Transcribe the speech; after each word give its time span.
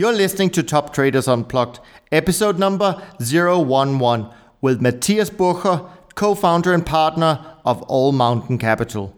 You're 0.00 0.14
listening 0.14 0.48
to 0.52 0.62
Top 0.62 0.94
Traders 0.94 1.28
Unplugged, 1.28 1.78
episode 2.10 2.58
number 2.58 3.02
011, 3.20 4.30
with 4.62 4.80
Mathias 4.80 5.28
Bucher, 5.28 5.86
co 6.14 6.34
founder 6.34 6.72
and 6.72 6.86
partner 6.86 7.58
of 7.66 7.82
All 7.82 8.10
Mountain 8.10 8.56
Capital. 8.56 9.14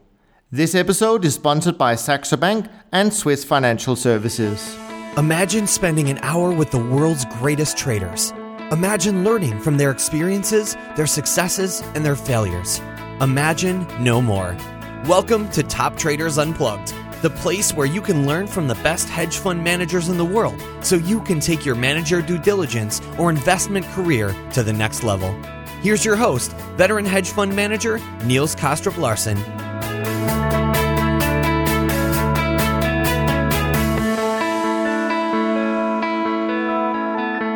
This 0.50 0.74
episode 0.74 1.24
is 1.24 1.36
sponsored 1.36 1.78
by 1.78 1.94
Saxo 1.94 2.36
Bank 2.36 2.66
and 2.90 3.14
Swiss 3.14 3.44
Financial 3.44 3.94
Services. 3.94 4.76
Imagine 5.16 5.68
spending 5.68 6.08
an 6.10 6.18
hour 6.22 6.50
with 6.50 6.72
the 6.72 6.84
world's 6.84 7.26
greatest 7.26 7.78
traders. 7.78 8.32
Imagine 8.72 9.22
learning 9.22 9.60
from 9.60 9.76
their 9.76 9.92
experiences, 9.92 10.76
their 10.96 11.06
successes, 11.06 11.80
and 11.94 12.04
their 12.04 12.16
failures. 12.16 12.80
Imagine 13.20 13.86
no 14.02 14.20
more. 14.20 14.56
Welcome 15.06 15.48
to 15.50 15.62
Top 15.62 15.96
Traders 15.96 16.38
Unplugged, 16.38 16.92
the 17.22 17.30
place 17.30 17.72
where 17.72 17.86
you 17.86 18.02
can 18.02 18.26
learn 18.26 18.48
from 18.48 18.66
the 18.66 18.74
best 18.76 19.08
hedge 19.08 19.36
fund 19.36 19.62
managers 19.62 20.08
in 20.08 20.18
the 20.18 20.24
world 20.24 20.60
so 20.80 20.96
you 20.96 21.20
can 21.20 21.38
take 21.38 21.64
your 21.64 21.76
manager 21.76 22.20
due 22.20 22.36
diligence 22.36 23.00
or 23.16 23.30
investment 23.30 23.86
career 23.86 24.34
to 24.52 24.64
the 24.64 24.72
next 24.72 25.04
level. 25.04 25.32
Here's 25.82 26.04
your 26.04 26.16
host, 26.16 26.50
veteran 26.76 27.04
hedge 27.04 27.30
fund 27.30 27.54
manager 27.54 28.00
Niels 28.24 28.56
Kaastrup 28.56 28.98
Larsen. 28.98 29.38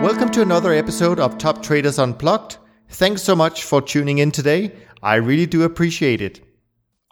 Welcome 0.01 0.30
to 0.30 0.42
another 0.42 0.73
episode 0.73 1.19
of 1.19 1.39
Top 1.39 1.61
Traders 1.61 1.98
Unplugged. 1.98 2.59
Thanks 2.89 3.25
so 3.25 3.34
much 3.34 3.64
for 3.64 3.83
tuning 3.83 4.19
in 4.19 4.30
today. 4.30 4.70
I 5.03 5.17
really 5.17 5.47
do 5.47 5.64
appreciate 5.64 6.20
it. 6.20 6.45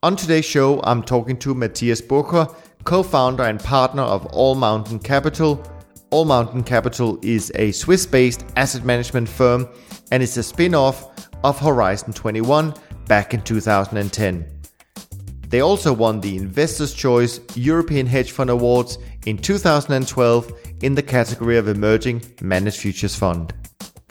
On 0.05 0.15
today's 0.15 0.45
show, 0.45 0.83
I'm 0.83 1.03
talking 1.03 1.39
to 1.39 1.55
Mathias 1.55 2.03
Bucher, 2.03 2.47
co 2.85 3.03
founder 3.03 3.45
and 3.45 3.59
partner 3.59 4.03
of 4.03 4.27
All 4.35 4.55
Mountain 4.55 4.99
Capital. 4.99 5.67
All 6.11 6.27
Mountain 6.27 6.65
Capital 6.65 7.19
is 7.23 7.51
a 7.55 7.73
Swiss 7.73 8.05
based 8.05 8.45
asset 8.55 8.85
management 8.85 9.31
firm 9.31 9.67
and 10.13 10.23
is 10.23 10.37
a 10.37 10.43
spin 10.43 10.75
off 10.75 11.27
of 11.43 11.59
Horizon 11.59 12.13
21 12.13 12.75
back 13.07 13.33
in 13.33 13.41
2010. 13.41 14.47
They 15.49 15.63
also 15.63 15.91
won 15.91 16.21
the 16.21 16.37
Investors' 16.37 16.93
Choice 16.93 17.41
European 17.57 18.07
Hedge 18.07 18.33
Fund 18.33 18.51
Awards 18.51 18.99
in 19.25 19.39
2012 19.39 20.53
in 20.83 20.95
the 20.95 21.03
category 21.03 21.57
of 21.57 21.69
Emerging 21.69 22.21
Managed 22.43 22.77
Futures 22.77 23.17
Fund. 23.17 23.55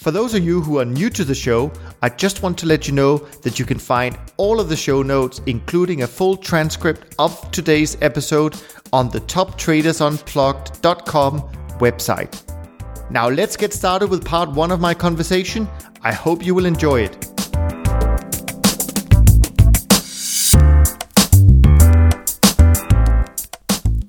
For 0.04 0.12
those 0.12 0.34
of 0.34 0.44
you 0.44 0.60
who 0.60 0.80
are 0.80 0.86
new 0.86 1.10
to 1.12 1.24
the 1.24 1.34
show, 1.34 1.72
I 2.02 2.10
just 2.10 2.44
want 2.44 2.58
to 2.58 2.66
let 2.66 2.90
you 2.90 2.94
know 2.94 3.20
that 3.44 3.58
you 3.58 3.64
can 3.64 3.80
find 3.80 4.18
all 4.36 4.60
of 4.60 4.68
the 4.68 4.76
show 4.76 5.02
notes, 5.02 5.40
including 5.46 6.04
a 6.04 6.08
full 6.08 6.36
transcript 6.36 7.16
of 7.20 7.50
today's 7.52 7.96
episode, 8.02 8.62
on 8.92 9.08
the 9.08 9.22
toptradersunplugged.com 9.22 11.40
website. 11.80 13.12
Now 13.12 13.30
let's 13.30 13.56
get 13.56 13.72
started 13.72 14.10
with 14.10 14.26
part 14.26 14.52
one 14.52 14.72
of 14.72 14.82
my 14.82 14.94
conversation. 14.94 15.70
I 16.02 16.12
hope 16.12 16.46
you 16.46 16.54
will 16.54 16.66
enjoy 16.66 17.04
it. 17.04 17.14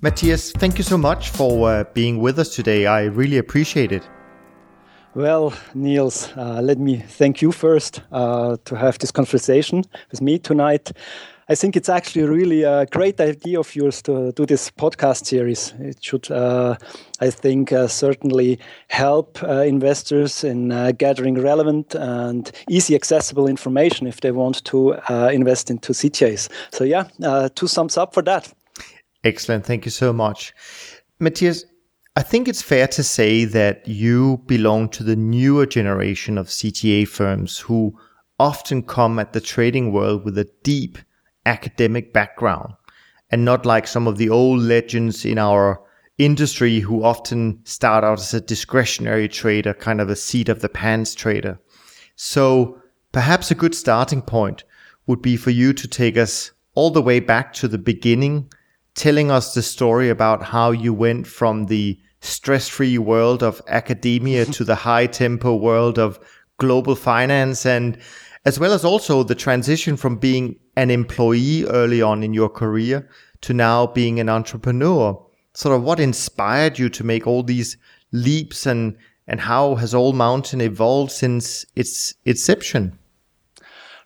Mathias, 0.03 0.51
thank 0.55 0.77
you 0.77 0.83
so 0.83 0.99
much 0.99 1.31
for 1.31 1.71
uh, 1.71 1.85
being 1.95 2.19
with 2.19 2.41
us 2.41 2.53
today. 2.53 2.87
I 2.87 3.05
really 3.05 3.39
appreciate 3.39 3.93
it. 3.93 4.03
Well, 5.15 5.53
Niels, 5.75 6.33
uh, 6.37 6.61
let 6.61 6.81
me 6.81 6.97
thank 6.97 7.41
you 7.41 7.53
first 7.53 8.03
uh, 8.11 8.57
to 8.65 8.75
have 8.75 8.99
this 8.99 9.13
conversation 9.13 9.85
with 10.11 10.21
me 10.21 10.41
tonight. 10.41 10.91
I 11.49 11.55
think 11.55 11.77
it's 11.77 11.89
actually 11.89 12.25
really 12.25 12.65
a 12.65 12.87
great 12.87 13.21
idea 13.21 13.61
of 13.61 13.77
yours 13.77 14.03
to 14.03 14.33
do 14.33 14.45
this 14.45 14.73
podcast 14.73 15.27
series. 15.27 15.73
It 15.79 16.03
should, 16.03 16.29
uh, 16.33 16.77
I 17.21 17.31
think, 17.31 17.71
uh, 17.71 17.87
certainly 17.87 18.59
help 18.89 19.41
uh, 19.45 19.61
investors 19.61 20.43
in 20.43 20.73
uh, 20.73 20.91
gathering 20.91 21.41
relevant 21.41 21.95
and 21.95 22.51
easy 22.69 22.97
accessible 22.97 23.47
information 23.47 24.09
if 24.09 24.21
they 24.21 24.33
want 24.33 24.65
to 24.65 24.95
invest 25.31 25.71
into 25.71 25.93
CTAs. 25.93 26.49
So, 26.73 26.83
yeah, 26.83 27.05
two 27.55 27.69
thumbs 27.69 27.97
up 27.97 28.15
for 28.15 28.23
that. 28.23 28.53
Excellent. 29.23 29.65
Thank 29.65 29.85
you 29.85 29.93
so 29.93 30.13
much. 30.13 30.53
Mathias, 31.21 31.65
I 32.17 32.23
think 32.23 32.47
it's 32.47 32.63
fair 32.63 32.87
to 32.89 33.03
say 33.03 33.45
that 33.45 33.89
you 33.89 34.41
belong 34.47 34.89
to 34.91 35.03
the 35.03 35.17
newer 35.17 35.67
generation 35.67 36.39
of 36.39 36.47
CTA 36.47 37.09
firms 37.09 37.59
who 37.59 37.99
often 38.39 38.85
come 38.85 39.19
at 39.19 39.33
the 39.33 39.41
trading 39.41 39.93
world 39.93 40.25
with 40.25 40.39
a 40.39 40.49
deep 40.63 40.99
academic 41.45 42.13
background 42.13 42.75
and 43.31 43.45
not 43.45 43.67
like 43.67 43.89
some 43.89 44.07
of 44.07 44.17
the 44.17 44.31
old 44.31 44.61
legends 44.61 45.25
in 45.25 45.39
our 45.39 45.83
industry 46.17 46.79
who 46.79 47.03
often 47.03 47.59
start 47.65 48.05
out 48.05 48.21
as 48.21 48.33
a 48.33 48.41
discretionary 48.41 49.27
trader, 49.27 49.75
kind 49.75 50.01
of 50.01 50.09
a 50.09 50.15
seat 50.15 50.49
of 50.49 50.61
the 50.61 50.69
pants 50.69 51.17
trader. 51.17 51.59
So 52.15 52.81
perhaps 53.11 53.51
a 53.51 53.57
good 53.57 53.75
starting 53.75 54.23
point 54.23 54.63
would 55.09 55.21
be 55.21 55.37
for 55.37 55.51
you 55.51 55.73
to 55.73 55.89
take 55.89 56.17
us 56.17 56.53
all 56.77 56.91
the 56.91 57.03
way 57.03 57.19
back 57.19 57.53
to 57.55 57.67
the 57.67 57.79
beginning 57.79 58.53
telling 58.95 59.31
us 59.31 59.55
the 59.55 59.63
story 59.63 60.09
about 60.09 60.43
how 60.43 60.71
you 60.71 60.93
went 60.93 61.27
from 61.27 61.67
the 61.67 61.99
stress 62.21 62.69
free 62.69 62.99
world 62.99 63.43
of 63.43 63.61
academia 63.69 64.45
to 64.57 64.65
the 64.65 64.75
high 64.75 65.07
tempo 65.07 65.55
world 65.55 65.99
of 65.99 66.19
global 66.59 66.95
finance 66.95 67.67
and 67.67 67.99
as 68.45 68.61
well 68.61 68.73
as 68.73 68.85
also 68.85 69.23
the 69.23 69.35
transition 69.35 69.97
from 69.97 70.17
being 70.17 70.57
an 70.77 70.91
employee 70.91 71.65
early 71.65 72.03
on 72.03 72.23
in 72.23 72.35
your 72.35 72.49
career 72.49 73.09
to 73.41 73.55
now 73.55 73.87
being 73.87 74.21
an 74.21 74.29
entrepreneur. 74.29 75.21
Sort 75.55 75.77
of 75.77 75.83
what 75.83 76.01
inspired 76.01 76.79
you 76.79 76.89
to 76.91 77.05
make 77.05 77.27
all 77.27 77.43
these 77.43 77.77
leaps 78.13 78.67
and 78.67 78.97
and 79.27 79.41
how 79.41 79.77
has 79.77 79.95
All 79.95 80.13
Mountain 80.13 80.61
evolved 80.61 81.11
since 81.11 81.65
its 81.75 82.15
inception? 82.27 82.99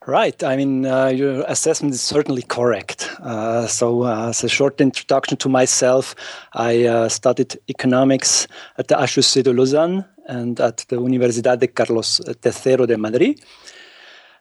Right. 0.09 0.43
I 0.43 0.57
mean, 0.57 0.87
uh, 0.87 1.09
your 1.09 1.45
assessment 1.49 1.95
is 1.95 2.01
certainly 2.01 2.41
correct. 2.41 3.11
Uh, 3.21 3.67
so, 3.67 4.05
uh, 4.05 4.31
as 4.31 4.43
a 4.43 4.49
short 4.49 4.81
introduction 4.81 5.37
to 5.37 5.51
myself, 5.51 6.15
I 6.55 6.87
uh, 6.87 7.11
studied 7.11 7.59
economics 7.69 8.49
at 8.79 8.89
the 8.89 8.97
HEC 8.97 9.45
de 9.45 9.53
Lausanne 9.53 10.07
and 10.27 10.59
at 10.61 10.79
the 10.89 10.97
Universidad 10.97 11.59
de 11.59 11.67
Carlos 11.67 12.23
III 12.27 12.87
de 12.87 12.97
Madrid. 12.97 13.45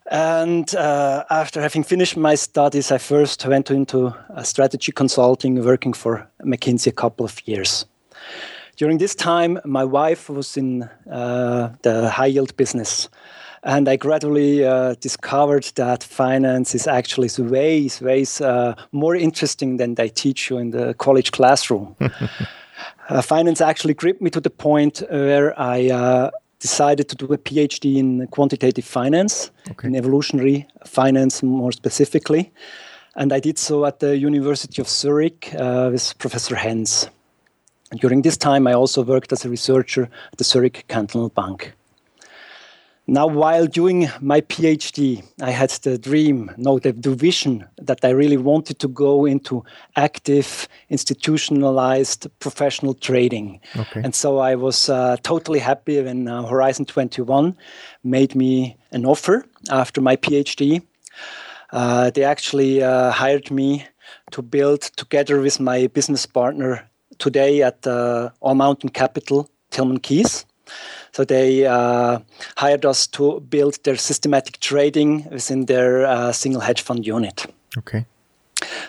And 0.10 0.74
uh, 0.74 1.26
after 1.30 1.60
having 1.60 1.84
finished 1.84 2.16
my 2.16 2.36
studies, 2.36 2.90
I 2.90 2.98
first 2.98 3.46
went 3.46 3.70
into 3.70 4.14
strategy 4.44 4.94
consulting, 4.94 5.62
working 5.62 5.92
for 5.92 6.30
McKinsey 6.46 6.88
a 6.88 6.94
couple 6.94 7.26
of 7.26 7.46
years. 7.46 7.86
During 8.78 9.00
this 9.00 9.16
time, 9.16 9.60
my 9.66 9.84
wife 9.84 10.30
was 10.30 10.56
in 10.56 10.84
uh, 11.12 11.72
the 11.82 12.10
high 12.10 12.28
yield 12.28 12.56
business. 12.56 13.10
And 13.63 13.90
I 13.90 13.95
gradually 13.95 14.66
uh, 14.66 14.95
discovered 15.00 15.72
that 15.75 16.03
finance 16.03 16.75
is 16.75 16.88
actually 16.88 17.29
ways, 17.38 18.01
ways 18.01 18.41
uh, 18.41 18.75
more 18.91 19.16
interesting 19.16 19.78
than 19.78 19.95
they 19.95 20.09
teach 20.09 20.50
you 20.50 20.57
in 20.57 20.72
the 20.72 20.94
college 20.94 21.31
classroom. 21.31 21.95
uh, 23.09 23.22
finance 23.22 23.62
actually 23.62 23.94
gripped 23.94 24.22
me 24.22 24.29
to 24.29 24.40
the 24.40 24.50
point 24.50 25.03
where 25.09 25.59
I 25.59 25.90
uh, 25.90 26.31
decided 26.59 27.09
to 27.09 27.16
do 27.16 27.25
a 27.34 27.38
PhD 27.38 27.97
in 27.97 28.28
quantitative 28.28 28.85
finance, 28.85 29.51
okay. 29.72 29.88
in 29.88 29.95
evolutionary 29.95 30.68
finance 30.85 31.44
more 31.44 31.72
specifically. 31.72 32.51
And 33.16 33.34
I 33.34 33.39
did 33.39 33.57
so 33.57 33.85
at 33.85 34.00
the 34.00 34.18
University 34.18 34.81
of 34.81 34.88
Zurich 34.88 35.53
uh, 35.56 35.89
with 35.91 36.18
Professor 36.19 36.56
Hens. 36.56 37.09
During 37.95 38.22
this 38.22 38.38
time, 38.38 38.68
I 38.68 38.74
also 38.74 39.01
worked 39.01 39.31
as 39.31 39.45
a 39.45 39.50
researcher 39.50 40.09
at 40.31 40.38
the 40.38 40.44
Zurich 40.44 40.85
Cantonal 40.88 41.29
Bank. 41.29 41.74
Now, 43.09 43.25
while 43.25 43.68
doing 43.68 44.09
my 44.19 44.41
PhD, 44.41 45.23
I 45.41 45.51
had 45.51 45.69
the 45.69 45.97
dream, 45.97 46.51
no, 46.57 46.78
the, 46.78 46.91
the 46.91 47.16
vision 47.16 47.66
that 47.78 48.03
I 48.03 48.09
really 48.09 48.35
wanted 48.35 48.79
to 48.79 48.90
go 48.90 49.25
into 49.25 49.63
active, 49.95 50.68
institutionalized 50.90 52.28
professional 52.40 52.94
trading. 52.94 53.62
Okay. 53.78 54.01
And 54.03 54.13
so 54.13 54.40
I 54.40 54.56
was 54.56 54.90
uh, 54.90 55.16
totally 55.23 55.59
happy 55.59 56.01
when 56.01 56.27
uh, 56.27 56.44
Horizon 56.44 56.86
21 56.86 57.56
made 58.04 58.36
me 58.36 58.75
an 58.92 59.06
offer 59.06 59.45
after 59.71 60.01
my 60.01 60.18
PhD. 60.18 60.81
Uh, 61.71 62.10
they 62.10 62.24
actually 62.24 62.83
uh, 62.83 63.12
hired 63.12 63.50
me 63.50 63.86
to 64.31 64.42
build 64.42 64.81
together 64.81 65.39
with 65.39 65.62
my 65.62 65.88
business 65.88 66.25
partner 66.25 66.89
today 67.19 67.62
at 67.62 67.88
uh, 67.88 68.31
All 68.42 68.56
Mountain 68.56 68.89
Capital, 68.89 69.50
Tilman 69.71 70.00
Keese. 70.00 70.44
So 71.12 71.24
they 71.24 71.65
uh, 71.65 72.19
hired 72.57 72.86
us 72.86 73.07
to 73.07 73.39
build 73.39 73.83
their 73.83 73.98
systematic 73.98 74.59
trading 74.59 75.27
within 75.30 75.65
their 75.65 76.06
uh, 76.06 76.31
single 76.31 76.62
hedge 76.62 76.81
fund 76.81 77.06
unit. 77.06 77.45
Okay. 77.77 78.06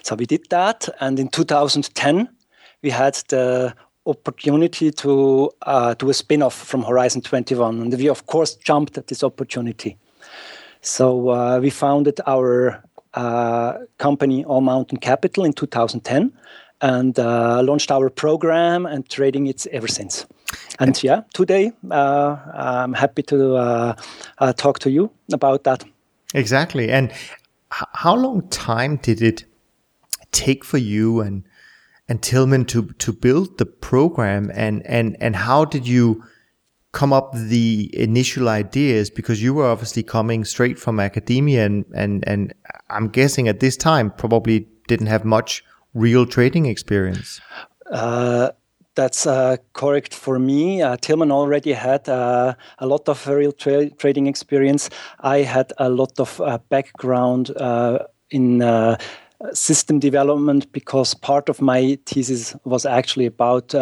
So 0.02 0.14
we 0.14 0.26
did 0.26 0.48
that, 0.50 0.88
and 1.00 1.18
in 1.18 1.28
2010 1.28 2.28
we 2.82 2.90
had 2.90 3.14
the 3.28 3.74
opportunity 4.06 4.90
to 4.90 5.50
uh, 5.62 5.94
do 5.94 6.08
a 6.10 6.14
spin-off 6.14 6.54
from 6.54 6.82
Horizon 6.82 7.22
21, 7.22 7.80
and 7.80 7.94
we 7.94 8.08
of 8.08 8.26
course 8.26 8.54
jumped 8.56 8.96
at 8.96 9.08
this 9.08 9.22
opportunity. 9.22 9.96
So 10.80 11.30
uh, 11.30 11.58
we 11.60 11.70
founded 11.70 12.20
our 12.26 12.82
uh, 13.14 13.78
company 13.98 14.44
All 14.44 14.60
Mountain 14.60 14.98
Capital 14.98 15.44
in 15.44 15.52
2010, 15.52 16.32
and 16.80 17.18
uh, 17.18 17.62
launched 17.62 17.90
our 17.90 18.10
program 18.10 18.86
and 18.86 19.08
trading 19.08 19.46
it 19.46 19.66
ever 19.68 19.88
since. 19.88 20.26
And 20.78 21.00
yeah, 21.02 21.22
today 21.34 21.72
uh, 21.90 22.36
I'm 22.54 22.94
happy 22.94 23.22
to 23.24 23.56
uh, 23.56 23.94
uh, 24.38 24.52
talk 24.52 24.78
to 24.80 24.90
you 24.90 25.10
about 25.32 25.64
that. 25.64 25.84
Exactly. 26.34 26.90
And 26.90 27.10
h- 27.10 27.88
how 27.92 28.14
long 28.14 28.48
time 28.48 28.96
did 28.96 29.20
it 29.22 29.44
take 30.32 30.64
for 30.64 30.78
you 30.78 31.20
and 31.20 31.44
and 32.08 32.22
Tilman 32.22 32.64
to 32.66 32.86
to 32.98 33.12
build 33.12 33.58
the 33.58 33.66
program 33.66 34.50
and 34.54 34.86
and 34.86 35.16
and 35.20 35.36
how 35.36 35.64
did 35.64 35.86
you 35.86 36.22
come 36.92 37.12
up 37.12 37.34
with 37.34 37.48
the 37.50 37.90
initial 37.92 38.48
ideas 38.48 39.10
because 39.10 39.42
you 39.42 39.52
were 39.52 39.66
obviously 39.66 40.02
coming 40.02 40.44
straight 40.44 40.78
from 40.78 41.00
academia 41.00 41.66
and 41.66 41.84
and 41.94 42.26
and 42.26 42.54
I'm 42.88 43.08
guessing 43.08 43.48
at 43.48 43.60
this 43.60 43.76
time 43.76 44.10
probably 44.10 44.66
didn't 44.86 45.08
have 45.08 45.24
much 45.24 45.62
real 45.94 46.26
trading 46.26 46.66
experience. 46.66 47.40
Uh, 47.90 48.50
that's 48.94 49.28
uh, 49.28 49.56
correct 49.74 50.12
for 50.12 50.40
me. 50.40 50.82
Uh, 50.82 50.96
Tilman 50.96 51.30
already 51.30 51.72
had 51.72 52.08
uh, 52.08 52.54
a 52.78 52.86
lot 52.86 53.08
of 53.08 53.26
real 53.28 53.52
tra- 53.52 53.90
trading 53.90 54.26
experience. 54.26 54.90
I 55.20 55.42
had 55.42 55.72
a 55.78 55.88
lot 55.88 56.18
of 56.18 56.40
uh, 56.40 56.58
background 56.68 57.56
uh, 57.56 58.00
in 58.30 58.60
uh, 58.60 58.96
system 59.52 60.00
development 60.00 60.72
because 60.72 61.14
part 61.14 61.48
of 61.48 61.60
my 61.60 61.96
thesis 62.06 62.56
was 62.64 62.84
actually 62.84 63.26
about 63.26 63.72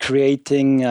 creating 0.00 0.86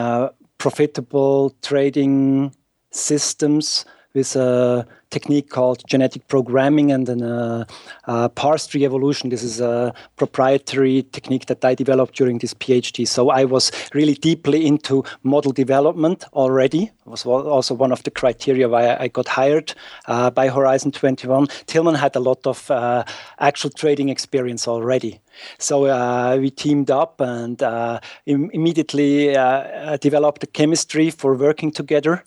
profitable 0.58 1.50
trading 1.62 2.54
systems 2.92 3.84
with 4.14 4.36
a 4.36 4.86
technique 5.10 5.48
called 5.48 5.82
genetic 5.86 6.26
programming 6.28 6.92
and 6.92 7.06
then 7.06 7.22
a, 7.22 7.66
a 8.04 8.28
parse 8.28 8.66
tree 8.66 8.84
evolution. 8.84 9.30
This 9.30 9.42
is 9.42 9.60
a 9.60 9.94
proprietary 10.16 11.04
technique 11.12 11.46
that 11.46 11.64
I 11.64 11.74
developed 11.74 12.16
during 12.16 12.38
this 12.38 12.54
PhD. 12.54 13.06
So 13.06 13.30
I 13.30 13.44
was 13.44 13.70
really 13.94 14.14
deeply 14.14 14.66
into 14.66 15.04
model 15.22 15.52
development 15.52 16.24
already. 16.32 16.84
It 16.84 17.06
was 17.06 17.24
also 17.24 17.74
one 17.74 17.92
of 17.92 18.02
the 18.02 18.10
criteria 18.10 18.68
why 18.68 18.96
I 18.96 19.08
got 19.08 19.28
hired 19.28 19.74
uh, 20.06 20.30
by 20.30 20.48
Horizon 20.48 20.92
21. 20.92 21.46
Tilman 21.66 21.94
had 21.94 22.16
a 22.16 22.20
lot 22.20 22.46
of 22.46 22.70
uh, 22.70 23.04
actual 23.38 23.70
trading 23.70 24.08
experience 24.08 24.68
already. 24.68 25.20
So 25.58 25.86
uh, 25.86 26.36
we 26.38 26.50
teamed 26.50 26.90
up 26.90 27.20
and 27.20 27.62
uh, 27.62 28.00
Im- 28.26 28.50
immediately 28.52 29.36
uh, 29.36 29.96
developed 29.98 30.42
a 30.42 30.46
chemistry 30.46 31.10
for 31.10 31.34
working 31.34 31.70
together 31.70 32.24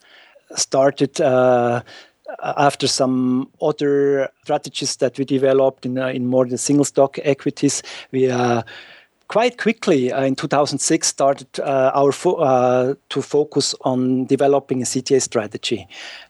started 0.56 1.20
uh, 1.20 1.82
after 2.42 2.86
some 2.86 3.48
other 3.60 4.28
strategies 4.42 4.96
that 4.96 5.18
we 5.18 5.24
developed 5.24 5.86
in, 5.86 5.98
uh, 5.98 6.08
in 6.08 6.26
more 6.26 6.46
than 6.46 6.58
single 6.58 6.84
stock 6.84 7.18
equities. 7.22 7.82
We 8.10 8.30
uh, 8.30 8.62
quite 9.28 9.58
quickly 9.58 10.12
uh, 10.12 10.24
in 10.24 10.34
2006 10.34 11.06
started 11.06 11.60
uh, 11.60 11.90
our 11.94 12.12
fo- 12.12 12.36
uh, 12.36 12.94
to 13.10 13.22
focus 13.22 13.74
on 13.82 14.26
developing 14.26 14.82
a 14.82 14.84
CTA 14.84 15.20
strategy, 15.22 15.86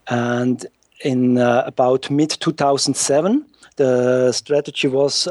and 0.08 0.66
in 1.04 1.38
about 1.38 2.10
mid 2.10 2.30
2007, 2.30 3.44
the 3.76 4.30
strategy 4.30 4.86
was 4.86 5.26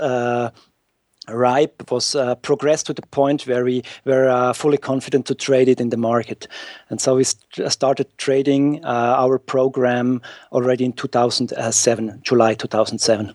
ripe 1.27 1.91
was 1.91 2.15
uh, 2.15 2.35
progressed 2.35 2.87
to 2.87 2.93
the 2.93 3.01
point 3.03 3.43
where 3.43 3.63
we 3.63 3.83
were 4.05 4.29
uh, 4.29 4.53
fully 4.53 4.77
confident 4.77 5.25
to 5.27 5.35
trade 5.35 5.69
it 5.69 5.79
in 5.79 5.89
the 5.89 5.97
market. 5.97 6.47
And 6.89 6.99
so 6.99 7.15
we 7.15 7.23
st- 7.23 7.71
started 7.71 8.07
trading 8.17 8.83
uh, 8.83 9.15
our 9.17 9.37
program 9.37 10.21
already 10.51 10.85
in 10.85 10.93
2007 10.93 12.21
july 12.23 12.53
2007 12.53 13.31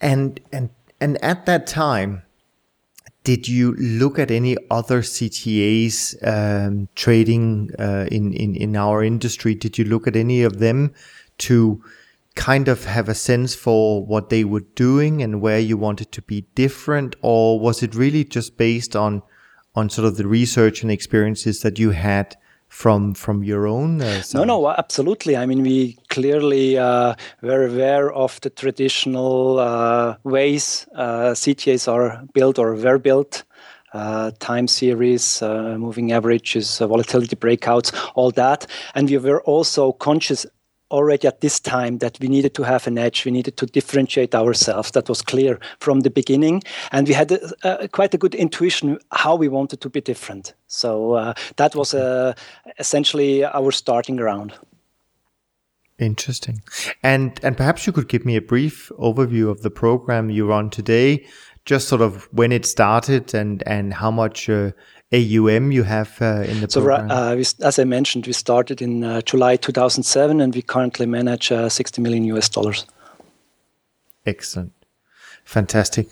and 0.00 0.40
and 0.52 0.70
and 1.00 1.22
at 1.22 1.46
that 1.46 1.66
time 1.66 2.22
did 3.24 3.46
you 3.46 3.74
look 3.74 4.18
at 4.18 4.30
any 4.30 4.56
other 4.70 5.00
CTAs 5.00 6.16
um, 6.26 6.88
trading 6.96 7.70
uh, 7.78 8.08
in, 8.10 8.32
in 8.32 8.56
in 8.56 8.76
our 8.76 9.04
industry? 9.04 9.54
Did 9.54 9.78
you 9.78 9.84
look 9.84 10.08
at 10.08 10.16
any 10.16 10.42
of 10.42 10.58
them 10.58 10.92
to 11.38 11.80
kind 12.34 12.68
of 12.68 12.84
have 12.84 13.08
a 13.08 13.14
sense 13.14 13.54
for 13.54 14.04
what 14.04 14.30
they 14.30 14.44
were 14.44 14.64
doing 14.74 15.22
and 15.22 15.40
where 15.40 15.58
you 15.58 15.76
wanted 15.76 16.12
to 16.12 16.22
be 16.22 16.46
different? 16.54 17.16
Or 17.22 17.60
was 17.60 17.82
it 17.82 17.94
really 17.94 18.24
just 18.24 18.56
based 18.56 18.96
on 18.96 19.22
on 19.74 19.88
sort 19.88 20.06
of 20.06 20.16
the 20.16 20.26
research 20.26 20.82
and 20.82 20.90
experiences 20.90 21.60
that 21.60 21.78
you 21.78 21.90
had 21.90 22.36
from 22.68 23.12
from 23.12 23.44
your 23.44 23.66
own 23.66 24.00
uh, 24.00 24.22
no 24.32 24.44
no 24.44 24.68
absolutely. 24.70 25.36
I 25.36 25.44
mean 25.44 25.62
we 25.62 25.98
clearly 26.08 26.78
uh, 26.78 27.14
were 27.42 27.66
aware 27.66 28.10
of 28.10 28.40
the 28.40 28.48
traditional 28.48 29.58
uh, 29.58 30.16
ways 30.24 30.86
uh, 30.94 31.34
ctas 31.34 31.86
are 31.86 32.24
built 32.32 32.58
or 32.58 32.74
were 32.74 32.98
built 32.98 33.44
uh, 33.92 34.30
time 34.38 34.66
series, 34.68 35.42
uh, 35.42 35.76
moving 35.78 36.12
averages, 36.12 36.80
uh, 36.80 36.86
volatility 36.86 37.36
breakouts, 37.36 37.92
all 38.14 38.30
that. 38.30 38.66
And 38.94 39.08
we 39.10 39.18
were 39.18 39.42
also 39.42 39.92
conscious 39.92 40.46
already 40.92 41.26
at 41.26 41.40
this 41.40 41.58
time 41.58 41.98
that 41.98 42.18
we 42.20 42.28
needed 42.28 42.54
to 42.54 42.62
have 42.62 42.86
an 42.86 42.98
edge. 42.98 43.24
We 43.24 43.32
needed 43.32 43.56
to 43.56 43.66
differentiate 43.66 44.34
ourselves. 44.34 44.92
That 44.92 45.08
was 45.08 45.22
clear 45.22 45.58
from 45.80 46.00
the 46.00 46.10
beginning. 46.10 46.62
And 46.92 47.08
we 47.08 47.14
had 47.14 47.32
a, 47.32 47.84
a, 47.84 47.88
quite 47.88 48.14
a 48.14 48.18
good 48.18 48.34
intuition 48.34 48.98
how 49.10 49.34
we 49.34 49.48
wanted 49.48 49.80
to 49.80 49.90
be 49.90 50.00
different. 50.00 50.54
So 50.66 51.14
uh, 51.14 51.34
that 51.56 51.74
was 51.74 51.94
uh, 51.94 52.34
essentially 52.78 53.44
our 53.44 53.72
starting 53.72 54.16
ground. 54.16 54.52
Interesting. 55.98 56.62
And 57.02 57.38
and 57.44 57.56
perhaps 57.56 57.86
you 57.86 57.92
could 57.92 58.08
give 58.08 58.24
me 58.24 58.36
a 58.36 58.42
brief 58.42 58.90
overview 58.98 59.48
of 59.48 59.62
the 59.62 59.70
program 59.70 60.30
you 60.30 60.46
run 60.46 60.70
today, 60.70 61.24
just 61.64 61.88
sort 61.88 62.02
of 62.02 62.28
when 62.32 62.50
it 62.50 62.66
started 62.66 63.34
and 63.34 63.62
and 63.66 63.94
how 63.94 64.10
much 64.10 64.48
uh, 64.48 64.72
AUM 65.12 65.72
you 65.72 65.82
have 65.82 66.20
uh, 66.22 66.42
in 66.42 66.60
the 66.60 66.70
so, 66.70 66.82
program? 66.82 67.10
Uh, 67.10 67.34
we, 67.34 67.44
as 67.60 67.78
I 67.78 67.84
mentioned, 67.84 68.26
we 68.26 68.32
started 68.32 68.80
in 68.80 69.04
uh, 69.04 69.20
July 69.20 69.56
2007 69.56 70.40
and 70.40 70.54
we 70.54 70.62
currently 70.62 71.06
manage 71.06 71.52
uh, 71.52 71.68
60 71.68 72.00
million 72.00 72.24
US 72.24 72.48
dollars. 72.48 72.86
Excellent. 74.24 74.72
Fantastic. 75.44 76.08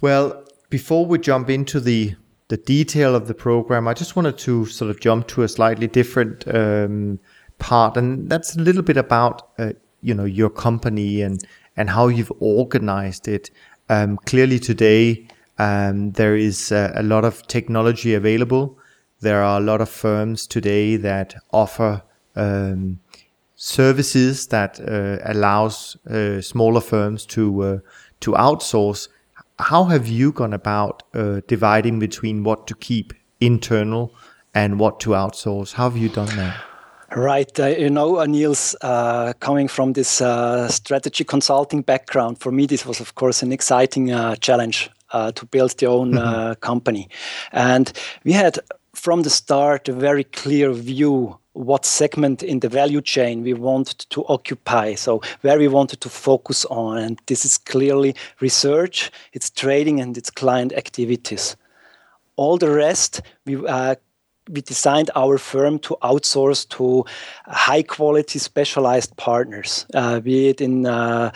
Well, 0.00 0.44
before 0.70 1.04
we 1.04 1.18
jump 1.18 1.50
into 1.50 1.80
the 1.80 2.14
the 2.48 2.56
detail 2.56 3.14
of 3.14 3.28
the 3.28 3.34
program, 3.34 3.86
I 3.86 3.92
just 3.92 4.16
wanted 4.16 4.38
to 4.38 4.64
sort 4.64 4.90
of 4.90 5.00
jump 5.00 5.28
to 5.28 5.42
a 5.42 5.48
slightly 5.48 5.86
different 5.86 6.48
um, 6.48 7.20
part, 7.58 7.98
and 7.98 8.30
that's 8.30 8.56
a 8.56 8.60
little 8.60 8.80
bit 8.80 8.96
about 8.96 9.50
uh, 9.58 9.72
you 10.00 10.14
know 10.14 10.24
your 10.24 10.48
company 10.48 11.20
and 11.20 11.44
and 11.76 11.90
how 11.90 12.08
you've 12.08 12.32
organized 12.40 13.28
it. 13.28 13.50
Um, 13.90 14.16
clearly, 14.24 14.58
today 14.58 15.27
um, 15.58 16.12
there 16.12 16.36
is 16.36 16.72
uh, 16.72 16.92
a 16.94 17.02
lot 17.02 17.24
of 17.24 17.46
technology 17.46 18.14
available. 18.14 18.78
There 19.20 19.42
are 19.42 19.58
a 19.58 19.64
lot 19.64 19.80
of 19.80 19.88
firms 19.88 20.46
today 20.46 20.96
that 20.96 21.34
offer 21.52 22.02
um, 22.36 23.00
services 23.56 24.46
that 24.48 24.78
uh, 24.80 25.18
allows 25.24 25.96
uh, 26.08 26.40
smaller 26.40 26.80
firms 26.80 27.26
to 27.26 27.62
uh, 27.62 27.78
to 28.20 28.32
outsource. 28.32 29.08
How 29.58 29.84
have 29.84 30.06
you 30.06 30.30
gone 30.30 30.52
about 30.52 31.02
uh, 31.14 31.40
dividing 31.48 31.98
between 31.98 32.44
what 32.44 32.68
to 32.68 32.74
keep 32.76 33.12
internal 33.40 34.14
and 34.54 34.78
what 34.78 35.00
to 35.00 35.10
outsource? 35.10 35.72
How 35.72 35.90
have 35.90 35.98
you 35.98 36.08
done 36.08 36.36
that? 36.36 36.56
Right. 37.16 37.58
Uh, 37.58 37.66
you 37.68 37.90
know, 37.90 38.22
Niels, 38.24 38.76
uh, 38.82 39.32
coming 39.40 39.66
from 39.66 39.94
this 39.94 40.08
strategy 40.08 41.24
consulting 41.24 41.82
background, 41.82 42.38
for 42.38 42.52
me, 42.52 42.66
this 42.66 42.86
was, 42.86 43.00
of 43.00 43.14
course, 43.14 43.42
an 43.42 43.50
exciting 43.50 44.08
challenge 44.40 44.90
to 45.12 45.46
build 45.46 45.78
their 45.78 45.90
own 45.90 46.12
mm-hmm. 46.12 46.18
uh, 46.18 46.54
company. 46.56 47.08
And 47.52 47.92
we 48.24 48.32
had 48.32 48.58
from 48.94 49.22
the 49.22 49.30
start 49.30 49.88
a 49.88 49.92
very 49.92 50.24
clear 50.24 50.72
view 50.72 51.38
what 51.52 51.84
segment 51.84 52.42
in 52.42 52.60
the 52.60 52.68
value 52.68 53.00
chain 53.00 53.42
we 53.42 53.52
wanted 53.52 53.98
to 54.10 54.24
occupy 54.26 54.94
so 54.94 55.20
where 55.40 55.58
we 55.58 55.66
wanted 55.66 56.00
to 56.00 56.08
focus 56.08 56.64
on 56.66 56.98
and 56.98 57.18
this 57.26 57.44
is 57.44 57.58
clearly 57.58 58.14
research 58.40 59.10
it's 59.32 59.50
trading 59.50 60.00
and 60.00 60.16
it's 60.16 60.30
client 60.30 60.72
activities 60.72 61.56
all 62.36 62.58
the 62.58 62.70
rest 62.70 63.22
we 63.44 63.56
uh, 63.66 63.94
we 64.48 64.60
designed 64.62 65.10
our 65.14 65.38
firm 65.38 65.78
to 65.80 65.96
outsource 66.02 66.68
to 66.68 67.04
high 67.46 67.82
quality 67.82 68.38
specialized 68.38 69.16
partners, 69.16 69.86
uh, 69.94 70.20
be 70.20 70.48
it 70.48 70.60
in 70.60 70.86
uh, 70.86 71.30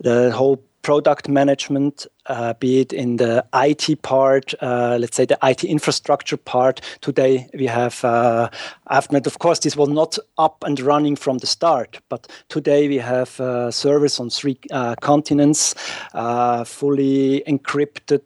the 0.00 0.30
whole 0.32 0.62
product 0.84 1.28
management, 1.28 2.06
uh, 2.26 2.52
be 2.54 2.80
it 2.80 2.92
in 2.92 3.16
the 3.16 3.44
IT 3.54 4.02
part, 4.02 4.54
uh, 4.60 4.98
let's 5.00 5.16
say 5.16 5.24
the 5.24 5.38
IT 5.42 5.64
infrastructure 5.64 6.36
part. 6.36 6.80
Today 7.00 7.48
we 7.54 7.66
have 7.66 8.04
uh, 8.04 8.50
AFNet. 8.90 9.26
Of 9.26 9.38
course, 9.38 9.58
this 9.58 9.76
was 9.76 9.88
not 9.88 10.18
up 10.36 10.62
and 10.62 10.78
running 10.78 11.16
from 11.16 11.38
the 11.38 11.46
start, 11.46 12.00
but 12.10 12.30
today 12.50 12.86
we 12.86 12.98
have 12.98 13.40
uh, 13.40 13.70
service 13.70 14.20
on 14.20 14.28
three 14.28 14.58
uh, 14.70 14.94
continents, 15.00 15.74
uh, 16.12 16.64
fully 16.64 17.42
encrypted, 17.48 18.22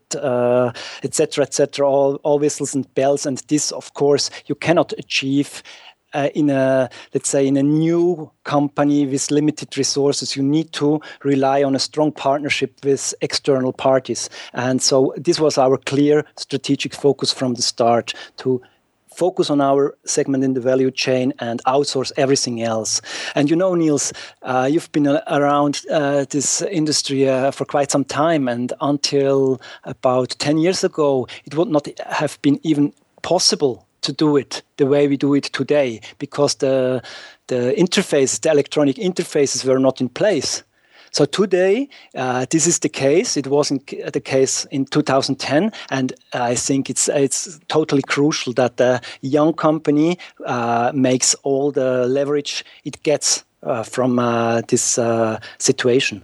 etc., 1.05 1.45
etc. 1.45 1.89
all, 1.89 2.17
all 2.17 2.41
whistles 2.41 2.75
and 2.75 2.93
bells. 2.95 3.25
And 3.25 3.39
this, 3.49 3.71
of 3.71 3.95
course, 3.95 4.31
you 4.47 4.57
cannot 4.57 4.93
achieve 4.99 5.63
uh, 6.15 6.29
in 6.35 6.51
a 6.51 6.89
let's 7.15 7.29
say 7.29 7.47
in 7.47 7.57
a 7.57 7.63
new 7.63 8.31
company 8.45 9.07
with 9.07 9.31
limited 9.31 9.77
resources 9.77 10.37
you 10.37 10.43
need 10.43 10.73
to 10.73 11.01
rely 11.25 11.63
on 11.63 11.75
a 11.75 11.79
strong 11.79 12.13
partnership 12.13 12.73
with 12.85 13.15
external 13.21 13.73
parties 13.73 14.31
and 14.53 14.83
so 14.83 15.13
this 15.17 15.41
was 15.41 15.59
our 15.59 15.77
clear 15.77 16.25
strategic 16.37 16.95
focus 16.95 17.33
from 17.33 17.55
the 17.55 17.63
start 17.63 18.15
to 18.37 18.61
focus 19.19 19.51
on 19.51 19.61
our 19.61 19.97
segment 20.05 20.45
in 20.45 20.55
the 20.55 20.61
value 20.61 20.93
chain 20.93 21.33
and 21.41 21.61
outsource 21.65 22.13
everything 22.17 22.63
else. 22.63 23.01
And 23.35 23.51
you 23.51 23.57
know, 23.57 23.75
Niels, 23.75 24.13
uh, 24.43 24.69
you've 24.71 24.93
been 24.93 25.09
around 25.09 25.81
uh, 25.91 26.25
this 26.31 26.63
industry 26.63 27.29
uh, 27.29 27.51
for 27.51 27.65
quite 27.65 27.91
some 27.91 28.05
time, 28.05 28.47
and 28.47 28.73
until 28.81 29.61
about 29.83 30.37
10 30.39 30.59
years 30.59 30.85
ago, 30.85 31.27
it 31.45 31.57
would 31.57 31.69
not 31.69 31.89
have 32.07 32.41
been 32.43 32.61
even 32.63 32.93
possible 33.23 33.88
to 34.09 34.13
do 34.13 34.37
it 34.37 34.63
the 34.79 34.87
way 34.87 35.07
we 35.07 35.17
do 35.17 35.35
it 35.35 35.45
today 35.53 36.01
because 36.19 36.57
the 36.57 37.03
the 37.49 37.75
interfaces, 37.77 38.41
the 38.41 38.51
electronic 38.51 38.97
interfaces 38.97 39.65
were 39.65 39.79
not 39.79 40.01
in 40.01 40.09
place. 40.09 40.63
So 41.11 41.25
today, 41.25 41.89
uh, 42.15 42.45
this 42.51 42.67
is 42.67 42.81
the 42.81 42.89
case. 42.89 43.39
It 43.39 43.47
wasn't 43.47 43.87
the 44.13 44.21
case 44.21 44.67
in 44.71 44.85
2010, 44.85 45.73
and 45.91 46.13
I 46.33 46.55
think 46.55 46.91
it's 46.91 47.09
it's 47.09 47.59
totally 47.69 48.03
crucial 48.03 48.53
that 48.55 48.77
the 48.77 49.01
young 49.23 49.55
company 49.55 50.19
uh, 50.47 50.93
makes 50.95 51.35
all 51.45 51.73
the 51.73 52.07
leverage 52.07 52.65
it 52.85 53.03
gets 53.03 53.45
uh, 53.63 53.83
from 53.83 54.19
uh, 54.19 54.61
this 54.69 54.99
uh, 54.99 55.39
situation. 55.59 56.23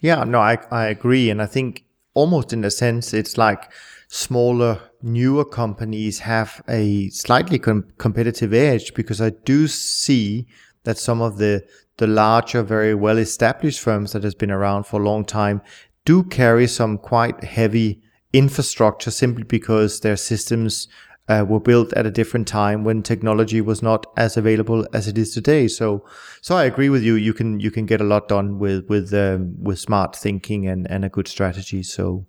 Yeah, 0.00 0.24
no, 0.24 0.40
I 0.40 0.58
I 0.70 0.86
agree, 0.90 1.30
and 1.30 1.40
I 1.40 1.46
think 1.46 1.84
almost 2.14 2.52
in 2.52 2.64
a 2.64 2.70
sense 2.70 3.14
it's 3.18 3.38
like 3.38 3.70
smaller, 4.12 4.78
newer 5.00 5.42
companies 5.42 6.18
have 6.18 6.62
a 6.68 7.08
slightly 7.08 7.58
com- 7.58 7.86
competitive 7.96 8.52
edge 8.52 8.92
because 8.92 9.22
I 9.22 9.30
do 9.30 9.66
see 9.66 10.46
that 10.84 10.98
some 10.98 11.22
of 11.22 11.38
the 11.38 11.64
the 11.96 12.06
larger, 12.06 12.62
very 12.62 12.94
well 12.94 13.16
established 13.16 13.80
firms 13.80 14.12
that 14.12 14.22
has 14.22 14.34
been 14.34 14.50
around 14.50 14.84
for 14.84 15.00
a 15.00 15.04
long 15.04 15.24
time 15.24 15.62
do 16.04 16.24
carry 16.24 16.66
some 16.66 16.98
quite 16.98 17.42
heavy 17.42 18.02
infrastructure 18.34 19.10
simply 19.10 19.44
because 19.44 20.00
their 20.00 20.16
systems 20.16 20.88
uh, 21.28 21.44
were 21.48 21.60
built 21.60 21.92
at 21.92 22.06
a 22.06 22.10
different 22.10 22.48
time 22.48 22.84
when 22.84 23.02
technology 23.02 23.60
was 23.60 23.82
not 23.82 24.06
as 24.16 24.36
available 24.36 24.86
as 24.92 25.06
it 25.06 25.16
is 25.16 25.32
today. 25.32 25.68
So, 25.68 26.04
so 26.40 26.56
I 26.56 26.64
agree 26.64 26.88
with 26.88 27.02
you. 27.02 27.14
You 27.14 27.32
can 27.32 27.60
you 27.60 27.70
can 27.70 27.86
get 27.86 28.00
a 28.00 28.04
lot 28.04 28.28
done 28.28 28.58
with 28.58 28.88
with 28.88 29.14
um, 29.14 29.54
with 29.62 29.78
smart 29.78 30.16
thinking 30.16 30.66
and, 30.66 30.90
and 30.90 31.04
a 31.04 31.08
good 31.08 31.28
strategy. 31.28 31.82
So, 31.82 32.26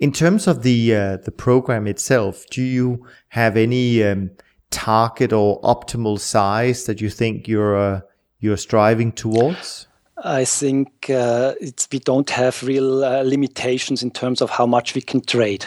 in 0.00 0.12
terms 0.12 0.46
of 0.46 0.62
the 0.62 0.94
uh, 0.94 1.16
the 1.18 1.32
program 1.32 1.86
itself, 1.86 2.44
do 2.50 2.62
you 2.62 3.06
have 3.28 3.56
any 3.56 4.02
um, 4.02 4.30
target 4.70 5.32
or 5.32 5.60
optimal 5.62 6.18
size 6.18 6.84
that 6.86 7.00
you 7.00 7.10
think 7.10 7.46
you're 7.46 7.76
uh, 7.76 8.00
you're 8.40 8.56
striving 8.56 9.12
towards? 9.12 9.86
I 10.16 10.44
think 10.44 11.10
uh, 11.10 11.54
we 11.92 11.98
don't 11.98 12.30
have 12.30 12.62
real 12.62 13.04
uh, 13.04 13.22
limitations 13.22 14.02
in 14.02 14.10
terms 14.10 14.40
of 14.40 14.50
how 14.50 14.66
much 14.66 14.94
we 14.94 15.00
can 15.00 15.20
trade. 15.20 15.66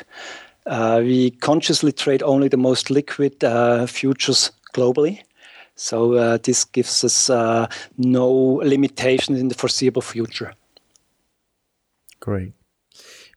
Uh, 0.68 1.00
we 1.02 1.32
consciously 1.32 1.92
trade 1.92 2.22
only 2.24 2.48
the 2.48 2.58
most 2.58 2.90
liquid 2.90 3.44
uh, 3.44 3.86
futures 3.86 4.52
globally. 4.74 5.22
So 5.76 6.14
uh, 6.16 6.38
this 6.44 6.66
gives 6.66 7.04
us 7.04 7.30
uh, 7.30 7.68
no 7.98 8.30
limitations 8.64 9.40
in 9.40 9.48
the 9.48 9.56
foreseeable 9.56 10.02
future. 10.02 10.54
Great. 12.20 12.54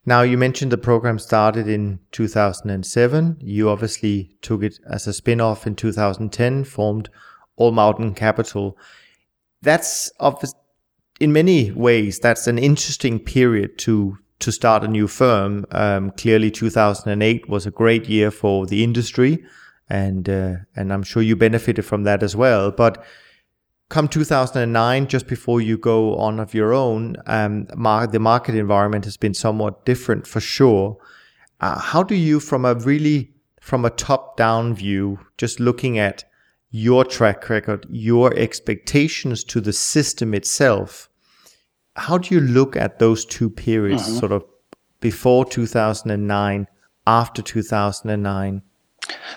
Now, 0.06 0.22
you 0.22 0.38
mentioned 0.38 0.72
the 0.72 0.78
program 0.78 1.18
started 1.18 1.68
in 1.68 2.00
2007. 2.12 3.36
You 3.40 3.68
obviously 3.68 4.36
took 4.40 4.62
it 4.62 4.80
as 4.88 5.06
a 5.06 5.12
spin 5.12 5.40
off 5.40 5.66
in 5.66 5.76
2010, 5.76 6.64
formed 6.64 7.10
All 7.56 7.70
Mountain 7.70 8.14
Capital 8.14 8.76
that's 9.62 10.10
obvious 10.20 10.54
in 11.18 11.32
many 11.32 11.70
ways 11.72 12.18
that's 12.18 12.46
an 12.46 12.58
interesting 12.58 13.18
period 13.18 13.78
to 13.78 14.18
to 14.40 14.50
start 14.52 14.84
a 14.84 14.88
new 14.88 15.06
firm. 15.06 15.64
Um, 15.70 16.10
clearly, 16.12 16.50
2008 16.50 17.48
was 17.48 17.66
a 17.66 17.70
great 17.70 18.08
year 18.08 18.30
for 18.30 18.66
the 18.66 18.82
industry, 18.82 19.44
and 19.88 20.28
uh, 20.28 20.56
and 20.76 20.92
I'm 20.92 21.02
sure 21.02 21.22
you 21.22 21.36
benefited 21.36 21.84
from 21.84 22.04
that 22.04 22.22
as 22.22 22.34
well. 22.34 22.70
But 22.70 23.04
come 23.88 24.08
2009, 24.08 25.06
just 25.06 25.26
before 25.26 25.60
you 25.60 25.76
go 25.76 26.16
on 26.16 26.40
of 26.40 26.54
your 26.54 26.72
own, 26.72 27.16
um, 27.26 27.66
mar- 27.76 28.06
the 28.06 28.20
market 28.20 28.54
environment 28.54 29.04
has 29.04 29.16
been 29.16 29.34
somewhat 29.34 29.84
different 29.84 30.26
for 30.26 30.40
sure. 30.40 30.96
Uh, 31.60 31.78
how 31.78 32.02
do 32.02 32.14
you, 32.14 32.40
from 32.40 32.64
a 32.64 32.74
really 32.74 33.32
from 33.60 33.84
a 33.84 33.90
top 33.90 34.36
down 34.36 34.74
view, 34.74 35.20
just 35.36 35.60
looking 35.60 35.98
at 35.98 36.24
your 36.70 37.04
track 37.04 37.48
record, 37.50 37.86
your 37.90 38.34
expectations 38.34 39.44
to 39.44 39.60
the 39.60 39.72
system 39.72 40.34
itself. 40.34 41.09
How 42.00 42.16
do 42.16 42.34
you 42.34 42.40
look 42.40 42.76
at 42.76 42.98
those 42.98 43.26
two 43.26 43.50
periods, 43.50 44.04
mm-hmm. 44.04 44.18
sort 44.18 44.32
of 44.32 44.42
before 45.00 45.44
2009, 45.44 46.66
after 47.06 47.42
2009? 47.42 48.62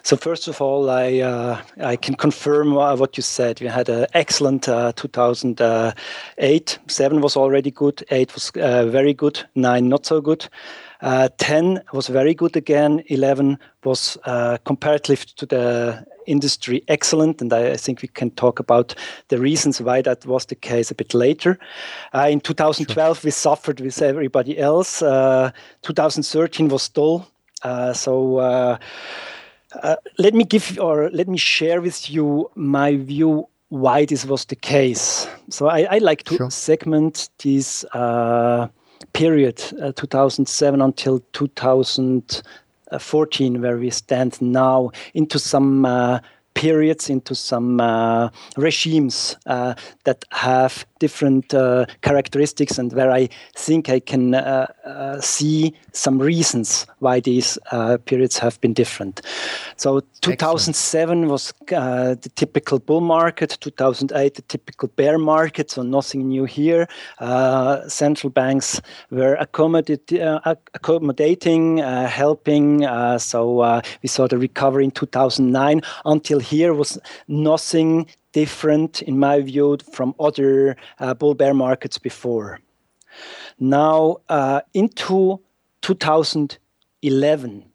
So 0.01 0.15
first 0.15 0.47
of 0.47 0.61
all, 0.61 0.89
I 0.89 1.19
uh, 1.19 1.61
I 1.81 1.97
can 1.97 2.15
confirm 2.15 2.73
what 2.75 3.17
you 3.17 3.23
said. 3.23 3.59
We 3.59 3.67
had 3.67 3.89
an 3.89 4.07
excellent 4.13 4.69
uh, 4.69 4.93
2008. 4.95 6.79
Seven 6.87 7.21
was 7.21 7.35
already 7.35 7.71
good. 7.71 8.03
Eight 8.11 8.33
was 8.33 8.51
uh, 8.55 8.85
very 8.85 9.13
good. 9.13 9.43
Nine 9.55 9.89
not 9.89 10.05
so 10.05 10.21
good. 10.21 10.47
Uh, 11.03 11.27
10 11.37 11.83
was 11.91 12.07
very 12.07 12.33
good 12.33 12.55
again. 12.55 13.03
11 13.07 13.59
was 13.83 14.17
uh, 14.23 14.57
comparative 14.63 15.25
to 15.35 15.45
the 15.45 16.05
industry 16.27 16.81
excellent, 16.87 17.41
and 17.41 17.51
I, 17.51 17.71
I, 17.71 17.77
think 17.77 18.01
we 18.01 18.07
can 18.07 18.31
talk 18.31 18.57
about 18.59 18.95
the 19.27 19.37
reasons 19.37 19.81
why 19.81 20.01
that 20.01 20.25
was 20.25 20.45
the 20.45 20.55
case 20.55 20.91
a 20.91 20.95
bit 20.95 21.13
later. 21.13 21.59
Uh, 22.15 22.29
in 22.31 22.39
2012, 22.39 23.17
sure. 23.17 23.27
we 23.27 23.31
suffered 23.31 23.81
with 23.81 24.01
everybody 24.01 24.57
else. 24.57 25.01
Uh, 25.01 25.51
2013 25.81 26.69
was 26.69 26.87
dull. 26.87 27.27
Uh, 27.63 27.91
so 27.91 28.37
uh, 28.37 28.77
let 30.17 30.33
me 30.33 30.45
give 30.45 30.79
or 30.79 31.09
let 31.11 31.27
me 31.27 31.37
share 31.37 31.81
with 31.81 32.09
you 32.09 32.49
my 32.55 32.95
view 32.95 33.45
why 33.67 34.05
this 34.05 34.25
was 34.25 34.45
the 34.45 34.55
case. 34.55 35.27
So 35.49 35.67
I, 35.67 35.87
I 35.91 35.97
like 35.97 36.23
to 36.23 36.37
sure. 36.37 36.49
segment 36.49 37.29
these 37.39 37.83
period, 39.13 39.63
uh, 39.81 39.93
2007 39.93 40.81
until 40.81 41.19
2014, 41.33 43.61
where 43.61 43.77
we 43.77 43.89
stand 43.89 44.41
now, 44.41 44.91
into 45.13 45.39
some 45.39 45.85
uh, 45.85 46.19
periods, 46.53 47.09
into 47.09 47.33
some 47.35 47.81
uh, 47.81 48.29
regimes 48.57 49.37
that 49.45 50.25
have 50.31 50.85
different 51.03 51.53
uh, 51.53 51.85
characteristics 52.01 52.79
and 52.79 52.93
where 52.93 53.11
I 53.11 53.27
think 53.57 53.89
I 53.89 53.99
can 53.99 54.35
uh, 54.35 54.67
uh, 54.85 55.19
see 55.19 55.73
some 55.91 56.17
reasons 56.17 56.87
why 56.99 57.19
these 57.19 57.59
uh, 57.71 57.97
periods 58.05 58.39
have 58.39 58.61
been 58.61 58.73
different. 58.73 59.19
So 59.75 59.99
2007 60.21 60.71
Excellent. 60.71 61.29
was 61.29 61.53
uh, 61.75 62.15
the 62.23 62.29
typical 62.35 62.79
bull 62.79 63.01
market, 63.01 63.57
2008 63.59 64.35
the 64.35 64.41
typical 64.43 64.87
bear 64.95 65.17
market, 65.17 65.71
so 65.71 65.83
nothing 65.83 66.29
new 66.29 66.45
here. 66.45 66.87
Uh, 67.19 67.85
central 67.89 68.29
banks 68.29 68.79
were 69.09 69.35
accommodating, 69.35 71.79
helping. 72.23 72.87
so 73.19 73.81
we 74.01 74.07
saw 74.07 74.27
the 74.27 74.37
recovery 74.37 74.85
in 74.85 74.91
2009. 74.91 75.81
Until 76.05 76.39
here 76.39 76.73
was 76.73 76.97
nothing 77.27 78.07
different, 78.33 79.01
in 79.01 79.17
my 79.17 79.41
view, 79.41 79.77
from 79.91 80.13
other 80.19 80.75
uh, 80.99 81.13
bull 81.13 81.33
bear 81.33 81.53
markets 81.53 81.97
before. 81.97 82.59
Now, 83.59 84.17
uh, 84.29 84.61
into 84.73 85.39
2011, 85.81 87.65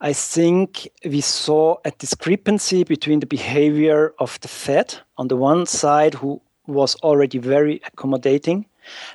I 0.00 0.12
think 0.12 0.88
we 1.04 1.22
saw 1.22 1.76
a 1.84 1.90
discrepancy 1.92 2.84
between 2.84 3.20
the 3.20 3.26
behavior 3.26 4.12
of 4.18 4.38
the 4.40 4.48
Fed 4.48 4.94
on 5.16 5.28
the 5.28 5.36
one 5.36 5.64
side, 5.64 6.14
who 6.14 6.42
was 6.66 6.96
already 6.96 7.38
very 7.38 7.80
accommodating, 7.86 8.66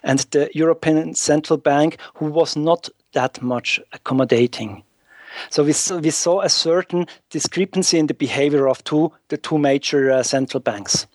and 0.03 0.19
the 0.31 0.49
European 0.53 1.13
Central 1.13 1.57
Bank, 1.57 1.97
who 2.15 2.25
was 2.25 2.55
not 2.55 2.89
that 3.13 3.41
much 3.41 3.79
accommodating. 3.93 4.83
So 5.49 5.63
we 5.63 5.73
saw, 5.73 5.97
we 5.97 6.09
saw 6.09 6.41
a 6.41 6.49
certain 6.49 7.07
discrepancy 7.29 7.97
in 7.99 8.07
the 8.07 8.13
behavior 8.13 8.67
of 8.67 8.83
two 8.83 9.11
the 9.29 9.37
two 9.37 9.57
major 9.57 10.11
uh, 10.11 10.23
central 10.23 10.61
banks. 10.61 11.07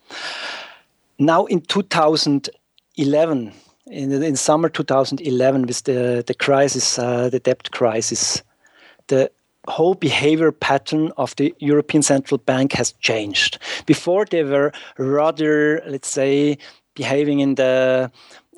Now 1.19 1.45
in 1.45 1.61
2011, 1.61 3.53
in, 3.87 4.23
in 4.23 4.35
summer 4.35 4.69
2011, 4.69 5.65
with 5.65 5.83
the 5.83 6.23
the 6.25 6.33
crisis, 6.33 6.99
uh, 6.99 7.29
the 7.29 7.39
debt 7.39 7.71
crisis, 7.71 8.43
the 9.07 9.31
whole 9.67 9.95
behavior 9.95 10.51
pattern 10.51 11.11
of 11.17 11.35
the 11.35 11.53
European 11.59 12.01
Central 12.01 12.37
Bank 12.37 12.73
has 12.73 12.93
changed. 12.93 13.59
Before 13.85 14.25
they 14.25 14.43
were 14.43 14.71
rather, 14.97 15.81
let's 15.85 16.07
say, 16.07 16.57
behaving 16.95 17.39
in 17.39 17.55
the 17.55 18.11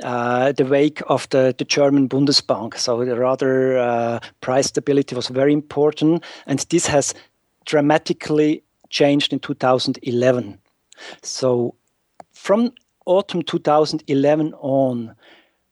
uh, 0.04 0.52
the 0.54 0.66
wake 0.66 1.02
of 1.08 1.28
the, 1.30 1.54
the 1.58 1.66
German 1.66 2.08
Bundesbank. 2.08 2.78
So 2.78 3.04
rather 3.04 3.78
uh, 3.78 4.20
price 4.42 4.68
stability 4.68 5.16
was 5.16 5.28
very 5.28 5.54
important, 5.54 6.24
and 6.46 6.60
this 6.70 6.88
has 6.88 7.14
dramatically 7.66 8.64
changed 8.90 9.34
in 9.34 9.40
2011. 9.40 10.58
So 11.22 11.76
from 12.32 12.72
autumn 13.06 13.42
2011 13.42 14.54
on, 14.56 15.16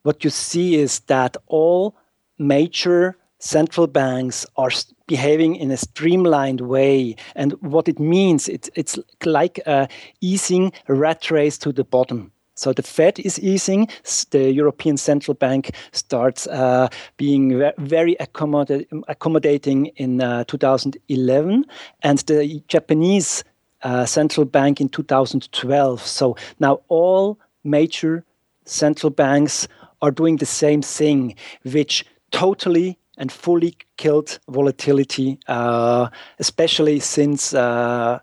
what 0.04 0.24
you 0.24 0.30
see 0.30 0.76
is 0.76 1.00
that 1.02 1.38
all 1.48 1.96
major 2.38 3.18
central 3.40 3.88
banks 3.88 4.46
are 4.56 4.72
behaving 5.08 5.56
in 5.56 5.72
a 5.72 5.78
streamlined 5.78 6.62
way. 6.62 7.16
And 7.36 7.54
what 7.62 7.88
it 7.88 8.00
means, 8.00 8.48
it, 8.48 8.70
it's 8.76 8.98
like 9.26 9.60
uh, 9.66 9.88
easing 10.22 10.72
a 10.88 10.94
rat 10.94 11.32
race 11.32 11.58
to 11.60 11.72
the 11.72 11.84
bottom. 11.84 12.32
So 12.58 12.74
the 12.74 12.84
Fed 12.84 13.20
is 13.20 13.40
easing. 13.40 13.88
The 14.32 14.52
European 14.52 14.98
Central 14.98 15.36
Bank 15.36 15.72
starts 15.92 16.48
uh, 16.48 16.88
being 17.18 17.72
very 17.78 18.18
accommodating 18.20 19.86
in 19.96 20.22
uh, 20.22 20.44
2011, 20.46 21.66
and 22.02 22.20
the 22.20 22.64
Japanese 22.68 23.44
uh, 23.84 24.06
central 24.06 24.46
bank 24.46 24.82
in 24.82 24.90
2012. 24.90 26.02
So 26.02 26.36
now 26.60 26.82
all 26.88 27.40
major 27.64 28.26
central 28.66 29.12
banks 29.12 29.68
are 30.02 30.12
doing 30.12 30.38
the 30.38 30.46
same 30.46 30.82
thing, 30.82 31.36
which 31.64 32.06
totally 32.32 32.98
and 33.18 33.32
fully 33.32 33.76
killed 33.98 34.40
volatility, 34.48 35.40
uh, 35.48 36.10
especially 36.40 37.00
since 37.00 37.54
uh, 37.54 38.20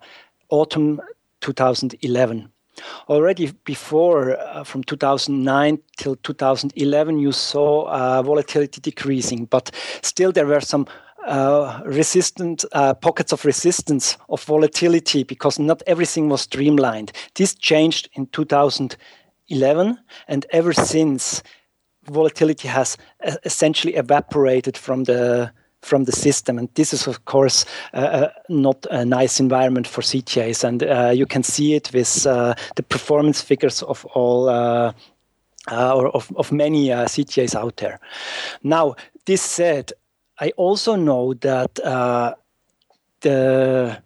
autumn 0.51 1.01
2011. 1.41 2.51
Already 3.09 3.53
before, 3.65 4.39
uh, 4.39 4.65
from 4.65 4.83
2009 4.85 5.79
till 5.97 6.17
2011, 6.17 7.19
you 7.19 7.33
saw 7.33 7.89
uh, 7.89 8.23
volatility 8.23 8.81
decreasing, 8.81 9.47
but 9.47 9.71
still 10.03 10.33
there 10.33 10.47
were 10.47 10.61
some 10.61 10.87
uh, 11.27 11.81
resistant 11.87 12.65
uh, 12.73 12.95
pockets 12.95 13.33
of 13.33 13.45
resistance 13.45 14.19
of 14.29 14.43
volatility 14.45 15.23
because 15.23 15.59
not 15.59 15.83
everything 15.87 16.29
was 16.29 16.43
streamlined. 16.43 17.13
This 17.35 17.55
changed 17.55 18.09
in 18.15 18.27
2011, 18.27 19.99
and 20.29 20.47
ever 20.51 20.73
since, 20.73 21.43
volatility 22.07 22.69
has 22.69 22.99
essentially 23.45 23.95
evaporated 23.95 24.77
from 24.77 25.05
the 25.05 25.51
from 25.85 26.05
the 26.05 26.13
system. 26.13 26.59
And 26.59 26.69
this 26.75 26.93
is, 26.93 27.07
of 27.07 27.25
course, 27.25 27.65
uh, 27.93 27.97
uh, 27.97 28.29
not 28.49 28.87
a 28.91 29.05
nice 29.05 29.41
environment 29.41 29.87
for 29.87 30.03
CTAs. 30.03 30.65
And 30.65 30.83
uh, 30.83 31.13
you 31.15 31.27
can 31.27 31.43
see 31.43 31.75
it 31.75 31.93
with 31.93 32.27
uh, 32.27 32.55
the 32.77 32.83
performance 32.83 33.41
figures 33.41 33.83
of 33.83 34.05
all. 34.07 34.49
Uh, 34.49 34.93
uh, 35.73 35.97
or 35.97 36.09
of, 36.09 36.31
of 36.37 36.53
many 36.53 36.89
CTAs 36.89 37.55
out 37.55 37.79
there. 37.79 37.99
Now, 38.63 38.97
this 39.25 39.41
said, 39.41 39.93
I 40.39 40.51
also 40.59 40.95
know 40.95 41.33
that 41.33 41.77
the 43.21 44.03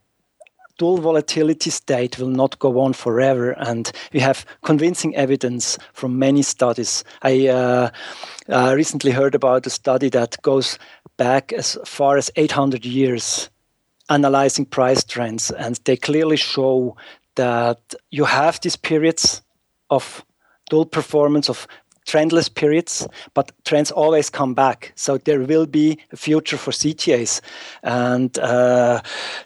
dual 0.78 0.99
volatility 0.99 1.70
state 1.70 2.18
will 2.18 2.28
not 2.28 2.58
go 2.58 2.80
on 2.80 2.92
forever. 2.92 3.50
And 3.58 3.90
we 4.12 4.20
have 4.20 4.47
convincing 4.62 5.14
evidence 5.16 5.76
from 5.92 6.18
many 6.18 6.42
studies. 6.42 7.04
I 7.23 7.49
uh, 7.49 7.90
uh, 8.49 8.73
recently 8.75 9.11
heard 9.11 9.35
about 9.35 9.66
a 9.66 9.70
study 9.70 10.08
that 10.11 10.40
goes 10.42 10.78
back 11.18 11.52
as 11.52 11.76
far 11.84 12.16
as 12.16 12.30
800 12.34 12.87
years 12.87 13.50
analyzing 14.08 14.64
price 14.64 15.04
trends. 15.04 15.50
And 15.50 15.78
they 15.84 15.96
clearly 15.96 16.37
show 16.37 16.96
that 17.34 17.94
you 18.10 18.25
have 18.25 18.60
these 18.60 18.76
periods 18.76 19.42
of 19.90 20.25
dual 20.70 20.87
performance, 20.87 21.50
of 21.50 21.66
trendless 22.08 22.52
periods, 22.52 23.06
but 23.34 23.52
trends 23.64 23.90
always 23.90 24.30
come 24.30 24.54
back. 24.54 24.92
So 24.96 25.18
there 25.18 25.40
will 25.40 25.66
be 25.66 25.98
a 26.10 26.16
future 26.16 26.56
for 26.56 26.72
CTAs. 26.72 27.40
And 27.82 28.36
uh, 28.38 29.00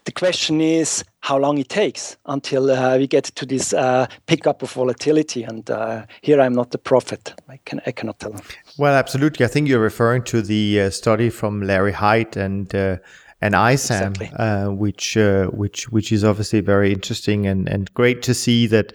the 0.05 0.13
question 0.13 0.61
is 0.61 1.05
how 1.21 1.39
long 1.39 1.59
it 1.59 1.69
takes 1.69 2.17
until 2.27 2.71
uh, 2.71 2.97
we 2.97 3.07
get 3.07 3.25
to 3.25 3.45
this 3.47 3.73
uh, 3.75 4.07
pickup 4.27 4.63
of 4.63 4.73
volatility. 4.73 5.43
And 5.43 5.69
uh, 5.71 6.07
here 6.23 6.41
I'm 6.41 6.55
not 6.55 6.71
the 6.71 6.79
prophet. 6.79 7.35
I, 7.49 7.59
can, 7.65 7.81
I 7.87 7.93
cannot 7.93 8.21
tell. 8.21 8.41
Well, 8.79 8.95
absolutely. 8.95 9.45
I 9.45 9.49
think 9.49 9.69
you're 9.69 9.81
referring 9.81 10.23
to 10.25 10.41
the 10.41 10.83
uh, 10.83 10.91
study 10.91 11.31
from 11.31 11.63
Larry 11.63 11.93
Hite 11.93 12.37
and 12.37 12.73
uh, 12.75 12.97
and 13.45 13.55
ISAM, 13.55 14.13
exactly. 14.13 14.75
which 14.77 15.17
which 15.51 15.89
which 15.89 16.13
is 16.13 16.23
obviously 16.23 16.61
very 16.61 16.93
interesting 16.93 17.45
and, 17.45 17.69
and 17.69 17.93
great 17.93 18.23
to 18.23 18.35
see 18.35 18.69
that 18.69 18.93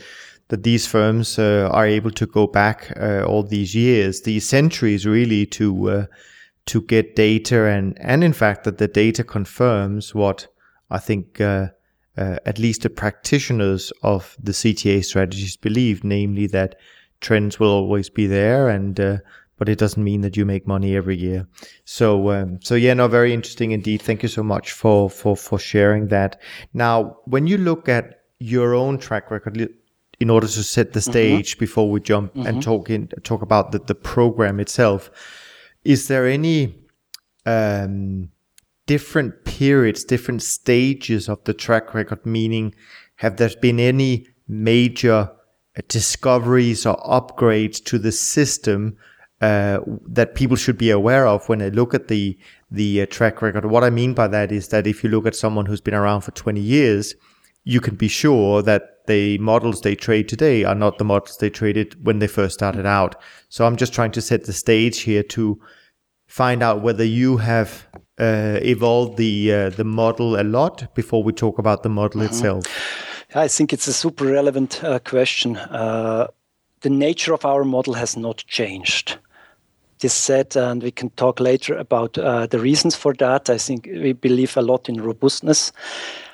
that 0.50 0.64
these 0.64 0.88
firms 0.88 1.38
uh, 1.38 1.70
are 1.72 1.86
able 1.86 2.12
to 2.12 2.26
go 2.26 2.48
back 2.48 2.94
uh, 3.00 3.24
all 3.24 3.44
these 3.44 3.76
years, 3.76 4.22
these 4.22 4.48
centuries, 4.48 5.06
really 5.06 5.46
to 5.46 5.90
uh, 5.90 6.06
to 6.68 6.82
get 6.82 7.16
data, 7.16 7.66
and 7.66 7.98
and 8.00 8.24
in 8.24 8.34
fact 8.34 8.64
that 8.64 8.78
the 8.78 8.88
data 8.88 9.24
confirms 9.24 10.16
what 10.16 10.48
I 10.90 11.00
think 11.00 11.42
uh, 11.42 11.68
uh, 12.18 12.38
at 12.46 12.60
least 12.60 12.82
the 12.82 12.90
practitioners 12.90 13.92
of 14.04 14.36
the 14.42 14.52
CTA 14.52 15.04
strategies 15.04 15.58
believe, 15.58 16.04
namely 16.04 16.48
that 16.48 16.76
trends 17.22 17.60
will 17.60 17.72
always 17.72 18.10
be 18.10 18.28
there, 18.28 18.70
and 18.70 19.00
uh, 19.00 19.18
but 19.58 19.68
it 19.68 19.78
doesn't 19.78 20.04
mean 20.04 20.22
that 20.22 20.38
you 20.38 20.46
make 20.46 20.68
money 20.68 20.96
every 20.96 21.18
year. 21.18 21.48
So 21.84 22.32
um, 22.32 22.60
so 22.62 22.76
yeah, 22.76 22.94
no, 22.94 23.08
very 23.08 23.34
interesting 23.34 23.72
indeed. 23.72 24.02
Thank 24.02 24.24
you 24.24 24.30
so 24.30 24.44
much 24.44 24.72
for 24.72 25.10
for 25.10 25.36
for 25.36 25.60
sharing 25.60 26.08
that. 26.08 26.40
Now, 26.74 27.18
when 27.26 27.48
you 27.48 27.58
look 27.58 27.90
at 27.90 28.22
your 28.40 28.76
own 28.76 28.98
track 28.98 29.32
record 29.32 29.58
in 30.20 30.30
order 30.30 30.48
to 30.48 30.64
set 30.64 30.94
the 30.94 31.00
mm-hmm. 31.00 31.12
stage 31.12 31.52
mm-hmm. 31.52 31.60
before 31.60 31.90
we 31.90 32.00
jump 32.00 32.34
mm-hmm. 32.34 32.48
and 32.48 32.64
talk 32.64 32.90
in 32.90 33.08
talk 33.24 33.42
about 33.42 33.72
the, 33.72 33.80
the 33.80 33.96
program 33.96 34.60
itself 34.60 35.10
is 35.84 36.08
there 36.08 36.28
any 36.28 36.76
um, 37.46 38.30
different 38.86 39.46
periods 39.46 40.04
different 40.04 40.42
stages 40.42 41.30
of 41.30 41.44
the 41.46 41.54
track 41.54 41.94
record 41.94 42.26
meaning 42.26 42.74
have 43.18 43.38
there 43.38 43.52
been 43.62 43.80
any 43.80 44.28
major 44.48 45.30
uh, 45.78 45.82
discoveries 45.88 46.86
or 46.86 46.98
upgrades 46.98 47.84
to 47.84 48.00
the 48.00 48.12
system 48.12 48.98
uh, 49.42 49.80
that 50.08 50.34
people 50.34 50.56
should 50.56 50.78
be 50.78 50.90
aware 50.90 51.28
of 51.28 51.48
when 51.48 51.60
they 51.60 51.70
look 51.70 51.94
at 51.94 52.08
the 52.08 52.38
the 52.72 53.02
uh, 53.02 53.06
track 53.06 53.42
record. 53.42 53.66
What 53.66 53.84
I 53.84 53.90
mean 53.90 54.14
by 54.14 54.28
that 54.28 54.52
is 54.52 54.70
that 54.70 54.88
if 54.88 55.04
you 55.04 55.10
look 55.10 55.26
at 55.26 55.36
someone 55.36 55.66
who's 55.66 55.80
been 55.80 55.94
around 55.94 56.22
for 56.22 56.32
20 56.32 56.60
years, 56.60 57.16
you 57.64 57.80
can 57.80 57.96
be 57.96 58.08
sure 58.08 58.62
that 58.64 58.97
the 59.08 59.38
models 59.40 59.82
they 59.82 59.96
trade 59.96 60.30
today 60.30 60.64
are 60.64 60.76
not 60.76 60.98
the 60.98 61.04
models 61.04 61.38
they 61.38 61.50
traded 61.50 62.06
when 62.06 62.20
they 62.20 62.28
first 62.28 62.54
started 62.54 62.86
out. 62.86 63.16
So 63.50 63.66
I'm 63.66 63.76
just 63.76 63.94
trying 63.94 64.12
to 64.12 64.22
set 64.22 64.46
the 64.46 64.54
stage 64.54 65.00
here 65.00 65.24
to 65.24 65.60
find 66.28 66.62
out 66.62 66.82
whether 66.82 67.04
you 67.04 67.38
have 67.38 67.88
uh, 68.20 68.60
evolved 68.62 69.18
the 69.18 69.54
uh, 69.54 69.70
the 69.70 69.84
model 69.84 70.40
a 70.40 70.44
lot 70.44 70.94
before 70.96 71.24
we 71.24 71.34
talk 71.34 71.60
about 71.60 71.84
the 71.84 71.90
model 71.90 72.22
mm-hmm. 72.22 72.34
itself. 72.34 72.66
I 73.36 73.48
think 73.48 73.74
it's 73.74 73.88
a 73.88 73.94
super 73.94 74.26
relevant 74.26 74.84
uh, 74.84 75.00
question. 75.00 75.58
Uh, 75.58 76.28
the 76.82 76.90
nature 76.90 77.34
of 77.34 77.46
our 77.46 77.64
model 77.64 77.94
has 77.94 78.16
not 78.16 78.44
changed. 78.48 79.18
This 80.00 80.14
said, 80.14 80.56
and 80.56 80.84
we 80.84 80.92
can 80.92 81.10
talk 81.12 81.40
later 81.40 81.76
about 81.76 82.18
uh, 82.18 82.46
the 82.46 82.60
reasons 82.60 82.96
for 82.96 83.14
that. 83.16 83.50
I 83.50 83.58
think 83.58 83.88
we 83.88 84.14
believe 84.14 84.56
a 84.56 84.62
lot 84.62 84.90
in 84.90 85.02
robustness. 85.02 85.72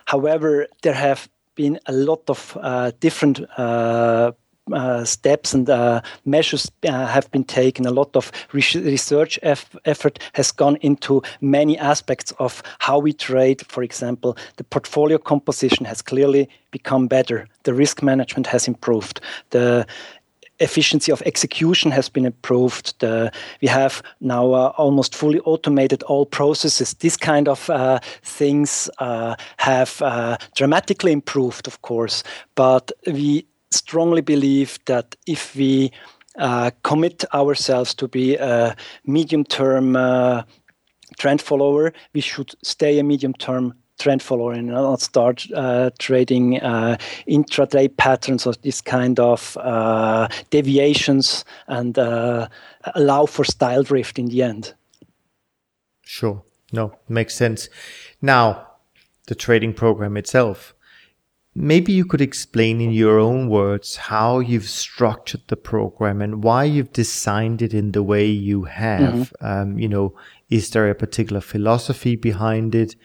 However, 0.06 0.68
there 0.82 0.94
have 0.94 1.30
been 1.56 1.80
a 1.86 1.94
lot 1.94 2.30
of 2.30 2.58
uh, 2.62 2.92
different 3.00 3.42
uh, 3.58 4.32
uh, 4.72 5.04
steps 5.04 5.54
and 5.54 5.70
uh, 5.70 6.02
measures 6.26 6.72
uh, 6.88 7.06
have 7.06 7.30
been 7.32 7.44
taken. 7.44 7.86
A 7.86 7.92
lot 7.92 8.16
of 8.16 8.32
research 8.54 9.38
eff- 9.44 9.76
effort 9.86 10.20
has 10.34 10.52
gone 10.52 10.78
into 10.78 11.22
many 11.42 11.78
aspects 11.78 12.32
of 12.40 12.64
how 12.80 13.00
we 13.00 13.14
trade. 13.14 13.66
For 13.68 13.84
example, 13.84 14.38
the 14.56 14.64
portfolio 14.64 15.18
composition 15.18 15.86
has 15.86 16.02
clearly 16.02 16.48
become 16.72 17.08
better. 17.08 17.48
The 17.64 17.74
risk 17.74 18.02
management 18.02 18.48
has 18.48 18.68
improved. 18.68 19.20
The 19.50 19.86
efficiency 20.64 21.12
of 21.12 21.22
execution 21.24 21.92
has 21.92 22.10
been 22.10 22.26
improved. 22.26 23.00
The, 23.00 23.32
we 23.62 23.68
have 23.68 24.02
now 24.20 24.54
uh, 24.54 24.74
almost 24.78 25.16
fully 25.16 25.40
automated 25.42 26.04
all 26.04 26.26
processes. 26.26 26.94
These 26.96 27.18
kind 27.18 27.48
of 27.48 27.70
uh, 27.70 28.00
things 28.24 28.90
uh, 29.00 29.36
have 29.58 30.02
uh, 30.02 30.38
dramatically 30.56 31.12
improved, 31.12 31.68
of 31.68 31.82
course, 31.82 32.24
but 32.56 32.92
we 33.06 33.46
strongly 33.72 34.22
believe 34.22 34.80
that 34.86 35.16
if 35.28 35.56
we 35.56 35.92
uh, 36.38 36.72
commit 36.84 37.24
ourselves 37.34 37.94
to 37.96 38.08
be 38.08 38.36
a 38.36 38.76
medium 39.06 39.44
term 39.44 39.94
trend 41.18 41.42
follower, 41.42 41.94
we 42.14 42.22
should 42.22 42.54
stay 42.64 43.00
a 43.00 43.04
medium 43.04 43.34
term 43.34 43.74
trend 44.04 44.22
follower 44.22 44.54
and 44.54 44.68
not 44.68 45.02
start 45.02 45.48
uh, 45.56 45.90
trading 45.98 46.60
uh, 46.60 46.98
intraday 47.28 47.88
patterns 47.96 48.46
or 48.46 48.54
this 48.62 48.82
kind 48.82 49.20
of 49.20 49.58
uh, 49.58 50.28
deviations 50.50 51.46
and 51.68 51.98
uh, 51.98 52.48
allow 52.96 53.26
for 53.26 53.46
style 53.46 53.84
drift 53.84 54.20
in 54.20 54.28
the 54.28 54.44
end. 54.44 54.74
Sure. 56.02 56.44
No, 56.74 56.98
makes 57.08 57.36
sense. 57.36 57.70
Now, 58.22 58.68
the 59.28 59.36
trading 59.36 59.74
program 59.74 60.18
itself. 60.18 60.76
Maybe 61.56 61.94
you 61.94 62.04
could 62.04 62.22
explain 62.22 62.82
in 62.82 62.92
your 62.92 63.20
own 63.20 63.48
words 63.48 63.96
how 63.96 64.40
you've 64.40 64.68
structured 64.68 65.44
the 65.48 65.56
program 65.56 66.20
and 66.20 66.44
why 66.44 66.64
you've 66.64 66.92
designed 66.92 67.62
it 67.62 67.74
in 67.76 67.92
the 67.92 68.02
way 68.02 68.26
you 68.26 68.64
have. 68.64 69.14
Mm-hmm. 69.14 69.46
Um, 69.46 69.78
you 69.78 69.88
know, 69.88 70.16
is 70.50 70.72
there 70.72 70.90
a 70.90 70.96
particular 70.96 71.42
philosophy 71.42 72.16
behind 72.16 72.74
it? 72.74 72.96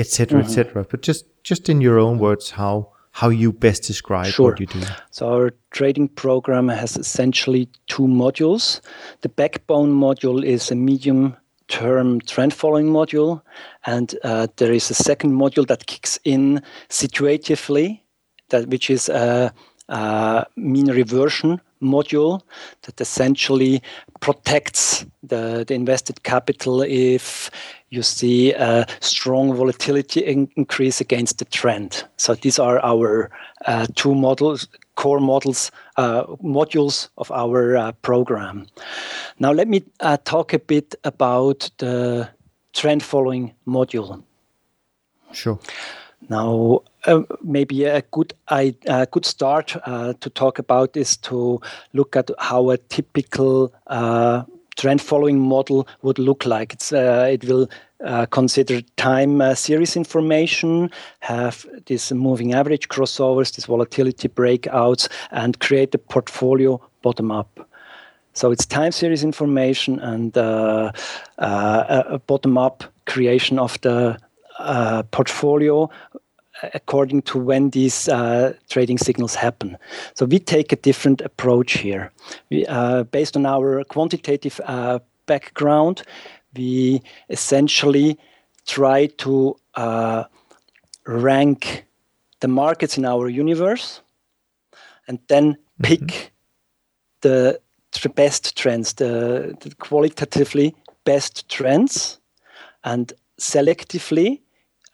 Etc., 0.00 0.40
mm-hmm. 0.40 0.48
etc. 0.48 0.86
But 0.90 1.02
just 1.02 1.26
just 1.42 1.68
in 1.68 1.80
your 1.80 1.98
own 1.98 2.18
words, 2.18 2.50
how 2.50 2.92
how 3.12 3.28
you 3.28 3.52
best 3.52 3.84
describe 3.84 4.26
sure. 4.26 4.50
what 4.50 4.60
you 4.60 4.66
do. 4.66 4.80
So 5.10 5.28
our 5.28 5.50
trading 5.70 6.08
program 6.08 6.68
has 6.68 6.96
essentially 6.96 7.68
two 7.88 8.06
modules. 8.06 8.80
The 9.22 9.28
backbone 9.28 9.92
module 9.92 10.44
is 10.44 10.70
a 10.70 10.74
medium 10.74 11.36
term 11.68 12.20
trend 12.20 12.54
following 12.54 12.86
module, 12.86 13.42
and 13.86 14.14
uh, 14.24 14.48
there 14.56 14.72
is 14.72 14.90
a 14.90 14.94
second 14.94 15.32
module 15.32 15.66
that 15.66 15.86
kicks 15.86 16.18
in 16.24 16.62
situatively, 16.88 18.00
that 18.48 18.68
which 18.68 18.90
is 18.90 19.08
a, 19.08 19.52
a 19.90 20.46
mean 20.56 20.86
reversion 20.86 21.60
module 21.82 22.42
that 22.82 23.00
essentially 23.00 23.82
protects 24.20 25.04
the, 25.22 25.64
the 25.66 25.74
invested 25.74 26.22
capital 26.22 26.82
if 26.82 27.50
you 27.90 28.02
see 28.02 28.52
a 28.52 28.86
strong 29.00 29.54
volatility 29.54 30.20
in 30.20 30.48
increase 30.56 31.00
against 31.00 31.38
the 31.38 31.44
trend. 31.46 32.04
So 32.16 32.34
these 32.34 32.58
are 32.58 32.78
our 32.84 33.30
uh, 33.66 33.86
two 33.94 34.14
models, 34.14 34.68
core 34.94 35.20
models, 35.20 35.70
uh, 35.96 36.24
modules 36.42 37.08
of 37.18 37.30
our 37.32 37.76
uh, 37.76 37.92
program. 38.02 38.66
Now 39.38 39.52
let 39.52 39.68
me 39.68 39.82
uh, 40.00 40.18
talk 40.24 40.52
a 40.52 40.58
bit 40.58 40.94
about 41.04 41.70
the 41.78 42.28
trend 42.72 43.02
following 43.02 43.54
module. 43.66 44.22
Sure. 45.32 45.58
Now, 46.28 46.82
uh, 47.06 47.22
maybe 47.42 47.84
a 47.84 48.02
good 48.10 48.34
a 48.50 48.74
good 49.10 49.24
start 49.24 49.76
uh, 49.86 50.12
to 50.20 50.30
talk 50.30 50.58
about 50.58 50.96
is 50.96 51.16
to 51.16 51.60
look 51.92 52.16
at 52.16 52.30
how 52.38 52.70
a 52.70 52.76
typical 52.76 53.72
uh, 53.86 54.42
trend 54.76 55.00
following 55.00 55.38
model 55.38 55.86
would 56.02 56.18
look 56.18 56.44
like. 56.44 56.72
It's, 56.74 56.92
uh, 56.92 57.28
it 57.30 57.44
will 57.44 57.68
uh, 58.04 58.26
consider 58.26 58.80
time 58.96 59.54
series 59.54 59.96
information, 59.96 60.90
have 61.20 61.66
this 61.86 62.12
moving 62.12 62.54
average 62.54 62.88
crossovers, 62.88 63.54
this 63.54 63.66
volatility 63.66 64.28
breakouts, 64.28 65.08
and 65.30 65.58
create 65.60 65.94
a 65.94 65.98
portfolio 65.98 66.80
bottom 67.02 67.30
up. 67.30 67.66
So 68.32 68.52
it's 68.52 68.64
time 68.64 68.92
series 68.92 69.24
information 69.24 69.98
and 70.00 70.36
a 70.36 70.92
bottom 72.26 72.56
up 72.56 72.84
creation 73.06 73.58
of 73.58 73.80
the 73.80 74.18
uh, 74.60 75.02
portfolio 75.04 75.90
according 76.74 77.22
to 77.22 77.38
when 77.38 77.70
these 77.70 78.08
uh, 78.08 78.54
trading 78.68 78.98
signals 78.98 79.34
happen. 79.34 79.76
So 80.14 80.26
we 80.26 80.38
take 80.38 80.72
a 80.72 80.76
different 80.76 81.20
approach 81.20 81.78
here. 81.78 82.12
We, 82.50 82.66
uh, 82.66 83.04
based 83.04 83.36
on 83.36 83.46
our 83.46 83.84
quantitative 83.84 84.60
uh, 84.64 85.00
background, 85.26 86.02
we 86.56 87.02
essentially 87.28 88.18
try 88.66 89.06
to 89.06 89.56
uh, 89.74 90.24
rank 91.06 91.84
the 92.40 92.48
markets 92.48 92.98
in 92.98 93.04
our 93.04 93.28
universe 93.28 94.00
and 95.06 95.18
then 95.28 95.52
mm-hmm. 95.52 95.84
pick 95.84 96.00
mm-hmm. 96.00 96.28
the, 97.20 97.60
the, 98.02 98.08
best 98.08 98.56
trends, 98.56 98.94
the, 98.94 99.56
the 99.60 99.74
qualitatively 99.76 100.74
best 101.04 101.48
trends, 101.48 102.18
and 102.84 103.12
selectively 103.38 104.40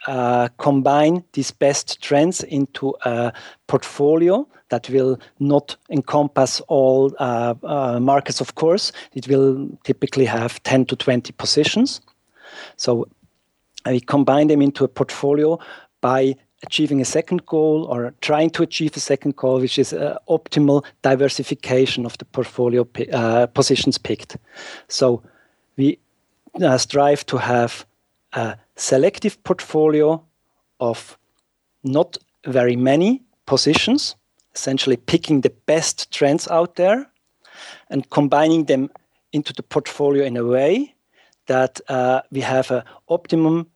uh, 0.06 0.48
combine 0.58 1.24
these 1.32 1.50
best 1.50 2.00
trends 2.00 2.42
into 2.44 2.94
a 3.04 3.32
portfolio 3.66 4.46
that 4.68 4.88
will 4.90 5.18
not 5.38 5.76
encompass 5.90 6.60
all 6.68 7.14
uh, 7.18 7.54
uh, 7.62 8.00
markets, 8.00 8.40
of 8.40 8.54
course. 8.56 8.92
It 9.14 9.28
will 9.28 9.68
typically 9.84 10.24
have 10.24 10.62
10 10.64 10.86
to 10.86 10.96
20 10.96 11.32
positions. 11.32 12.00
So 12.76 13.08
we 13.84 14.00
combine 14.00 14.48
them 14.48 14.62
into 14.62 14.84
a 14.84 14.88
portfolio 14.88 15.58
by 16.00 16.34
achieving 16.64 17.00
a 17.00 17.04
second 17.04 17.46
goal 17.46 17.84
or 17.84 18.12
trying 18.20 18.50
to 18.50 18.62
achieve 18.62 18.96
a 18.96 19.00
second 19.00 19.36
goal, 19.36 19.60
which 19.60 19.78
is 19.78 19.92
uh, 19.92 20.18
optimal 20.28 20.84
diversification 21.02 22.04
of 22.06 22.18
the 22.18 22.24
portfolio 22.24 22.86
uh, 23.12 23.46
positions 23.46 23.98
picked. 23.98 24.36
So 24.88 25.22
we 25.76 25.98
uh, 26.60 26.78
strive 26.78 27.24
to 27.26 27.36
have 27.36 27.85
a 28.36 28.56
selective 28.76 29.42
portfolio 29.42 30.22
of 30.78 31.18
not 31.82 32.18
very 32.46 32.76
many 32.76 33.22
positions, 33.46 34.14
essentially 34.54 34.96
picking 34.96 35.40
the 35.40 35.54
best 35.66 36.10
trends 36.12 36.46
out 36.48 36.76
there 36.76 37.10
and 37.90 38.08
combining 38.10 38.66
them 38.66 38.90
into 39.32 39.52
the 39.52 39.62
portfolio 39.62 40.24
in 40.24 40.36
a 40.36 40.44
way 40.44 40.94
that 41.46 41.80
uh, 41.88 42.20
we 42.30 42.40
have 42.40 42.70
an 42.70 42.82
optimum 43.08 43.66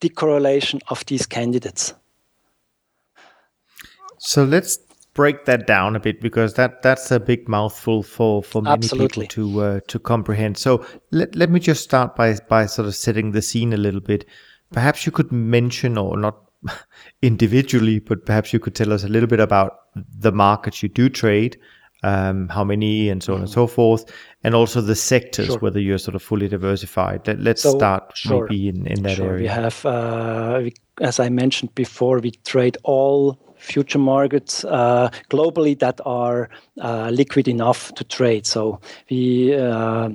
decorrelation 0.00 0.80
of 0.88 1.04
these 1.06 1.26
candidates. 1.26 1.94
So 4.18 4.44
let's 4.44 4.78
break 5.14 5.44
that 5.44 5.66
down 5.66 5.96
a 5.96 6.00
bit 6.00 6.20
because 6.20 6.54
that 6.54 6.82
that's 6.82 7.10
a 7.10 7.20
big 7.20 7.48
mouthful 7.48 8.02
for 8.02 8.42
for 8.42 8.60
many 8.60 8.74
Absolutely. 8.74 9.26
people 9.26 9.52
to 9.52 9.60
uh, 9.62 9.80
to 9.88 9.98
comprehend. 9.98 10.58
So 10.58 10.84
let 11.10 11.34
let 11.34 11.50
me 11.50 11.60
just 11.60 11.82
start 11.82 12.16
by 12.16 12.36
by 12.48 12.66
sort 12.66 12.86
of 12.86 12.94
setting 12.94 13.32
the 13.32 13.42
scene 13.42 13.72
a 13.72 13.78
little 13.78 14.00
bit. 14.00 14.26
Perhaps 14.72 15.06
you 15.06 15.12
could 15.12 15.30
mention 15.32 15.96
or 15.96 16.16
not 16.16 16.36
individually, 17.22 18.00
but 18.00 18.26
perhaps 18.26 18.52
you 18.52 18.58
could 18.58 18.74
tell 18.74 18.92
us 18.92 19.04
a 19.04 19.08
little 19.08 19.28
bit 19.28 19.40
about 19.40 19.78
the 19.94 20.32
markets 20.32 20.82
you 20.82 20.88
do 20.88 21.08
trade, 21.08 21.56
um, 22.02 22.48
how 22.48 22.64
many, 22.64 23.08
and 23.08 23.22
so 23.22 23.34
on 23.34 23.40
and 23.40 23.50
so 23.50 23.66
forth, 23.66 24.04
and 24.42 24.54
also 24.54 24.80
the 24.80 24.96
sectors, 24.96 25.46
sure. 25.46 25.58
whether 25.58 25.78
you're 25.78 25.98
sort 25.98 26.16
of 26.16 26.22
fully 26.22 26.48
diversified. 26.48 27.26
Let, 27.26 27.56
us 27.56 27.62
so, 27.62 27.76
start 27.76 28.16
sure. 28.16 28.48
maybe 28.48 28.68
in, 28.68 28.86
in 28.86 29.02
that 29.04 29.16
sure. 29.16 29.26
area. 29.26 29.42
We 29.42 29.48
have, 29.48 29.86
uh, 29.86 30.60
we, 30.64 30.74
as 31.00 31.20
I 31.20 31.28
mentioned 31.28 31.74
before, 31.74 32.18
we 32.18 32.32
trade 32.32 32.76
all 32.82 33.38
future 33.64 33.98
markets 33.98 34.64
uh, 34.64 35.10
globally 35.30 35.78
that 35.78 36.00
are 36.04 36.48
uh, 36.80 37.10
liquid 37.10 37.48
enough 37.48 37.92
to 37.94 38.04
trade. 38.04 38.46
So 38.46 38.80
we 39.10 39.54
uh, 39.54 40.10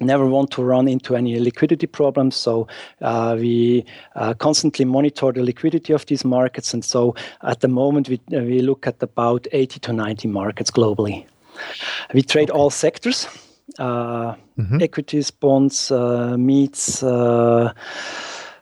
never 0.00 0.26
want 0.26 0.50
to 0.52 0.62
run 0.62 0.88
into 0.88 1.16
any 1.16 1.38
liquidity 1.38 1.86
problems. 1.86 2.36
So 2.36 2.68
uh, 3.02 3.36
we 3.38 3.84
uh, 4.14 4.34
constantly 4.34 4.84
monitor 4.84 5.32
the 5.32 5.42
liquidity 5.42 5.92
of 5.92 6.06
these 6.06 6.24
markets. 6.24 6.72
And 6.72 6.84
so 6.84 7.14
at 7.42 7.60
the 7.60 7.68
moment, 7.68 8.08
we, 8.08 8.20
uh, 8.32 8.40
we 8.40 8.60
look 8.60 8.86
at 8.86 9.02
about 9.02 9.46
80 9.52 9.80
to 9.80 9.92
90 9.92 10.28
markets 10.28 10.70
globally. 10.70 11.26
We 12.12 12.22
trade 12.22 12.50
okay. 12.50 12.58
all 12.58 12.70
sectors. 12.70 13.28
Mm-hmm. 13.78 14.82
Equities, 14.82 15.30
bonds, 15.32 15.90
meats, 15.90 17.02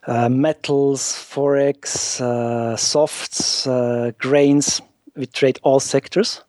uh, 0.07 0.29
metals, 0.29 1.01
forex, 1.03 2.21
uh, 2.21 2.77
softs, 2.77 3.67
uh, 3.67 4.13
grains. 4.19 4.81
We 5.17 5.27
trade 5.27 5.59
all 5.63 5.81
sectors, 5.81 6.43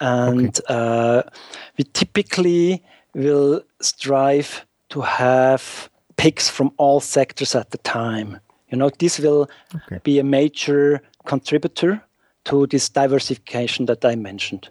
and 0.00 0.58
okay. 0.68 1.28
we 1.76 1.84
typically 1.84 2.82
will 3.14 3.62
strive 3.80 4.64
to 4.88 5.02
have 5.02 5.90
picks 6.16 6.48
from 6.48 6.72
all 6.78 7.00
sectors 7.00 7.54
at 7.54 7.70
the 7.70 7.78
time. 7.78 8.40
You 8.70 8.78
know, 8.78 8.90
this 8.98 9.18
will 9.18 9.50
okay. 9.74 10.00
be 10.02 10.18
a 10.18 10.24
major 10.24 11.02
contributor 11.26 12.02
to 12.44 12.66
this 12.66 12.88
diversification 12.88 13.86
that 13.86 14.04
I 14.04 14.16
mentioned. 14.16 14.70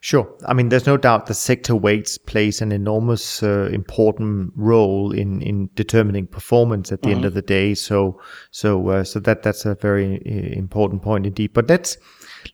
Sure. 0.00 0.28
I 0.46 0.54
mean, 0.54 0.68
there's 0.68 0.86
no 0.86 0.96
doubt 0.96 1.26
the 1.26 1.34
sector 1.34 1.74
weights 1.74 2.18
plays 2.18 2.60
an 2.60 2.72
enormous 2.72 3.42
uh, 3.42 3.68
important 3.72 4.52
role 4.56 5.12
in, 5.12 5.40
in 5.42 5.70
determining 5.74 6.26
performance 6.26 6.90
at 6.92 7.02
the 7.02 7.08
mm-hmm. 7.08 7.16
end 7.16 7.24
of 7.24 7.34
the 7.34 7.42
day. 7.42 7.74
So, 7.74 8.20
so, 8.50 8.88
uh, 8.88 9.04
so 9.04 9.20
that, 9.20 9.42
that's 9.42 9.64
a 9.64 9.74
very 9.76 10.16
uh, 10.16 10.58
important 10.58 11.02
point 11.02 11.26
indeed. 11.26 11.52
But 11.52 11.68
let's, 11.68 11.96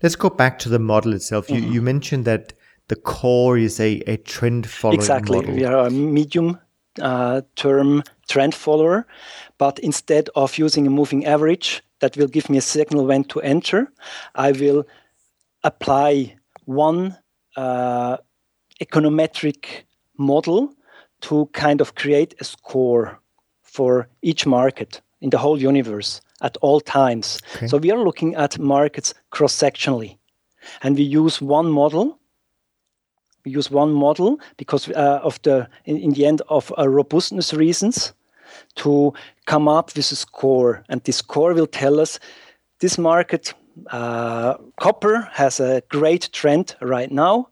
let's 0.03 0.17
go 0.17 0.31
back 0.31 0.59
to 0.61 0.69
the 0.69 0.79
model 0.79 1.15
itself. 1.15 1.47
Mm-hmm. 1.47 1.65
You, 1.65 1.73
you 1.73 1.83
mentioned 1.83 2.25
that 2.27 2.53
the 2.89 2.97
core 2.97 3.57
is 3.57 3.81
a, 3.81 4.01
a 4.07 4.17
trend 4.19 4.69
following 4.69 5.01
exactly. 5.01 5.37
model. 5.37 5.55
We 5.55 5.65
are 5.65 5.87
a 5.87 5.91
medium 5.91 6.59
uh, 7.01 7.43
term 7.57 8.03
trend 8.29 8.55
follower, 8.55 9.07
but 9.59 9.79
instead 9.79 10.29
of 10.35 10.59
using 10.59 10.87
a 10.87 10.91
moving 10.91 11.25
average 11.25 11.83
that 12.01 12.17
will 12.17 12.29
give 12.29 12.51
me 12.51 12.59
a 12.59 12.63
signal 12.63 13.07
when 13.07 13.25
to 13.25 13.41
enter, 13.41 13.91
I 14.35 14.53
will 14.53 14.87
apply 15.63 16.37
one 16.67 17.17
uh, 17.57 18.17
econometric 18.81 19.85
model 20.19 20.73
to 21.23 21.47
kind 21.53 21.81
of 21.81 21.95
create 21.95 22.35
a 22.41 22.45
score 22.45 23.19
for 23.63 24.09
each 24.23 24.47
market 24.47 25.01
in 25.21 25.31
the 25.31 25.39
whole 25.39 25.61
universe 25.61 26.21
at 26.43 26.57
all 26.59 26.81
times. 26.81 27.41
Okay. 27.57 27.67
So 27.67 27.79
we 27.79 27.91
are 27.91 27.99
looking 27.99 28.35
at 28.35 28.59
markets 28.59 29.15
cross 29.31 29.55
sectionally. 29.55 30.19
And 30.83 30.97
we 30.97 31.03
use 31.03 31.41
one 31.41 31.71
model. 31.71 32.19
We 33.45 33.53
use 33.53 33.71
one 33.71 33.93
model 33.93 34.41
because 34.57 34.89
uh, 34.89 35.21
of 35.23 35.41
the, 35.43 35.69
in, 35.85 35.99
in, 35.99 36.13
the 36.13 36.27
end, 36.27 36.43
of 36.49 36.73
uh, 36.79 36.89
robustness 36.89 37.53
reasons 37.53 38.13
to 38.77 39.13
come 39.47 39.69
up 39.69 39.95
with 39.95 40.13
a 40.13 40.17
score. 40.17 40.83
And 40.89 41.03
this 41.05 41.17
score 41.19 41.55
will 41.55 41.67
tell 41.67 42.01
us 42.01 42.19
this 42.81 42.99
market 42.99 43.55
uh, 43.91 44.55
copper 44.81 45.29
has 45.33 45.61
a 45.61 45.83
great 45.89 46.31
trend 46.33 46.77
right 46.81 47.11
now, 47.11 47.49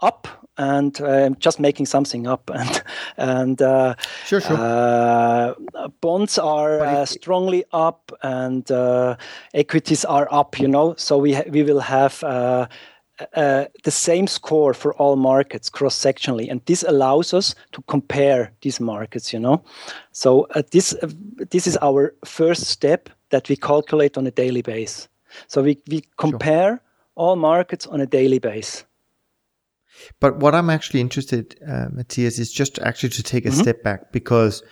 up 0.00 0.28
and 0.56 1.00
uh, 1.00 1.30
just 1.38 1.58
making 1.58 1.86
something 1.86 2.26
up. 2.26 2.50
And 2.60 2.82
and 3.16 3.62
uh, 3.62 3.94
sure, 4.24 4.40
sure. 4.40 4.56
Uh, 4.56 5.54
bonds 6.00 6.38
are 6.38 6.80
uh, 6.80 7.06
strongly 7.06 7.64
up 7.72 8.12
and 8.22 8.70
uh, 8.70 9.16
equities 9.52 10.04
are 10.04 10.28
up 10.30 10.58
you 10.58 10.68
know? 10.68 10.94
So 10.96 11.18
we 11.18 11.34
ha- 11.34 11.50
we 11.50 11.62
will 11.62 11.80
have 11.80 12.22
uh, 12.22 12.66
the 13.84 13.90
same 13.90 14.26
score 14.26 14.74
for 14.74 14.94
all 14.94 15.16
markets 15.16 15.70
cross 15.70 15.98
sectionally 15.98 16.50
and 16.50 16.60
this 16.66 16.84
allows 16.84 17.34
us 17.34 17.54
to 17.72 17.82
compare 17.82 18.52
these 18.60 18.80
markets 18.80 19.32
you 19.32 19.40
know? 19.40 19.62
So 20.12 20.46
this 20.70 20.96
this 21.50 21.66
is 21.66 21.78
our 21.82 22.14
first 22.24 22.66
step 22.66 23.10
that 23.30 23.48
we 23.48 23.56
calculate 23.56 24.16
on 24.18 24.26
a 24.26 24.30
daily 24.30 24.62
base 24.62 25.08
so 25.46 25.62
we, 25.62 25.78
we 25.88 26.02
compare 26.16 26.70
sure. 26.70 26.82
all 27.14 27.36
markets 27.36 27.86
on 27.86 28.00
a 28.00 28.06
daily 28.06 28.38
base 28.38 28.84
but 30.20 30.38
what 30.38 30.54
I'm 30.54 30.70
actually 30.70 31.00
interested, 31.00 31.58
uh, 31.66 31.86
Mathias, 31.90 32.38
is 32.38 32.52
just 32.52 32.78
actually 32.80 33.10
to 33.10 33.22
take 33.22 33.46
a 33.46 33.50
mm-hmm. 33.50 33.60
step 33.60 33.82
back 33.82 34.12
because 34.12 34.62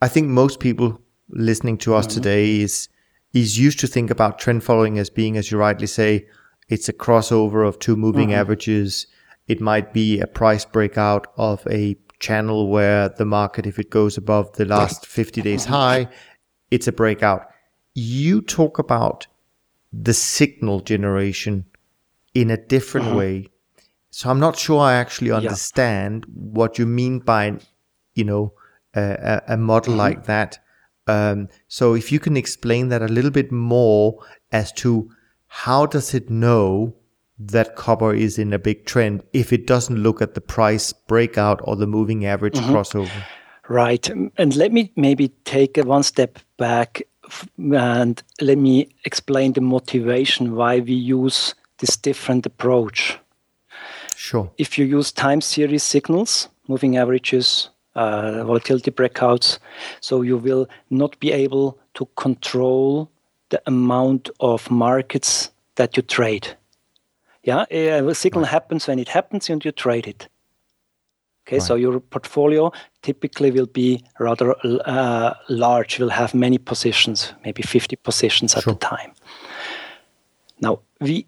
I 0.00 0.08
think 0.08 0.28
most 0.28 0.60
people 0.60 1.00
listening 1.28 1.78
to 1.78 1.94
us 1.94 2.06
mm-hmm. 2.06 2.14
today 2.14 2.60
is 2.60 2.88
is 3.32 3.58
used 3.58 3.80
to 3.80 3.86
think 3.86 4.10
about 4.10 4.38
trend 4.38 4.62
following 4.62 4.98
as 4.98 5.08
being, 5.08 5.38
as 5.38 5.50
you 5.50 5.56
rightly 5.56 5.86
say, 5.86 6.26
it's 6.68 6.88
a 6.88 6.92
crossover 6.92 7.66
of 7.66 7.78
two 7.78 7.96
moving 7.96 8.28
mm-hmm. 8.28 8.40
averages. 8.40 9.06
It 9.48 9.60
might 9.60 9.94
be 9.94 10.20
a 10.20 10.26
price 10.26 10.66
breakout 10.66 11.28
of 11.38 11.66
a 11.70 11.96
channel 12.20 12.68
where 12.68 13.08
the 13.08 13.24
market, 13.24 13.66
if 13.66 13.78
it 13.78 13.90
goes 13.90 14.18
above 14.18 14.52
the 14.52 14.66
last 14.66 15.06
50 15.06 15.40
days 15.40 15.64
high, 15.64 16.08
it's 16.70 16.86
a 16.86 16.92
breakout. 16.92 17.48
You 17.94 18.42
talk 18.42 18.78
about 18.78 19.26
the 19.92 20.14
signal 20.14 20.80
generation 20.80 21.64
in 22.34 22.50
a 22.50 22.56
different 22.56 23.06
mm-hmm. 23.06 23.16
way 23.16 23.52
so 24.12 24.28
I'm 24.28 24.38
not 24.38 24.58
sure 24.58 24.78
I 24.78 24.94
actually 24.94 25.30
understand 25.30 26.26
yeah. 26.28 26.32
what 26.34 26.78
you 26.78 26.84
mean 26.84 27.18
by, 27.20 27.58
you 28.14 28.24
know, 28.24 28.52
a, 28.94 29.40
a 29.48 29.56
model 29.56 29.92
mm-hmm. 29.92 30.00
like 30.00 30.24
that. 30.26 30.58
Um, 31.06 31.48
so 31.66 31.94
if 31.94 32.12
you 32.12 32.20
can 32.20 32.36
explain 32.36 32.88
that 32.90 33.00
a 33.00 33.08
little 33.08 33.30
bit 33.30 33.50
more 33.50 34.18
as 34.52 34.70
to 34.72 35.10
how 35.46 35.86
does 35.86 36.12
it 36.12 36.28
know 36.28 36.94
that 37.38 37.74
copper 37.74 38.12
is 38.12 38.38
in 38.38 38.52
a 38.52 38.58
big 38.58 38.84
trend 38.84 39.24
if 39.32 39.50
it 39.50 39.66
doesn't 39.66 39.96
look 39.96 40.20
at 40.20 40.34
the 40.34 40.42
price 40.42 40.92
breakout 40.92 41.60
or 41.64 41.74
the 41.74 41.86
moving 41.86 42.26
average 42.26 42.54
mm-hmm. 42.54 42.70
crossover? 42.70 43.24
Right. 43.66 44.06
And 44.10 44.54
let 44.56 44.72
me 44.72 44.92
maybe 44.94 45.28
take 45.46 45.78
one 45.78 46.02
step 46.02 46.38
back 46.58 47.00
and 47.58 48.22
let 48.40 48.58
me 48.58 48.88
explain 49.04 49.52
the 49.52 49.60
motivation 49.60 50.54
why 50.54 50.80
we 50.80 50.94
use 50.94 51.54
this 51.78 51.96
different 51.96 52.46
approach. 52.46 53.18
Sure. 54.16 54.50
If 54.58 54.78
you 54.78 54.84
use 54.84 55.10
time 55.12 55.40
series 55.40 55.82
signals, 55.82 56.48
moving 56.68 56.96
averages, 56.96 57.70
uh, 57.94 58.44
volatility 58.44 58.90
breakouts, 58.90 59.58
so 60.00 60.22
you 60.22 60.36
will 60.36 60.68
not 60.90 61.18
be 61.20 61.32
able 61.32 61.78
to 61.94 62.06
control 62.16 63.10
the 63.50 63.62
amount 63.66 64.30
of 64.40 64.70
markets 64.70 65.50
that 65.76 65.96
you 65.96 66.02
trade. 66.02 66.56
Yeah, 67.42 67.64
a 67.70 68.14
signal 68.14 68.44
happens 68.44 68.86
when 68.86 68.98
it 68.98 69.08
happens 69.08 69.50
and 69.50 69.64
you 69.64 69.72
trade 69.72 70.06
it. 70.06 70.28
Okay, 71.46 71.56
right. 71.56 71.62
so 71.62 71.74
your 71.74 71.98
portfolio 71.98 72.70
typically 73.02 73.50
will 73.50 73.66
be 73.66 74.04
rather 74.20 74.54
uh, 74.86 75.34
large, 75.48 75.98
will 75.98 76.10
have 76.10 76.34
many 76.34 76.58
positions, 76.58 77.32
maybe 77.44 77.62
50 77.62 77.96
positions 77.96 78.54
at 78.54 78.62
sure. 78.62 78.74
a 78.74 78.76
time. 78.76 79.12
Now, 80.60 80.80
we 81.00 81.26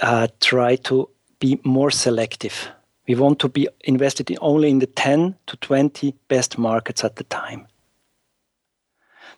uh, 0.00 0.28
try 0.40 0.76
to 0.76 1.08
be 1.38 1.60
more 1.64 1.90
selective. 1.90 2.70
We 3.06 3.14
want 3.14 3.40
to 3.40 3.48
be 3.48 3.68
invested 3.84 4.30
in 4.30 4.38
only 4.40 4.70
in 4.70 4.78
the 4.78 4.86
10 4.86 5.36
to 5.48 5.56
20 5.56 6.14
best 6.28 6.56
markets 6.56 7.04
at 7.04 7.16
the 7.16 7.24
time. 7.24 7.66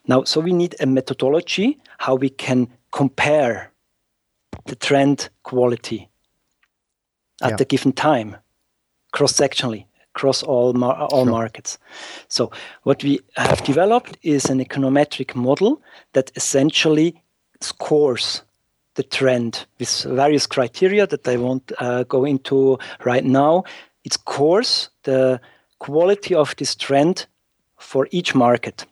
Now, 0.07 0.23
so 0.23 0.39
we 0.39 0.53
need 0.53 0.75
a 0.79 0.85
methodology 0.85 1.79
how 1.97 2.15
we 2.15 2.29
can 2.29 2.67
compare 2.91 3.71
the 4.65 4.75
trend 4.75 5.29
quality 5.43 6.09
at 7.41 7.51
yeah. 7.51 7.55
the 7.55 7.65
given 7.65 7.91
time, 7.91 8.37
cross 9.11 9.33
sectionally, 9.33 9.85
across 10.15 10.43
all, 10.43 10.73
mar- 10.73 10.95
all 10.95 11.25
sure. 11.25 11.31
markets. 11.31 11.77
So, 12.29 12.51
what 12.83 13.03
we 13.03 13.19
have 13.35 13.63
developed 13.63 14.17
is 14.23 14.45
an 14.45 14.63
econometric 14.63 15.35
model 15.35 15.81
that 16.13 16.31
essentially 16.35 17.21
scores 17.59 18.41
the 18.95 19.03
trend 19.03 19.65
with 19.77 20.03
various 20.03 20.47
criteria 20.47 21.05
that 21.07 21.27
I 21.27 21.35
won't 21.35 21.71
uh, 21.79 22.03
go 22.03 22.23
into 22.23 22.79
right 23.03 23.25
now. 23.25 23.63
It's 24.05 24.17
course 24.17 24.89
the 25.03 25.41
quality 25.79 26.33
of 26.33 26.55
this 26.55 26.75
trend 26.75 27.27
for 27.77 28.07
each 28.11 28.33
market. 28.33 28.85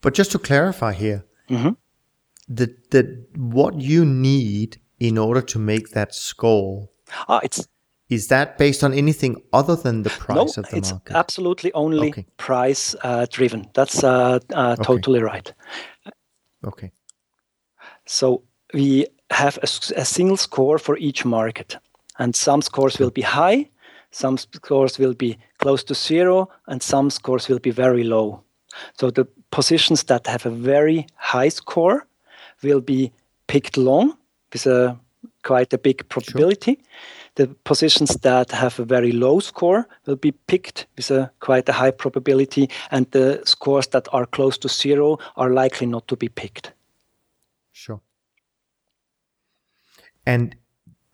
But 0.00 0.14
just 0.14 0.32
to 0.32 0.38
clarify 0.38 0.94
here, 0.94 1.24
mm-hmm. 1.50 1.70
the, 2.48 2.74
the 2.90 3.26
what 3.36 3.80
you 3.80 4.06
need 4.06 4.78
in 4.98 5.18
order 5.18 5.42
to 5.42 5.58
make 5.58 5.90
that 5.90 6.14
score. 6.14 6.88
Ah, 7.28 7.40
it's 7.42 7.68
is 8.08 8.28
that 8.28 8.56
based 8.56 8.82
on 8.82 8.94
anything 8.94 9.42
other 9.52 9.76
than 9.76 10.02
the 10.02 10.10
price 10.10 10.36
no, 10.36 10.42
of 10.42 10.54
the 10.54 10.62
market? 10.62 10.78
it's 10.78 10.92
market? 10.92 11.16
absolutely 11.16 11.72
only 11.72 12.08
okay. 12.08 12.26
price 12.36 12.94
uh, 13.02 13.26
driven. 13.30 13.68
That's 13.74 14.02
uh, 14.02 14.38
uh, 14.54 14.76
totally 14.76 15.18
okay. 15.18 15.26
right. 15.26 15.54
Okay. 16.64 16.92
So 18.06 18.42
we 18.72 19.06
have 19.30 19.58
a, 19.58 19.68
a, 20.00 20.04
single 20.04 20.38
score 20.38 20.78
for 20.78 20.96
each 20.96 21.24
market, 21.24 21.76
and 22.18 22.34
some 22.34 22.62
scores 22.62 22.98
will 22.98 23.10
be 23.10 23.20
high, 23.20 23.68
some 24.10 24.38
scores 24.38 24.98
will 24.98 25.14
be 25.14 25.38
close 25.58 25.84
to 25.84 25.94
zero, 25.94 26.48
and 26.66 26.82
some 26.82 27.10
scores 27.10 27.48
will 27.48 27.58
be 27.58 27.70
very 27.70 28.04
low. 28.04 28.42
So 28.98 29.10
the 29.10 29.26
positions 29.50 30.04
that 30.04 30.26
have 30.26 30.46
a 30.46 30.50
very 30.50 31.06
high 31.16 31.50
score 31.50 32.06
will 32.62 32.80
be 32.80 33.12
picked 33.46 33.76
long 33.76 34.16
with 34.52 34.66
a 34.66 34.98
quite 35.42 35.72
a 35.72 35.78
big 35.78 36.08
probability. 36.08 36.74
Sure. 36.74 36.84
The 37.38 37.46
positions 37.62 38.16
that 38.22 38.50
have 38.50 38.80
a 38.80 38.84
very 38.84 39.12
low 39.12 39.38
score 39.38 39.86
will 40.06 40.16
be 40.16 40.32
picked 40.32 40.86
with 40.96 41.10
a 41.12 41.30
quite 41.38 41.68
a 41.68 41.72
high 41.72 41.92
probability, 41.92 42.68
and 42.90 43.06
the 43.12 43.42
scores 43.44 43.86
that 43.88 44.08
are 44.12 44.26
close 44.26 44.58
to 44.58 44.68
zero 44.68 45.18
are 45.36 45.50
likely 45.50 45.86
not 45.86 46.08
to 46.08 46.16
be 46.16 46.28
picked. 46.28 46.72
Sure. 47.72 48.00
And 50.26 50.56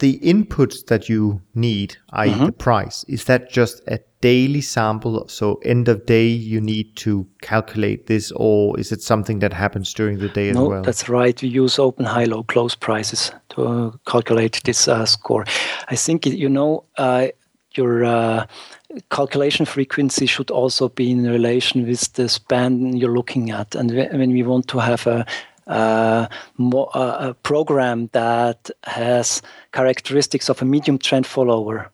the 0.00 0.18
inputs 0.20 0.87
that 0.87 1.09
you 1.09 1.40
need, 1.54 1.96
i.e., 2.11 2.30
mm-hmm. 2.30 2.46
the 2.46 2.52
price, 2.52 3.04
is 3.04 3.24
that 3.24 3.50
just 3.50 3.80
a 3.87 4.00
daily 4.20 4.61
sample? 4.61 5.28
So, 5.28 5.61
end 5.64 5.88
of 5.88 6.04
day, 6.07 6.26
you 6.26 6.61
need 6.61 6.96
to 6.96 7.26
calculate 7.42 8.07
this, 8.07 8.33
or 8.35 8.78
is 8.78 8.90
it 8.90 9.02
something 9.02 9.38
that 9.38 9.52
happens 9.52 9.94
during 9.94 10.18
the 10.18 10.28
day 10.28 10.50
no, 10.50 10.64
as 10.64 10.68
well? 10.68 10.83
that's 10.83 11.09
right. 11.09 11.40
We 11.40 11.48
use 11.48 11.78
open, 11.78 12.07
high, 12.07 12.24
low, 12.24 12.42
close 12.42 12.74
prices 12.74 13.30
to 13.50 13.62
uh, 13.62 13.90
calculate 14.07 14.61
this 14.64 14.88
uh, 14.88 15.07
score. 15.07 15.44
I 15.88 15.96
think, 15.96 16.26
you 16.26 16.48
know, 16.48 16.85
uh, 16.98 17.28
your 17.76 18.04
uh, 18.04 18.46
calculation 19.11 19.66
frequency 19.66 20.26
should 20.26 20.50
also 20.50 20.88
be 20.88 21.11
in 21.11 21.24
relation 21.24 21.87
with 21.87 22.12
the 22.14 22.28
span 22.28 22.96
you're 22.96 23.14
looking 23.14 23.50
at. 23.50 23.74
And 23.74 23.90
when 23.92 24.33
we 24.33 24.42
want 24.42 24.68
to 24.68 24.78
have 24.78 25.07
a 25.07 25.26
uh, 25.66 26.27
a 26.94 27.35
program 27.42 28.09
that 28.12 28.70
has 28.85 29.42
characteristics 29.72 30.48
of 30.48 30.62
a 30.62 30.64
medium 30.64 30.98
trend 30.98 31.27
follower. 31.27 31.90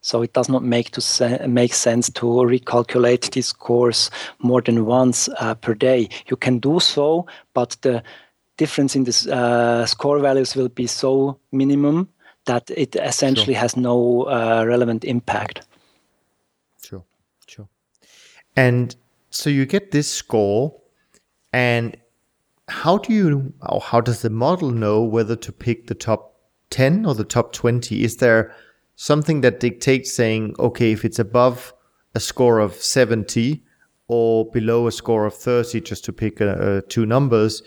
So 0.00 0.22
it 0.22 0.32
does 0.32 0.48
not 0.48 0.64
make 0.64 0.90
to 0.90 1.00
se- 1.00 1.46
make 1.46 1.74
sense 1.74 2.10
to 2.10 2.26
recalculate 2.26 3.30
this 3.30 3.48
scores 3.48 4.10
more 4.40 4.60
than 4.60 4.84
once 4.84 5.28
uh, 5.38 5.54
per 5.54 5.74
day. 5.74 6.08
You 6.26 6.36
can 6.36 6.58
do 6.58 6.80
so, 6.80 7.26
but 7.54 7.76
the 7.82 8.02
difference 8.56 8.96
in 8.96 9.04
the 9.04 9.28
uh, 9.32 9.86
score 9.86 10.18
values 10.18 10.56
will 10.56 10.68
be 10.68 10.88
so 10.88 11.38
minimum 11.52 12.08
that 12.46 12.68
it 12.70 12.96
essentially 12.96 13.54
sure. 13.54 13.60
has 13.60 13.76
no 13.76 14.24
uh, 14.24 14.64
relevant 14.66 15.04
impact. 15.04 15.62
Sure, 16.84 17.04
sure. 17.46 17.68
And 18.56 18.96
so 19.30 19.50
you 19.50 19.66
get 19.66 19.92
this 19.92 20.10
score, 20.10 20.74
and 21.52 21.96
how 22.72 22.98
do 22.98 23.12
you 23.12 23.52
or 23.68 23.80
how 23.80 24.00
does 24.00 24.22
the 24.22 24.30
model 24.30 24.70
know 24.70 25.02
whether 25.02 25.36
to 25.36 25.52
pick 25.52 25.86
the 25.86 25.94
top 25.94 26.36
10 26.70 27.06
or 27.06 27.14
the 27.14 27.24
top 27.24 27.52
20 27.52 28.02
is 28.02 28.16
there 28.16 28.54
something 28.96 29.42
that 29.42 29.60
dictates 29.60 30.12
saying 30.12 30.54
okay 30.58 30.92
if 30.92 31.04
it's 31.04 31.18
above 31.18 31.74
a 32.14 32.20
score 32.20 32.58
of 32.58 32.74
70 32.74 33.62
or 34.08 34.50
below 34.50 34.86
a 34.86 34.92
score 34.92 35.26
of 35.26 35.34
30 35.34 35.80
just 35.80 36.04
to 36.04 36.12
pick 36.12 36.40
uh, 36.40 36.44
uh, 36.44 36.80
two 36.88 37.06
numbers 37.06 37.62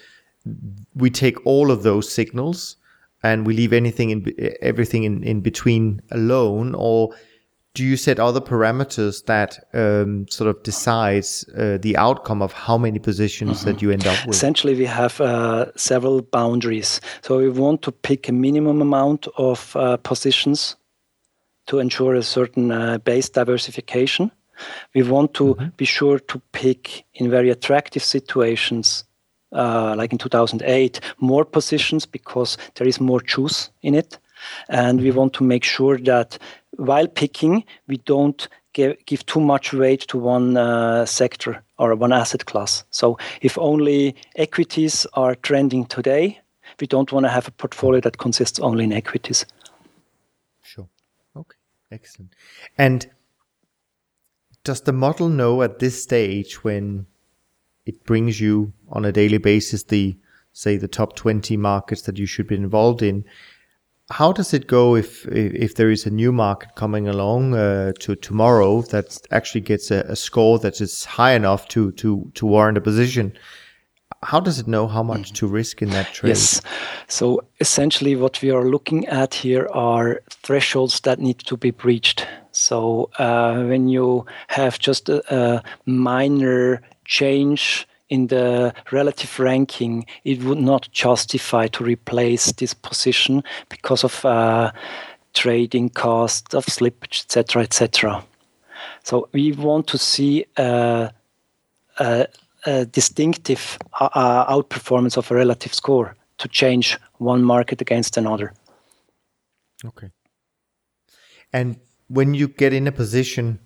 we 0.96 1.10
take 1.10 1.44
all 1.46 1.72
of 1.72 1.84
those 1.84 2.12
signals 2.12 2.78
and 3.26 3.46
we 3.48 3.56
leave 3.56 3.74
anything 3.74 4.12
in 4.12 4.56
everything 4.62 5.04
in, 5.04 5.24
in 5.24 5.42
between 5.42 6.02
alone? 6.12 6.76
Or 6.76 7.14
do 7.76 7.84
you 7.84 7.98
set 7.98 8.20
other 8.20 8.40
parameters 8.40 9.26
that 9.26 9.60
um, 9.74 10.26
sort 10.30 10.50
of 10.50 10.64
decides 10.64 11.48
uh, 11.50 11.78
the 11.82 11.96
outcome 11.98 12.42
of 12.42 12.54
how 12.54 12.78
many 12.78 13.00
positions 13.00 13.60
mm-hmm. 13.60 13.70
that 13.70 13.82
you 13.82 13.92
end 13.92 14.08
up 14.08 14.26
with? 14.26 14.34
Essentially, 14.34 14.76
we 14.76 14.86
have 14.86 15.20
uh, 15.20 15.66
several 15.76 16.22
boundaries. 16.22 17.02
So 17.22 17.38
we 17.38 17.50
want 17.50 17.82
to 17.84 17.92
pick 17.92 18.30
a 18.30 18.32
minimum 18.32 18.82
amount 18.82 19.28
of 19.38 19.76
uh, 19.76 19.98
positions 19.98 20.78
to 21.68 21.80
ensure 21.80 22.16
a 22.16 22.24
certain 22.24 22.72
uh, 22.72 22.98
base 23.00 23.28
diversification. 23.28 24.32
We 24.94 25.04
want 25.04 25.34
to 25.34 25.56
mm-hmm. 25.56 25.68
be 25.76 25.86
sure 25.86 26.20
to 26.20 26.42
pick 26.54 27.04
in 27.16 27.30
very 27.30 27.50
attractive 27.50 28.04
situations, 28.04 29.04
uh, 29.52 29.96
like 29.98 30.14
in 30.14 30.18
2008, 30.18 31.02
more 31.20 31.44
positions 31.44 32.06
because 32.06 32.58
there 32.76 32.88
is 32.88 33.02
more 33.02 33.20
juice 33.20 33.70
in 33.82 33.96
it. 33.96 34.18
And 34.70 35.02
we 35.02 35.10
mm-hmm. 35.10 35.18
want 35.18 35.34
to 35.34 35.44
make 35.44 35.64
sure 35.64 35.98
that 35.98 36.38
while 36.78 37.08
picking, 37.08 37.64
we 37.88 37.98
don't 37.98 38.48
give, 38.74 38.96
give 39.06 39.26
too 39.26 39.40
much 39.40 39.74
weight 39.74 40.02
to 40.02 40.18
one 40.18 40.58
uh, 40.58 41.06
sector 41.06 41.64
or 41.78 41.96
one 41.96 42.14
asset 42.14 42.46
class. 42.46 42.84
So 42.90 43.18
if 43.42 43.58
only 43.58 44.16
equities 44.36 45.06
are 45.14 45.36
trending 45.36 45.86
today, 45.86 46.40
we 46.80 46.88
don't 46.88 47.12
want 47.12 47.26
to 47.26 47.30
have 47.30 47.48
a 47.48 47.52
portfolio 47.52 48.02
that 48.02 48.18
consists 48.18 48.60
only 48.60 48.84
in 48.84 48.94
equities. 48.94 49.46
Sure. 50.62 50.88
Okay. 51.36 51.58
Excellent. 51.92 52.34
And 52.78 53.08
does 54.64 54.82
the 54.82 54.94
model 54.94 55.30
know 55.30 55.62
at 55.62 55.80
this 55.80 56.02
stage 56.02 56.64
when 56.64 57.06
it 57.86 58.04
brings 58.04 58.42
you 58.42 58.74
on 58.90 59.06
a 59.06 59.12
daily 59.12 59.38
basis 59.38 59.84
the 59.84 60.18
say 60.52 60.78
the 60.78 60.88
top 60.88 61.16
20 61.16 61.58
markets 61.58 62.04
that 62.04 62.18
you 62.18 62.26
should 62.26 62.48
be 62.48 62.56
involved 62.56 63.02
in 63.02 63.26
how 64.12 64.32
does 64.32 64.54
it 64.54 64.68
go 64.68 64.96
if 64.96 65.26
if 65.28 65.76
there 65.76 65.90
is 65.90 66.06
a 66.06 66.12
new 66.12 66.32
market 66.32 66.76
coming 66.76 67.08
along 67.08 67.56
uh, 67.56 67.92
to 68.00 68.16
tomorrow 68.16 68.82
that 68.84 69.18
actually 69.32 69.62
gets 69.62 69.90
a, 69.90 70.02
a, 70.08 70.16
score 70.16 70.60
that 70.60 70.80
is 70.80 71.06
high 71.06 71.34
enough 71.34 71.68
to 71.70 71.92
to 71.94 72.32
to 72.36 72.46
warrant 72.46 72.78
a 72.78 72.82
position? 72.82 73.34
How 74.24 74.40
does 74.40 74.60
it 74.60 74.68
know 74.68 74.88
how 74.88 75.04
much 75.04 75.34
to 75.34 75.48
risk 75.48 75.82
in 75.82 75.90
that 75.90 76.14
trade? 76.14 76.30
Yes. 76.30 76.62
So 77.08 77.42
essentially, 77.60 78.16
what 78.16 78.42
we 78.42 78.52
are 78.52 78.66
looking 78.66 79.08
at 79.08 79.34
here 79.34 79.68
are 79.74 80.22
thresholds 80.30 81.00
that 81.02 81.20
need 81.20 81.40
to 81.40 81.58
be 81.58 81.72
breached. 81.72 82.28
So 82.52 83.10
uh, 83.20 83.64
when 83.64 83.88
you 83.88 84.26
have 84.48 84.80
just 84.80 85.10
a, 85.10 85.22
a 85.36 85.64
minor 85.86 86.82
change 87.06 87.88
in 88.10 88.28
the 88.28 88.74
relative 88.92 89.40
ranking, 89.40 90.06
it 90.24 90.44
would 90.44 90.60
not 90.60 90.90
justify 90.92 91.68
to 91.68 91.84
replace 91.84 92.52
this 92.54 92.74
position 92.74 93.44
because 93.70 94.04
of 94.04 94.24
uh, 94.26 94.72
trading 95.34 95.90
cost, 95.90 96.54
of 96.54 96.66
slippage, 96.66 97.24
etc., 97.24 97.64
etc. 97.64 98.24
So 99.04 99.30
we 99.34 99.52
want 99.54 99.88
to 99.88 99.98
see 99.98 100.46
a, 100.58 101.12
a, 102.00 102.28
a 102.66 102.86
distinctive 102.86 103.78
uh, 104.00 104.10
uh, 104.14 104.54
outperformance 104.54 105.18
of 105.18 105.32
a 105.32 105.36
relative 105.36 105.74
score 105.74 106.16
to 106.38 106.48
change 106.48 106.98
one 107.18 107.44
market 107.44 107.82
against 107.82 108.18
another. 108.18 108.54
Okay. 109.84 110.10
And 111.54 111.80
when 112.08 112.34
you 112.34 112.48
get 112.48 112.74
in 112.74 112.88
a 112.88 112.92
position, 112.92 113.60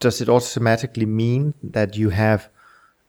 does 0.00 0.20
it 0.20 0.28
automatically 0.28 1.06
mean 1.06 1.54
that 1.62 1.96
you 1.96 2.10
have 2.10 2.50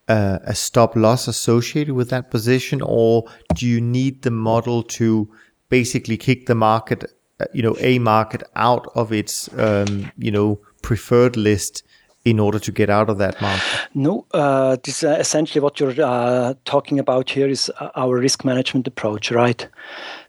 uh, 0.08 0.39
a 0.43 0.56
stop 0.56 0.96
loss 0.96 1.28
associated 1.28 1.93
with 1.93 2.10
that 2.10 2.32
position, 2.32 2.82
or 2.82 3.26
do 3.56 3.67
you 3.67 3.82
need 3.82 4.22
the 4.22 4.32
model 4.32 4.84
to 4.84 5.30
basically 5.70 6.17
kick 6.17 6.46
the 6.46 6.56
market, 6.56 7.04
uh, 7.39 7.46
you 7.54 7.62
know, 7.62 7.76
a 7.80 8.00
market 8.00 8.43
out 8.56 8.88
of 8.96 9.12
its, 9.12 9.50
um, 9.58 10.12
you 10.17 10.32
know, 10.32 10.60
preferred 10.82 11.36
list 11.36 11.84
in 12.24 12.39
order 12.39 12.60
to 12.60 12.72
get 12.72 12.89
out 12.89 13.10
of 13.10 13.17
that 13.17 13.41
market? 13.41 13.88
No, 13.93 14.26
uh, 14.34 14.78
this 14.84 15.04
uh, 15.04 15.17
essentially 15.20 15.62
what 15.62 15.80
you're 15.80 15.96
uh, 16.02 16.54
talking 16.65 17.00
about 17.00 17.30
here 17.30 17.48
is 17.48 17.72
uh, 17.80 17.89
our 17.96 18.17
risk 18.17 18.43
management 18.43 18.88
approach, 18.88 19.32
right? 19.32 19.67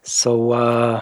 So 0.03 0.51
uh, 0.51 1.01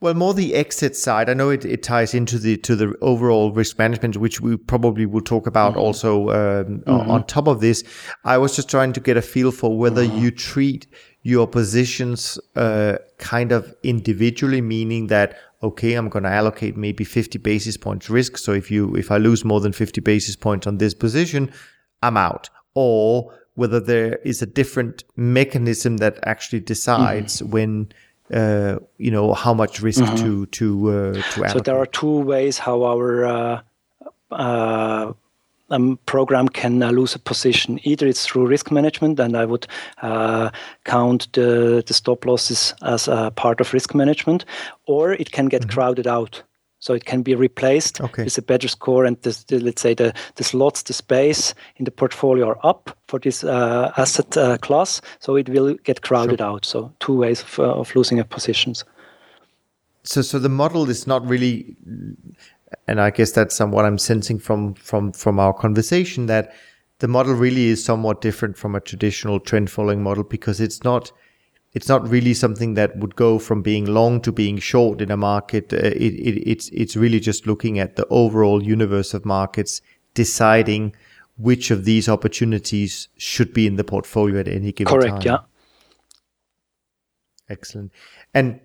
well, 0.00 0.14
more 0.14 0.34
the 0.34 0.54
exit 0.54 0.96
side. 0.96 1.28
I 1.28 1.34
know 1.34 1.50
it, 1.50 1.64
it 1.64 1.82
ties 1.82 2.14
into 2.14 2.38
the 2.38 2.56
to 2.58 2.76
the 2.76 2.94
overall 3.00 3.52
risk 3.52 3.78
management, 3.78 4.16
which 4.16 4.40
we 4.40 4.56
probably 4.56 5.06
will 5.06 5.20
talk 5.20 5.46
about 5.46 5.72
mm-hmm. 5.72 5.80
also 5.80 6.28
um, 6.30 6.80
mm-hmm. 6.80 7.10
on 7.10 7.26
top 7.26 7.46
of 7.46 7.60
this. 7.60 7.84
I 8.24 8.38
was 8.38 8.56
just 8.56 8.70
trying 8.70 8.92
to 8.94 9.00
get 9.00 9.16
a 9.16 9.22
feel 9.22 9.50
for 9.50 9.76
whether 9.76 10.04
mm-hmm. 10.04 10.18
you 10.18 10.30
treat 10.30 10.86
your 11.22 11.46
positions 11.46 12.38
uh, 12.54 12.98
kind 13.18 13.50
of 13.52 13.74
individually, 13.82 14.60
meaning 14.60 15.06
that 15.08 15.36
okay, 15.62 15.94
I'm 15.94 16.10
going 16.10 16.24
to 16.24 16.30
allocate 16.30 16.76
maybe 16.76 17.04
50 17.04 17.38
basis 17.38 17.78
points 17.78 18.10
risk. 18.10 18.36
So 18.36 18.52
if 18.52 18.70
you 18.70 18.94
if 18.96 19.10
I 19.10 19.16
lose 19.16 19.44
more 19.44 19.60
than 19.60 19.72
50 19.72 20.00
basis 20.02 20.36
points 20.36 20.66
on 20.66 20.78
this 20.78 20.94
position, 20.94 21.50
I'm 22.02 22.16
out. 22.16 22.50
Or 22.74 23.32
whether 23.54 23.80
there 23.80 24.16
is 24.24 24.42
a 24.42 24.46
different 24.46 25.04
mechanism 25.16 25.98
that 25.98 26.18
actually 26.24 26.60
decides 26.60 27.40
mm-hmm. 27.40 27.50
when 27.50 27.92
uh, 28.34 28.78
you 28.98 29.10
know 29.10 29.32
how 29.32 29.54
much 29.54 29.80
risk 29.80 30.02
mm-hmm. 30.02 30.16
to 30.16 30.46
to 30.46 30.90
uh, 30.90 31.12
to 31.32 31.44
allocate. 31.44 31.50
So 31.52 31.60
there 31.60 31.78
are 31.78 31.86
two 31.86 32.20
ways 32.20 32.58
how 32.58 32.82
our 32.82 33.24
uh, 33.24 33.60
uh 34.30 35.12
um, 35.70 35.98
program 36.06 36.48
can 36.48 36.82
uh, 36.82 36.90
lose 36.90 37.14
a 37.14 37.18
position. 37.18 37.80
Either 37.84 38.06
it's 38.06 38.26
through 38.26 38.46
risk 38.46 38.70
management, 38.70 39.18
and 39.18 39.36
I 39.36 39.44
would 39.44 39.66
uh, 40.02 40.50
count 40.84 41.32
the 41.32 41.82
the 41.86 41.94
stop 41.94 42.26
losses 42.26 42.74
as 42.82 43.08
a 43.08 43.30
part 43.30 43.60
of 43.60 43.72
risk 43.72 43.94
management, 43.94 44.44
or 44.86 45.12
it 45.12 45.30
can 45.30 45.46
get 45.46 45.62
mm-hmm. 45.62 45.70
crowded 45.70 46.06
out. 46.06 46.42
So 46.84 46.92
it 46.92 47.06
can 47.06 47.22
be 47.22 47.34
replaced 47.34 48.02
okay. 48.02 48.24
with 48.24 48.36
a 48.36 48.42
better 48.42 48.68
score, 48.68 49.06
and 49.06 49.16
the, 49.22 49.42
the, 49.48 49.58
let's 49.58 49.80
say 49.80 49.94
the, 49.94 50.12
the 50.34 50.44
slots, 50.44 50.82
the 50.82 50.92
space 50.92 51.54
in 51.76 51.86
the 51.86 51.90
portfolio 51.90 52.48
are 52.48 52.58
up 52.62 52.94
for 53.08 53.18
this 53.18 53.42
uh, 53.42 53.90
asset 53.96 54.36
uh, 54.36 54.58
class. 54.58 55.00
So 55.18 55.36
it 55.36 55.48
will 55.48 55.76
get 55.84 56.02
crowded 56.02 56.40
sure. 56.40 56.46
out. 56.46 56.66
So 56.66 56.92
two 57.00 57.16
ways 57.16 57.40
of, 57.40 57.58
uh, 57.58 57.72
of 57.72 57.96
losing 57.96 58.18
a 58.18 58.24
positions. 58.24 58.84
So, 60.02 60.20
so 60.20 60.38
the 60.38 60.50
model 60.50 60.90
is 60.90 61.06
not 61.06 61.26
really, 61.26 61.74
and 62.86 63.00
I 63.00 63.08
guess 63.08 63.32
that's 63.32 63.58
what 63.60 63.86
I'm 63.86 63.96
sensing 63.96 64.38
from 64.38 64.74
from 64.74 65.12
from 65.12 65.40
our 65.40 65.54
conversation 65.54 66.26
that 66.26 66.52
the 66.98 67.08
model 67.08 67.32
really 67.32 67.68
is 67.68 67.82
somewhat 67.82 68.20
different 68.20 68.58
from 68.58 68.74
a 68.74 68.80
traditional 68.80 69.40
trend 69.40 69.70
following 69.70 70.02
model 70.02 70.22
because 70.22 70.60
it's 70.60 70.84
not 70.84 71.12
it's 71.74 71.88
not 71.88 72.08
really 72.08 72.34
something 72.34 72.74
that 72.74 72.96
would 72.96 73.16
go 73.16 73.38
from 73.38 73.60
being 73.60 73.84
long 73.84 74.20
to 74.20 74.30
being 74.30 74.58
short 74.58 75.00
in 75.00 75.10
a 75.10 75.16
market. 75.16 75.72
Uh, 75.72 75.78
it, 75.78 76.14
it, 76.14 76.48
it's 76.48 76.68
it's 76.68 76.96
really 76.96 77.20
just 77.20 77.46
looking 77.46 77.80
at 77.80 77.96
the 77.96 78.06
overall 78.06 78.62
universe 78.62 79.12
of 79.12 79.24
markets, 79.24 79.82
deciding 80.14 80.94
which 81.36 81.72
of 81.72 81.84
these 81.84 82.08
opportunities 82.08 83.08
should 83.16 83.52
be 83.52 83.66
in 83.66 83.74
the 83.74 83.82
portfolio 83.82 84.38
at 84.38 84.46
any 84.46 84.70
given 84.70 84.92
Correct, 84.92 85.08
time. 85.08 85.22
Correct. 85.22 85.26
Yeah. 85.26 85.38
Excellent. 87.50 87.92
And 88.32 88.60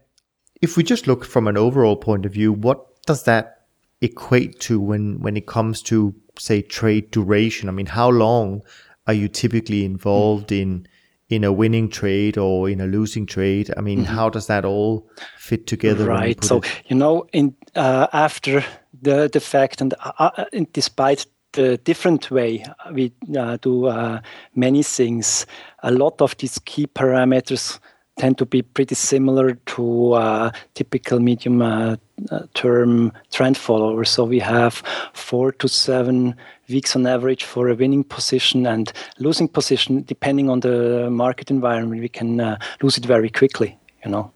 if 0.61 0.77
we 0.77 0.83
just 0.83 1.07
look 1.07 1.25
from 1.25 1.47
an 1.47 1.57
overall 1.57 1.97
point 1.97 2.27
of 2.27 2.33
view, 2.33 2.53
what 2.53 3.03
does 3.05 3.23
that 3.23 3.65
equate 4.01 4.59
to 4.61 4.79
when 4.79 5.19
when 5.19 5.35
it 5.35 5.47
comes 5.47 5.81
to 5.81 6.13
say 6.37 6.61
trade 6.61 7.09
duration? 7.09 7.69
I 7.69 7.71
mean, 7.71 7.87
how 7.87 8.09
long 8.09 8.61
are 9.07 9.13
you 9.15 9.27
typically 9.27 9.83
involved 9.83 10.49
mm. 10.49 10.61
in? 10.61 10.87
In 11.29 11.43
a 11.43 11.53
winning 11.53 11.89
trade 11.89 12.37
or 12.37 12.69
in 12.69 12.81
a 12.81 12.87
losing 12.87 13.25
trade? 13.25 13.71
I 13.77 13.81
mean, 13.81 13.99
mm-hmm. 13.99 14.13
how 14.13 14.29
does 14.29 14.47
that 14.47 14.65
all 14.65 15.07
fit 15.37 15.67
together? 15.67 16.05
Right. 16.05 16.43
So, 16.43 16.57
it? 16.57 16.81
you 16.87 16.95
know, 16.95 17.27
in 17.33 17.55
uh, 17.75 18.07
after 18.13 18.63
the 19.01 19.29
the 19.31 19.39
fact 19.39 19.81
and, 19.81 19.93
uh, 19.99 20.31
uh 20.37 20.45
despite 20.73 21.25
the 21.53 21.77
different 21.77 22.29
way 22.29 22.63
we 22.93 23.11
uh, 23.37 23.57
do 23.61 23.87
uh, 23.87 24.21
many 24.55 24.83
things, 24.83 25.45
a 25.83 25.91
lot 25.91 26.21
of 26.21 26.37
these 26.37 26.59
key 26.59 26.87
parameters 26.87 27.79
tend 28.19 28.37
to 28.37 28.45
be 28.45 28.61
pretty 28.61 28.95
similar 28.95 29.53
to 29.65 30.13
uh, 30.13 30.51
typical 30.75 31.19
medium 31.19 31.61
uh, 31.61 31.95
uh, 32.31 32.41
term 32.53 33.11
trend 33.31 33.57
followers. 33.57 34.09
So 34.09 34.25
we 34.25 34.39
have 34.39 34.83
four 35.13 35.53
to 35.53 35.67
seven 35.67 36.35
weeks 36.67 36.95
on 36.95 37.07
average 37.07 37.45
for 37.45 37.69
a 37.69 37.75
winning 37.75 38.03
position 38.03 38.67
and 38.67 38.91
losing 39.19 39.47
position, 39.47 40.03
depending 40.03 40.49
on 40.49 40.59
the 40.59 41.09
market 41.09 41.49
environment, 41.49 42.01
we 42.01 42.09
can 42.09 42.39
uh, 42.39 42.57
lose 42.83 42.97
it 42.97 43.05
very 43.05 43.29
quickly, 43.29 43.77
you 44.03 44.11
know. 44.11 44.31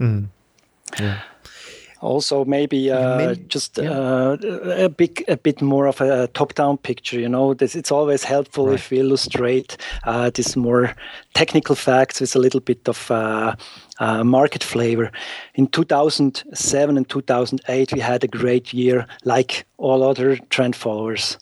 Mm. 0.00 0.26
Yeah 0.98 1.20
also 2.04 2.44
maybe 2.44 2.90
uh, 2.92 3.34
just 3.48 3.78
yeah. 3.78 3.90
uh, 3.90 4.36
a 4.86 4.88
big 4.88 5.24
a 5.26 5.36
bit 5.36 5.62
more 5.62 5.86
of 5.86 6.00
a 6.00 6.28
top-down 6.28 6.76
picture 6.76 7.18
you 7.18 7.28
know? 7.28 7.54
This, 7.54 7.74
it's 7.74 7.90
always 7.90 8.24
helpful 8.24 8.66
right. 8.66 8.74
if 8.74 8.90
we 8.90 9.00
illustrate 9.00 9.76
uh, 10.04 10.30
this 10.30 10.54
more 10.54 10.94
technical 11.32 11.74
facts 11.74 12.20
with 12.20 12.36
a 12.36 12.38
little 12.38 12.60
bit 12.60 12.88
of 12.88 13.10
uh, 13.10 13.56
uh, 13.98 14.22
market 14.24 14.62
flavor. 14.62 15.10
In 15.54 15.66
2007 15.68 16.96
and 16.96 17.08
2008 17.08 17.92
we 17.92 18.00
had 18.00 18.22
a 18.22 18.28
great 18.28 18.72
year 18.72 19.06
like 19.24 19.66
all 19.78 20.02
other 20.02 20.36
trend 20.50 20.76
followers. 20.76 21.38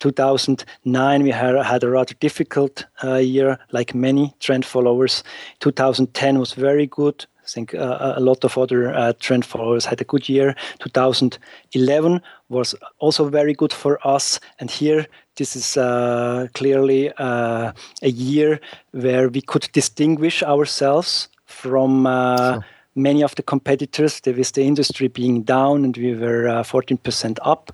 2009 0.00 1.22
we 1.22 1.30
had, 1.30 1.54
had 1.56 1.82
a 1.82 1.90
rather 1.90 2.14
difficult 2.20 2.86
uh, 3.02 3.14
year 3.14 3.58
like 3.72 3.94
many 3.94 4.34
trend 4.40 4.64
followers. 4.64 5.24
2010 5.60 6.38
was 6.38 6.52
very 6.52 6.86
good 6.86 7.26
I 7.44 7.46
think 7.46 7.74
uh, 7.74 8.14
a 8.16 8.20
lot 8.20 8.42
of 8.44 8.56
other 8.56 8.94
uh, 8.94 9.12
trend 9.20 9.44
followers 9.44 9.84
had 9.84 10.00
a 10.00 10.04
good 10.04 10.28
year. 10.28 10.54
2011 10.78 12.22
was 12.48 12.74
also 12.98 13.28
very 13.28 13.52
good 13.52 13.72
for 13.72 13.98
us. 14.06 14.40
And 14.58 14.70
here, 14.70 15.06
this 15.36 15.54
is 15.54 15.76
uh, 15.76 16.46
clearly 16.54 17.12
uh, 17.18 17.72
a 18.02 18.08
year 18.08 18.60
where 18.92 19.28
we 19.28 19.42
could 19.42 19.68
distinguish 19.72 20.42
ourselves 20.42 21.28
from 21.44 22.06
uh, 22.06 22.52
sure. 22.54 22.64
many 22.94 23.22
of 23.22 23.34
the 23.34 23.42
competitors, 23.42 24.20
there 24.20 24.34
with 24.34 24.52
the 24.52 24.62
industry 24.62 25.08
being 25.08 25.42
down 25.42 25.84
and 25.84 25.96
we 25.98 26.14
were 26.14 26.48
uh, 26.48 26.62
14% 26.62 27.38
up. 27.42 27.72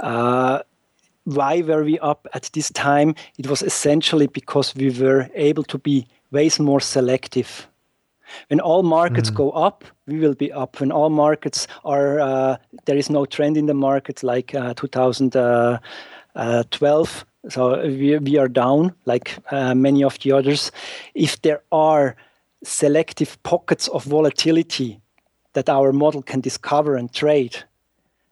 Uh, 0.00 0.62
why 1.24 1.62
were 1.62 1.84
we 1.84 1.98
up 2.00 2.26
at 2.32 2.50
this 2.54 2.70
time? 2.72 3.14
It 3.38 3.46
was 3.46 3.62
essentially 3.62 4.26
because 4.26 4.74
we 4.74 4.90
were 4.90 5.28
able 5.34 5.62
to 5.64 5.78
be 5.78 6.08
way 6.32 6.50
more 6.58 6.80
selective. 6.80 7.68
When 8.48 8.60
all 8.60 8.82
markets 8.82 9.30
mm. 9.30 9.34
go 9.34 9.50
up, 9.50 9.84
we 10.06 10.18
will 10.18 10.34
be 10.34 10.52
up. 10.52 10.80
When 10.80 10.92
all 10.92 11.10
markets 11.10 11.66
are, 11.84 12.20
uh, 12.20 12.56
there 12.84 12.96
is 12.96 13.10
no 13.10 13.24
trend 13.26 13.56
in 13.56 13.66
the 13.66 13.74
market 13.74 14.22
like 14.22 14.54
uh, 14.54 14.74
2012. 14.74 15.80
Uh, 16.34 16.62
so 17.48 17.82
we, 17.82 18.18
we 18.18 18.38
are 18.38 18.48
down 18.48 18.94
like 19.04 19.36
uh, 19.50 19.74
many 19.74 20.04
of 20.04 20.18
the 20.20 20.32
others. 20.32 20.70
If 21.14 21.42
there 21.42 21.62
are 21.72 22.16
selective 22.64 23.42
pockets 23.42 23.88
of 23.88 24.04
volatility 24.04 25.00
that 25.54 25.68
our 25.68 25.92
model 25.92 26.22
can 26.22 26.40
discover 26.40 26.96
and 26.96 27.12
trade, 27.12 27.56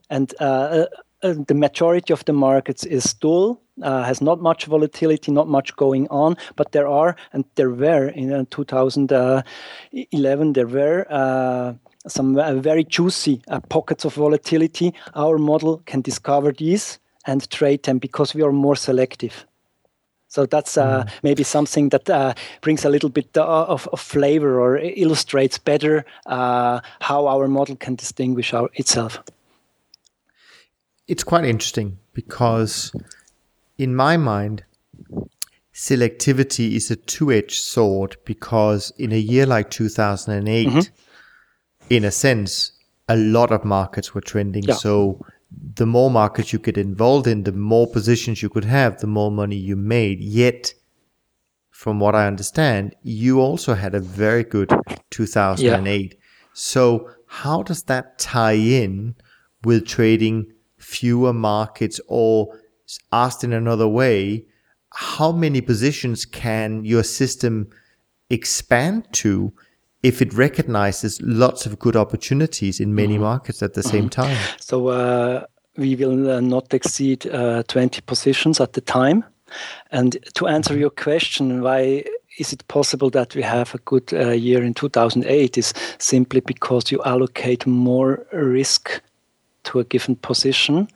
and 0.09 0.33
uh, 0.41 0.87
uh, 1.23 1.35
the 1.47 1.55
majority 1.55 2.13
of 2.13 2.25
the 2.25 2.33
markets 2.33 2.85
is 2.85 3.13
dull, 3.15 3.61
uh, 3.83 4.05
has 4.05 4.21
not 4.21 4.41
much 4.41 4.67
volatility, 4.67 5.33
not 5.33 5.49
much 5.49 5.75
going 5.77 6.09
on, 6.09 6.37
but 6.57 6.73
there 6.73 6.89
are, 6.89 7.17
and 7.33 7.45
there 7.55 7.71
were 7.71 8.09
in 8.09 8.33
uh, 8.33 8.45
2011, 8.51 10.53
there 10.53 10.67
were 10.67 11.07
uh, 11.11 11.75
some 12.07 12.39
uh, 12.39 12.55
very 12.55 12.85
juicy 12.85 13.43
uh, 13.49 13.61
pockets 13.61 14.05
of 14.05 14.15
volatility. 14.15 14.95
Our 15.15 15.39
model 15.39 15.83
can 15.87 16.01
discover 16.01 16.53
these 16.53 16.99
and 17.27 17.49
trade 17.51 17.83
them 17.83 17.99
because 17.99 18.35
we 18.35 18.43
are 18.43 18.53
more 18.53 18.77
selective. 18.77 19.47
So 20.29 20.47
that's 20.47 20.79
uh, 20.79 21.05
mm. 21.05 21.11
maybe 21.25 21.43
something 21.43 21.89
that 21.89 22.09
uh, 22.09 22.35
brings 22.61 22.85
a 22.85 22.89
little 22.89 23.11
bit 23.11 23.37
uh, 23.37 23.45
of, 23.45 23.89
of, 23.89 24.01
flavor 24.01 24.61
or 24.61 24.79
illustrates 24.79 25.59
better 25.59 26.05
how 26.27 27.27
our 27.27 27.49
model 27.49 27.75
can 27.75 27.97
distinguish 27.97 28.55
our, 28.55 28.71
itself 28.75 29.21
it's 31.11 31.25
quite 31.25 31.45
interesting 31.45 31.99
because 32.15 32.93
in 33.81 33.97
my 33.97 34.19
mind, 34.19 34.65
selectivity 35.73 36.75
is 36.75 36.91
a 36.91 36.97
two-edged 36.97 37.63
sword 37.63 38.19
because 38.27 38.93
in 38.99 39.11
a 39.11 39.17
year 39.17 39.47
like 39.47 39.71
2008, 39.71 40.69
mm-hmm. 40.69 40.81
in 41.89 42.05
a 42.05 42.11
sense, 42.11 42.73
a 43.09 43.17
lot 43.17 43.51
of 43.51 43.65
markets 43.65 44.15
were 44.15 44.21
trending. 44.21 44.65
Yeah. 44.65 44.75
So 44.75 45.25
the 45.75 45.87
more 45.87 46.11
markets 46.11 46.53
you 46.53 46.59
get 46.59 46.77
involved 46.77 47.27
in, 47.27 47.45
the 47.45 47.53
more 47.53 47.87
positions 47.87 48.43
you 48.43 48.51
could 48.51 48.67
have, 48.67 49.01
the 49.01 49.07
more 49.07 49.31
money 49.31 49.57
you 49.57 49.77
made. 49.77 50.21
Yet, 50.21 50.75
from 51.71 51.99
what 51.99 52.15
I 52.15 52.27
understand, 52.27 52.95
you 53.03 53.41
also 53.41 53.73
had 53.73 53.95
a 53.95 54.01
very 54.01 54.45
good 54.45 54.71
2008. 55.09 56.13
Yeah. 56.13 56.19
So 56.53 57.09
how 57.27 57.63
does 57.63 57.85
that 57.85 58.19
tie 58.19 58.53
in 58.53 59.15
with 59.65 59.87
trading 59.87 60.53
fewer 60.77 61.33
markets 61.33 61.99
or 62.07 62.60
asked 63.13 63.45
in 63.45 63.53
another 63.53 63.89
way, 63.89 64.45
how 64.93 65.33
many 65.33 65.61
positions 65.61 66.25
can 66.25 66.85
your 66.85 67.03
system 67.03 67.69
expand 68.29 69.07
to 69.13 69.53
if 70.03 70.23
it 70.23 70.33
recognizes 70.33 71.21
lots 71.23 71.67
of 71.67 71.79
good 71.79 71.95
opportunities 71.95 72.81
in 72.81 72.95
many 72.95 73.15
mm-hmm. 73.15 73.25
markets 73.25 73.63
at 73.63 73.75
the 73.75 73.83
mm-hmm. 73.83 73.91
same 73.91 74.09
time? 74.09 74.37
So 74.59 74.89
uh, 74.89 75.45
we 75.77 75.95
will 75.95 76.31
uh, 76.31 76.41
not 76.41 76.73
exceed 76.73 77.27
uh, 77.27 77.63
20 77.69 78.01
positions 78.03 78.61
at 78.61 78.73
the 78.73 78.81
time. 78.81 79.25
And 79.91 80.17
to 80.35 80.47
answer 80.47 80.77
your 80.77 80.91
question, 80.91 81.63
why 81.63 82.05
is 82.39 82.53
it 82.53 82.67
possible 82.69 83.11
that 83.11 83.35
we 83.35 83.43
have 83.43 83.75
a 83.75 83.79
good 83.79 84.13
uh, 84.13 84.31
year 84.31 84.63
in 84.63 84.75
2008 84.75 85.59
is 85.59 85.75
simply 85.99 86.41
because 86.41 86.91
you 86.91 87.03
allocate 87.05 87.67
more 87.67 88.27
risk 88.33 89.03
to 89.65 89.81
a 89.81 89.85
given 89.85 90.17
position. 90.17 90.89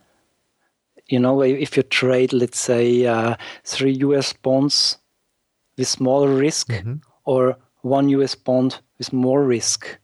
You 1.09 1.19
know, 1.19 1.43
if 1.43 1.77
you 1.77 1.83
trade, 1.83 2.33
let's 2.33 2.59
say, 2.59 3.07
uh, 3.07 3.37
three 3.65 3.93
US 3.93 4.33
bonds 4.33 4.99
with 5.77 5.89
smaller 5.89 6.35
risk 6.35 6.69
mm-hmm. 6.69 6.95
or 7.25 7.57
one 7.83 8.09
US 8.09 8.35
bond 8.35 8.81
with 8.99 9.13
more 9.13 9.45
risk, 9.45 9.99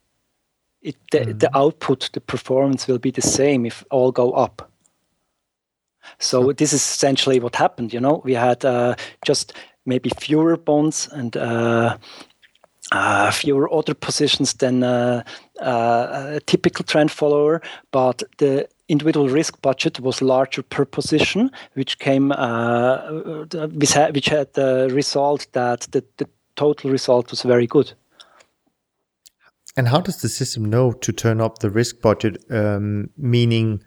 it, 0.82 0.96
the, 1.10 1.18
mm-hmm. 1.20 1.38
the 1.38 1.56
output, 1.56 2.10
the 2.12 2.20
performance 2.20 2.86
will 2.86 2.98
be 2.98 3.10
the 3.10 3.22
same 3.22 3.64
if 3.64 3.84
all 3.90 4.12
go 4.12 4.32
up. 4.32 4.70
So 6.18 6.52
this 6.52 6.72
is 6.72 6.82
essentially 6.82 7.40
what 7.40 7.56
happened. 7.56 7.92
You 7.92 8.00
know, 8.00 8.20
we 8.24 8.34
had 8.34 8.64
uh, 8.64 8.96
just 9.24 9.52
maybe 9.86 10.10
fewer 10.18 10.56
bonds 10.56 11.08
and 11.12 11.36
uh, 11.36 11.96
uh, 12.92 13.30
fewer 13.30 13.72
other 13.72 13.94
positions 13.94 14.54
than 14.54 14.82
uh, 14.82 15.22
uh, 15.60 16.32
a 16.36 16.40
typical 16.46 16.84
trend 16.84 17.10
follower, 17.10 17.62
but 17.92 18.22
the 18.38 18.68
individual 18.90 19.28
risk 19.28 19.60
budget 19.62 20.00
was 20.00 20.20
larger 20.20 20.62
per 20.62 20.84
position, 20.84 21.50
which 21.74 21.98
came 21.98 22.32
uh, 22.32 22.96
which 23.72 23.92
had, 23.92 24.14
which 24.14 24.26
had 24.26 24.52
the 24.54 24.88
result 24.92 25.46
that 25.52 25.88
the, 25.92 26.04
the 26.16 26.28
total 26.56 26.90
result 26.90 27.30
was 27.30 27.42
very 27.42 27.66
good. 27.66 27.92
And 29.76 29.88
how 29.88 30.00
does 30.00 30.20
the 30.20 30.28
system 30.28 30.64
know 30.64 30.92
to 30.92 31.12
turn 31.12 31.40
up 31.40 31.60
the 31.60 31.70
risk 31.70 32.00
budget? 32.00 32.44
Um, 32.50 33.10
meaning, 33.16 33.82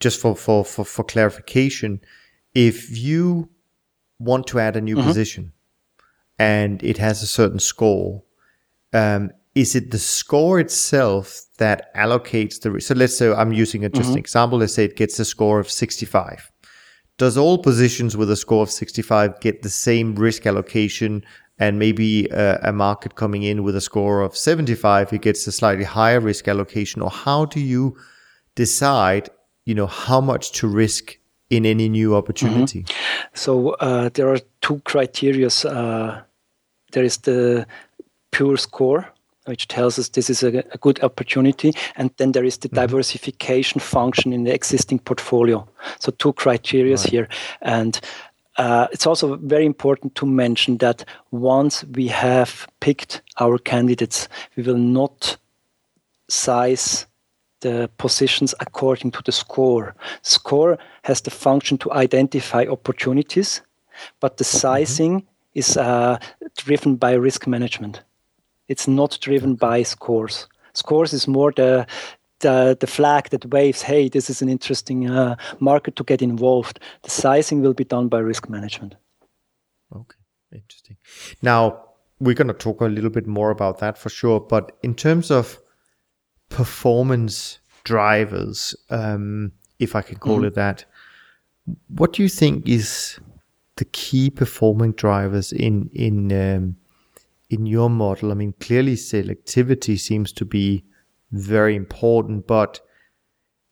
just 0.00 0.20
for, 0.20 0.36
for, 0.36 0.64
for, 0.64 0.84
for 0.84 1.04
clarification, 1.04 2.00
if 2.54 2.98
you 2.98 3.48
want 4.18 4.46
to 4.48 4.58
add 4.58 4.76
a 4.76 4.80
new 4.80 4.96
mm-hmm. 4.96 5.06
position 5.06 5.52
and 6.38 6.82
it 6.82 6.98
has 6.98 7.22
a 7.22 7.26
certain 7.26 7.60
score, 7.60 8.24
um, 8.92 9.30
is 9.54 9.74
it 9.76 9.90
the 9.90 9.98
score 9.98 10.58
itself 10.58 11.42
that 11.58 11.94
allocates 11.94 12.60
the 12.60 12.70
risk? 12.70 12.88
So 12.88 12.94
let's 12.94 13.16
say 13.16 13.32
I'm 13.32 13.52
using 13.52 13.84
a, 13.84 13.88
just 13.88 14.06
mm-hmm. 14.06 14.12
an 14.12 14.18
example. 14.18 14.58
Let's 14.58 14.74
say 14.74 14.84
it 14.84 14.96
gets 14.96 15.18
a 15.20 15.24
score 15.24 15.60
of 15.60 15.70
65. 15.70 16.50
Does 17.16 17.38
all 17.38 17.58
positions 17.58 18.16
with 18.16 18.28
a 18.30 18.36
score 18.36 18.64
of 18.64 18.70
65 18.70 19.40
get 19.40 19.62
the 19.62 19.70
same 19.70 20.16
risk 20.16 20.46
allocation? 20.46 21.24
And 21.56 21.78
maybe 21.78 22.28
uh, 22.32 22.58
a 22.62 22.72
market 22.72 23.14
coming 23.14 23.44
in 23.44 23.62
with 23.62 23.76
a 23.76 23.80
score 23.80 24.22
of 24.22 24.36
75, 24.36 25.12
it 25.12 25.22
gets 25.22 25.46
a 25.46 25.52
slightly 25.52 25.84
higher 25.84 26.18
risk 26.18 26.48
allocation. 26.48 27.00
Or 27.00 27.10
how 27.10 27.44
do 27.44 27.60
you 27.60 27.96
decide, 28.56 29.30
you 29.64 29.76
know, 29.76 29.86
how 29.86 30.20
much 30.20 30.50
to 30.52 30.66
risk 30.66 31.16
in 31.50 31.64
any 31.64 31.88
new 31.88 32.16
opportunity? 32.16 32.82
Mm-hmm. 32.82 33.28
So 33.34 33.70
uh, 33.74 34.10
there 34.14 34.28
are 34.28 34.40
two 34.62 34.80
criteria. 34.84 35.46
Uh, 35.64 36.22
there 36.90 37.04
is 37.04 37.18
the 37.18 37.68
pure 38.32 38.56
score, 38.56 39.13
which 39.46 39.68
tells 39.68 39.98
us 39.98 40.08
this 40.08 40.30
is 40.30 40.42
a, 40.42 40.58
a 40.72 40.78
good 40.78 41.02
opportunity. 41.02 41.72
And 41.96 42.10
then 42.16 42.32
there 42.32 42.44
is 42.44 42.58
the 42.58 42.68
mm-hmm. 42.68 42.76
diversification 42.76 43.80
function 43.80 44.32
in 44.32 44.44
the 44.44 44.54
existing 44.54 45.00
portfolio. 45.00 45.66
So 45.98 46.12
two 46.12 46.32
criteria 46.32 46.96
right. 46.96 47.06
here. 47.06 47.28
And 47.62 48.00
uh, 48.56 48.86
it's 48.92 49.06
also 49.06 49.36
very 49.36 49.66
important 49.66 50.14
to 50.14 50.26
mention 50.26 50.78
that 50.78 51.04
once 51.30 51.84
we 51.84 52.06
have 52.08 52.66
picked 52.80 53.22
our 53.40 53.58
candidates, 53.58 54.28
we 54.56 54.62
will 54.62 54.78
not 54.78 55.36
size 56.28 57.06
the 57.60 57.90
positions 57.98 58.54
according 58.60 59.10
to 59.10 59.22
the 59.22 59.32
score. 59.32 59.94
Score 60.22 60.78
has 61.02 61.22
the 61.22 61.30
function 61.30 61.78
to 61.78 61.92
identify 61.92 62.64
opportunities, 62.66 63.62
but 64.20 64.36
the 64.36 64.44
mm-hmm. 64.44 64.58
sizing 64.58 65.20
mm-hmm. 65.20 65.58
is 65.58 65.76
uh, 65.76 66.18
driven 66.56 66.96
by 66.96 67.12
risk 67.12 67.46
management. 67.46 68.02
It's 68.68 68.88
not 68.88 69.18
driven 69.20 69.54
by 69.54 69.82
scores. 69.82 70.48
Scores 70.72 71.12
is 71.12 71.28
more 71.28 71.52
the 71.52 71.86
the, 72.40 72.76
the 72.78 72.86
flag 72.86 73.30
that 73.30 73.46
waves, 73.46 73.80
hey, 73.80 74.08
this 74.08 74.28
is 74.28 74.42
an 74.42 74.50
interesting 74.50 75.08
uh, 75.08 75.36
market 75.60 75.96
to 75.96 76.04
get 76.04 76.20
involved. 76.20 76.78
The 77.02 77.10
sizing 77.10 77.62
will 77.62 77.72
be 77.72 77.84
done 77.84 78.08
by 78.08 78.18
risk 78.18 78.50
management. 78.50 78.96
Okay, 79.94 80.18
interesting. 80.52 80.96
Now, 81.40 81.84
we're 82.20 82.34
going 82.34 82.48
to 82.48 82.54
talk 82.54 82.80
a 82.80 82.86
little 82.86 83.10
bit 83.10 83.26
more 83.26 83.50
about 83.50 83.78
that 83.78 83.96
for 83.96 84.10
sure. 84.10 84.40
But 84.40 84.76
in 84.82 84.94
terms 84.94 85.30
of 85.30 85.58
performance 86.48 87.58
drivers, 87.84 88.74
um, 88.90 89.52
if 89.78 89.96
I 89.96 90.02
can 90.02 90.16
call 90.16 90.36
mm-hmm. 90.36 90.46
it 90.46 90.54
that, 90.54 90.84
what 91.88 92.12
do 92.12 92.22
you 92.22 92.28
think 92.28 92.68
is 92.68 93.18
the 93.76 93.84
key 93.86 94.30
performing 94.30 94.92
drivers 94.92 95.52
in 95.52 95.90
in 95.94 96.30
um, 96.32 96.76
in 97.54 97.66
your 97.66 97.90
model? 97.90 98.30
I 98.30 98.34
mean, 98.34 98.54
clearly 98.60 98.96
selectivity 98.96 99.98
seems 99.98 100.32
to 100.32 100.44
be 100.44 100.84
very 101.32 101.74
important, 101.74 102.46
but 102.46 102.80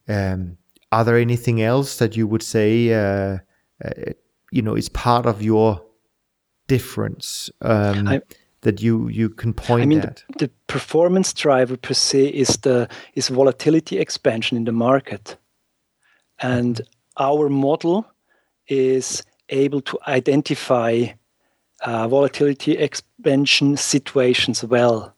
um, 0.09 0.57
are 0.91 1.05
there 1.05 1.17
anything 1.17 1.63
else 1.63 1.99
that 1.99 2.17
you 2.17 2.27
would 2.27 2.43
say, 2.43 2.93
uh, 2.93 3.39
uh, 3.85 4.13
you 4.51 4.63
know, 4.63 4.75
is 4.75 4.89
part 4.89 5.27
of 5.27 5.43
your 5.43 5.83
difference 6.69 7.51
um, 7.61 8.09
I, 8.09 8.21
that 8.63 8.81
you 8.81 9.09
you 9.09 9.29
can 9.29 9.53
point 9.53 9.83
I 9.83 9.87
mean, 9.87 10.01
at? 10.01 10.25
The, 10.39 10.47
the 10.47 10.51
performance 10.67 11.33
driver 11.33 11.77
per 11.77 11.95
se 11.95 12.27
is 12.27 12.59
the 12.63 12.89
is 13.15 13.29
volatility 13.29 13.99
expansion 13.99 14.57
in 14.57 14.65
the 14.65 14.73
market, 14.73 15.37
and 16.39 16.81
our 17.19 17.49
model 17.49 18.07
is 18.69 19.23
able 19.49 19.81
to 19.83 19.99
identify 20.07 21.07
uh, 21.83 22.09
volatility 22.09 22.73
expansion 22.79 23.77
situations 23.77 24.65
well. 24.65 25.15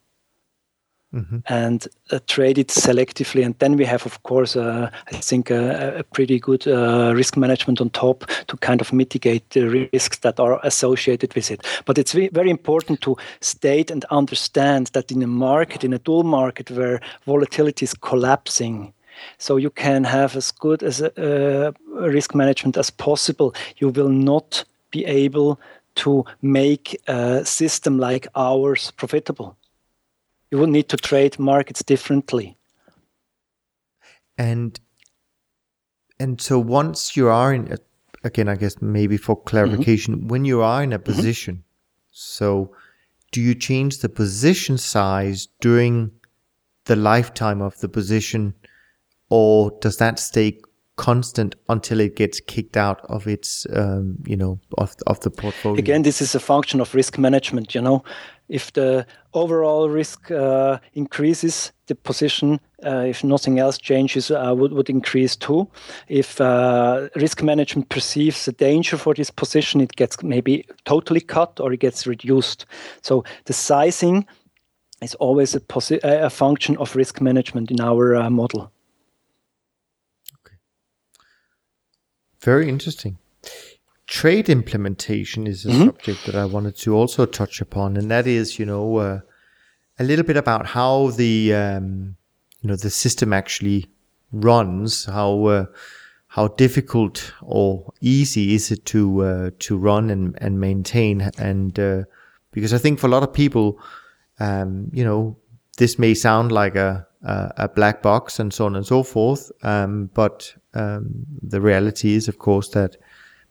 mm-hmm. 1.15 1.39
and 1.47 1.89
uh, 2.11 2.19
trade 2.27 2.59
it 2.59 2.69
selectively. 2.69 3.45
And 3.45 3.59
then 3.59 3.77
we 3.77 3.85
have, 3.85 4.05
of 4.07 4.23
course, 4.23 4.57
uh, 4.57 4.91
I 5.13 5.17
think 5.17 5.51
uh, 5.51 5.93
a 5.97 6.03
pretty 6.03 6.39
good 6.39 6.67
uh, 6.67 7.13
risk 7.15 7.37
management 7.37 7.81
on 7.81 7.91
top 7.91 8.25
to 8.49 8.57
kind 8.57 8.81
of 8.81 8.93
mitigate 8.93 9.49
the 9.51 9.89
risks 9.93 10.19
that 10.19 10.41
are 10.41 10.61
associated 10.63 11.35
with 11.35 11.51
it. 11.51 11.65
But 11.85 11.99
it's 11.99 12.13
very 12.13 12.51
important 12.51 13.01
to 13.03 13.17
state 13.41 13.91
and 13.91 14.05
understand 14.07 14.89
that 14.89 15.11
in 15.11 15.23
a 15.23 15.27
market, 15.27 15.85
in 15.85 15.93
a 15.93 15.99
dual 15.99 16.25
market 16.25 16.71
where 16.71 17.01
volatility 17.27 17.85
is 17.85 17.95
collapsing, 17.95 18.93
so 19.39 19.57
you 19.57 19.71
can 19.71 20.05
have 20.05 20.37
as 20.37 20.51
good 20.51 20.83
as 20.83 21.01
a, 21.01 21.69
uh, 21.69 21.73
risk 22.11 22.35
management 22.35 22.77
as 22.77 22.91
possible. 22.91 23.55
You 23.77 23.91
will 23.91 24.09
not 24.09 24.65
be 24.91 25.05
able 25.05 25.61
to 25.97 26.25
make 26.43 27.01
a 27.07 27.45
system 27.45 27.99
like 27.99 28.27
ours 28.35 28.91
profitable. 28.93 29.57
You 30.51 30.59
will 30.59 30.67
need 30.67 30.89
to 30.89 30.97
trade 30.97 31.39
markets 31.39 31.83
differently. 31.83 32.57
And 34.39 34.79
and 36.19 36.41
so 36.41 36.59
once 36.59 37.17
you 37.17 37.29
are 37.29 37.53
in 37.53 37.73
a, 37.73 37.79
again, 38.23 38.49
I 38.49 38.57
guess 38.57 38.81
maybe 38.81 39.17
for 39.17 39.41
clarification, 39.41 40.17
mm-hmm. 40.17 40.29
when 40.29 40.45
you 40.45 40.63
are 40.63 40.83
in 40.83 40.93
a 40.93 40.99
mm-hmm. 40.99 41.05
position, 41.05 41.55
mm-hmm. 41.57 42.11
so 42.11 42.75
do 43.33 43.41
you 43.41 43.55
change 43.55 43.99
the 43.99 44.09
position 44.09 44.79
size 44.79 45.49
during 45.61 46.13
the 46.85 46.97
lifetime 46.97 47.61
of 47.61 47.79
the 47.81 47.89
position, 47.89 48.55
or 49.29 49.77
does 49.81 49.97
that 49.97 50.19
stay 50.19 50.61
constant 50.97 51.57
until 51.69 51.99
it 51.99 52.15
gets 52.15 52.39
kicked 52.41 52.77
out 52.77 53.01
of 53.09 53.27
its 53.27 53.67
um, 53.73 54.17
you 54.27 54.37
know 54.37 54.61
of, 54.79 54.95
of 55.07 55.19
the 55.21 55.31
portfolio. 55.31 55.79
Again 55.79 56.03
this 56.03 56.23
is 56.23 56.35
a 56.35 56.41
function 56.41 56.81
of 56.81 56.95
risk 56.95 57.19
management 57.19 57.75
you 57.75 57.81
know. 57.81 58.05
If 58.49 58.73
the 58.75 59.07
overall 59.33 59.89
risk 59.89 60.31
uh, 60.31 60.79
increases 60.93 61.73
the 61.87 61.95
position 61.95 62.61
uh, 62.87 63.05
if 63.09 63.25
nothing 63.25 63.59
else 63.59 63.79
changes 63.79 64.31
uh, 64.31 64.55
would, 64.57 64.73
would 64.73 64.91
increase 64.91 65.35
too. 65.35 65.69
If 66.09 66.41
uh, 66.41 67.09
risk 67.17 67.43
management 67.43 67.89
perceives 67.89 68.47
a 68.47 68.53
danger 68.53 68.97
for 68.97 69.15
this 69.15 69.31
position 69.31 69.81
it 69.81 69.97
gets 69.97 70.23
maybe 70.23 70.65
totally 70.85 71.21
cut 71.21 71.59
or 71.59 71.73
it 71.73 71.81
gets 71.81 72.07
reduced. 72.07 72.67
So 73.03 73.25
the 73.47 73.53
sizing 73.53 74.27
is 75.03 75.15
always 75.17 75.57
a, 75.57 75.61
posi- 75.61 76.01
a 76.05 76.31
function 76.31 76.77
of 76.77 76.95
risk 76.95 77.21
management 77.21 77.71
in 77.73 77.81
our 77.81 78.15
uh, 78.15 78.31
model 78.31 78.71
Very 82.45 82.69
interesting. 82.69 83.17
Trade 84.07 84.51
implementation 84.51 85.47
is 85.47 85.65
a 85.65 85.69
mm-hmm. 85.71 85.85
subject 85.87 86.27
that 86.27 86.35
I 86.35 86.45
wanted 86.45 86.77
to 86.77 86.95
also 86.95 87.25
touch 87.25 87.63
upon, 87.63 87.97
and 87.97 88.11
that 88.11 88.27
is, 88.27 88.59
you 88.59 88.67
know, 88.67 88.97
uh, 88.99 89.21
a 89.99 90.05
little 90.05 90.27
bit 90.27 90.37
about 90.37 90.67
how 90.67 91.09
the 91.13 91.55
um, 91.55 92.17
you 92.61 92.69
know 92.69 92.77
the 92.77 92.91
system 92.91 93.33
actually 93.33 93.87
runs, 94.31 95.07
how 95.07 95.47
uh, 95.47 95.65
how 96.27 96.49
difficult 96.49 97.33
or 97.41 97.91
easy 98.03 98.55
is 98.55 98.71
it 98.71 98.85
to 98.87 99.23
uh, 99.23 99.51
to 99.61 99.79
run 99.79 100.11
and, 100.11 100.37
and 100.43 100.61
maintain, 100.61 101.23
and 101.39 101.79
uh, 101.79 102.03
because 102.51 102.75
I 102.75 102.79
think 102.79 102.99
for 102.99 103.07
a 103.07 103.11
lot 103.11 103.23
of 103.23 103.33
people, 103.33 103.79
um, 104.39 104.91
you 104.93 105.03
know, 105.03 105.35
this 105.79 105.99
may 105.99 106.13
sound 106.13 106.53
like 106.53 106.77
a 106.77 107.07
a 107.23 107.71
black 107.71 108.03
box 108.03 108.39
and 108.39 108.53
so 108.53 108.67
on 108.67 108.77
and 108.77 108.87
so 108.87 109.03
forth, 109.03 109.51
um, 109.63 110.11
but 110.13 110.55
um, 110.75 111.27
the 111.43 111.61
reality 111.61 112.15
is, 112.15 112.29
of 112.29 112.39
course, 112.39 112.69
that 112.71 112.97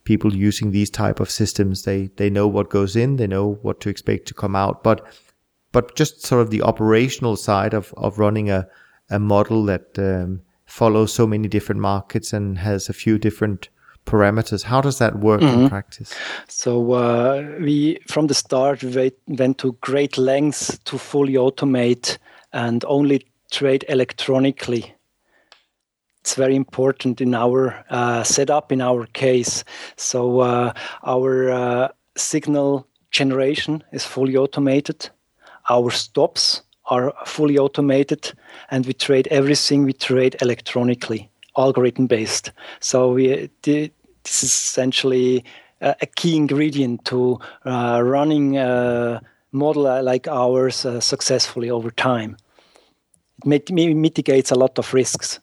people 0.03 0.35
using 0.35 0.71
these 0.71 0.89
type 0.89 1.21
of 1.21 1.29
systems 1.29 1.83
they 1.83 2.07
they 2.17 2.29
know 2.29 2.47
what 2.47 2.69
goes 2.69 2.95
in, 2.95 3.15
they 3.15 3.27
know 3.27 3.57
what 3.61 3.79
to 3.81 3.89
expect 3.89 4.27
to 4.27 4.33
come 4.33 4.55
out, 4.55 4.83
but 4.83 5.05
but 5.71 5.95
just 5.95 6.25
sort 6.25 6.41
of 6.41 6.49
the 6.49 6.61
operational 6.61 7.35
side 7.35 7.73
of 7.73 7.93
of 7.97 8.19
running 8.19 8.49
a 8.49 8.67
a 9.09 9.19
model 9.19 9.65
that 9.65 9.97
um, 9.97 10.41
follows 10.65 11.13
so 11.13 11.27
many 11.27 11.47
different 11.47 11.81
markets 11.81 12.33
and 12.33 12.57
has 12.57 12.89
a 12.89 12.93
few 12.93 13.17
different 13.17 13.69
parameters. 14.05 14.63
How 14.63 14.81
does 14.81 14.97
that 14.99 15.19
work 15.19 15.41
mm-hmm. 15.41 15.61
in 15.63 15.69
practice? 15.69 16.13
So 16.47 16.93
uh, 16.93 17.57
we, 17.59 17.99
from 18.07 18.27
the 18.27 18.33
start, 18.33 18.83
we 18.83 19.11
went 19.27 19.57
to 19.59 19.77
great 19.81 20.17
lengths 20.17 20.77
to 20.85 20.97
fully 20.97 21.33
automate 21.33 22.17
and 22.51 22.83
only 22.85 23.27
trade 23.51 23.85
electronically 23.87 24.95
it's 26.23 26.35
very 26.35 26.55
important 26.55 27.19
in 27.19 27.33
our 27.33 27.83
uh, 27.89 28.23
setup, 28.23 28.71
in 28.71 28.79
our 28.79 29.07
case. 29.07 29.65
So 29.97 30.39
uh, 30.39 30.71
our 31.03 31.51
uh, 31.51 31.87
signal 32.15 32.87
generation 33.11 33.83
is 33.91 34.05
fully 34.05 34.37
automated. 34.37 35.09
Our 35.69 35.91
stops 35.91 36.61
are 36.85 37.13
fully 37.25 37.57
automated, 37.57 38.31
and 38.71 38.85
we 38.85 38.93
trade 38.93 39.27
everything 39.31 39.83
we 39.83 39.91
trade 39.91 40.37
electronically, 40.41 41.29
algorithm 41.57 42.07
based. 42.07 42.53
So 42.79 43.11
we 43.11 43.49
this 43.61 44.43
is 44.43 44.53
essentially 44.53 45.43
a 45.81 46.05
key 46.15 46.37
ingredient 46.37 47.03
to 47.03 47.37
uh, 47.65 48.01
running 48.01 48.57
a 48.57 49.21
model 49.51 50.01
like 50.01 50.29
ours 50.29 50.85
uh, 50.85 51.01
successfully 51.01 51.69
over 51.69 51.91
time. 51.91 52.37
It 53.45 53.69
mitigates 53.71 54.51
a 54.51 54.55
lot 54.55 54.79
of 54.79 54.93
risks. 54.93 55.41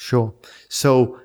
Sure. 0.00 0.32
So 0.70 1.20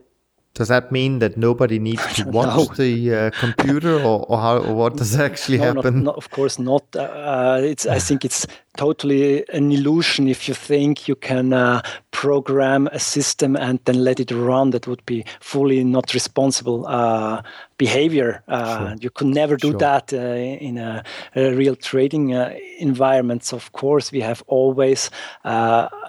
does 0.54 0.68
that 0.68 0.92
mean 0.92 1.20
that 1.20 1.38
nobody 1.38 1.80
needs 1.80 2.04
to 2.16 2.26
watch 2.28 2.58
no. 2.58 2.76
the 2.76 3.16
uh, 3.16 3.30
computer, 3.40 3.96
or, 3.96 4.26
or, 4.28 4.38
how, 4.38 4.58
or 4.58 4.76
what 4.76 4.98
does 4.98 5.18
actually 5.30 5.60
no, 5.60 5.74
happen? 5.76 6.04
Not, 6.04 6.04
not, 6.04 6.18
of 6.18 6.30
course 6.30 6.60
not. 6.60 6.84
Uh, 6.94 7.62
it's, 7.64 7.86
I 7.86 8.00
think 8.00 8.26
it's 8.26 8.46
totally 8.78 9.48
an 9.50 9.72
illusion 9.72 10.28
if 10.28 10.48
you 10.48 10.54
think 10.54 11.08
you 11.08 11.16
can 11.16 11.54
uh, 11.54 11.82
program 12.12 12.88
a 12.88 13.00
system 13.00 13.56
and 13.56 13.80
then 13.86 14.04
let 14.04 14.20
it 14.20 14.32
run. 14.32 14.72
That 14.72 14.88
would 14.88 15.06
be 15.06 15.26
fully 15.40 15.84
not 15.84 16.14
responsible 16.14 16.86
uh, 16.88 17.42
behavior. 17.78 18.44
Uh, 18.48 18.90
sure. 18.90 18.96
You 19.02 19.10
could 19.10 19.28
never 19.28 19.58
do 19.58 19.72
sure. 19.72 19.80
that 19.80 20.14
uh, 20.14 20.18
in 20.18 20.78
a, 20.78 21.04
a, 21.36 21.54
real 21.54 21.76
trading 21.76 22.34
uh, 22.34 22.54
environment. 22.80 23.44
So 23.44 23.58
of 23.58 23.72
course, 23.72 24.12
we 24.12 24.22
have 24.22 24.44
always 24.48 25.10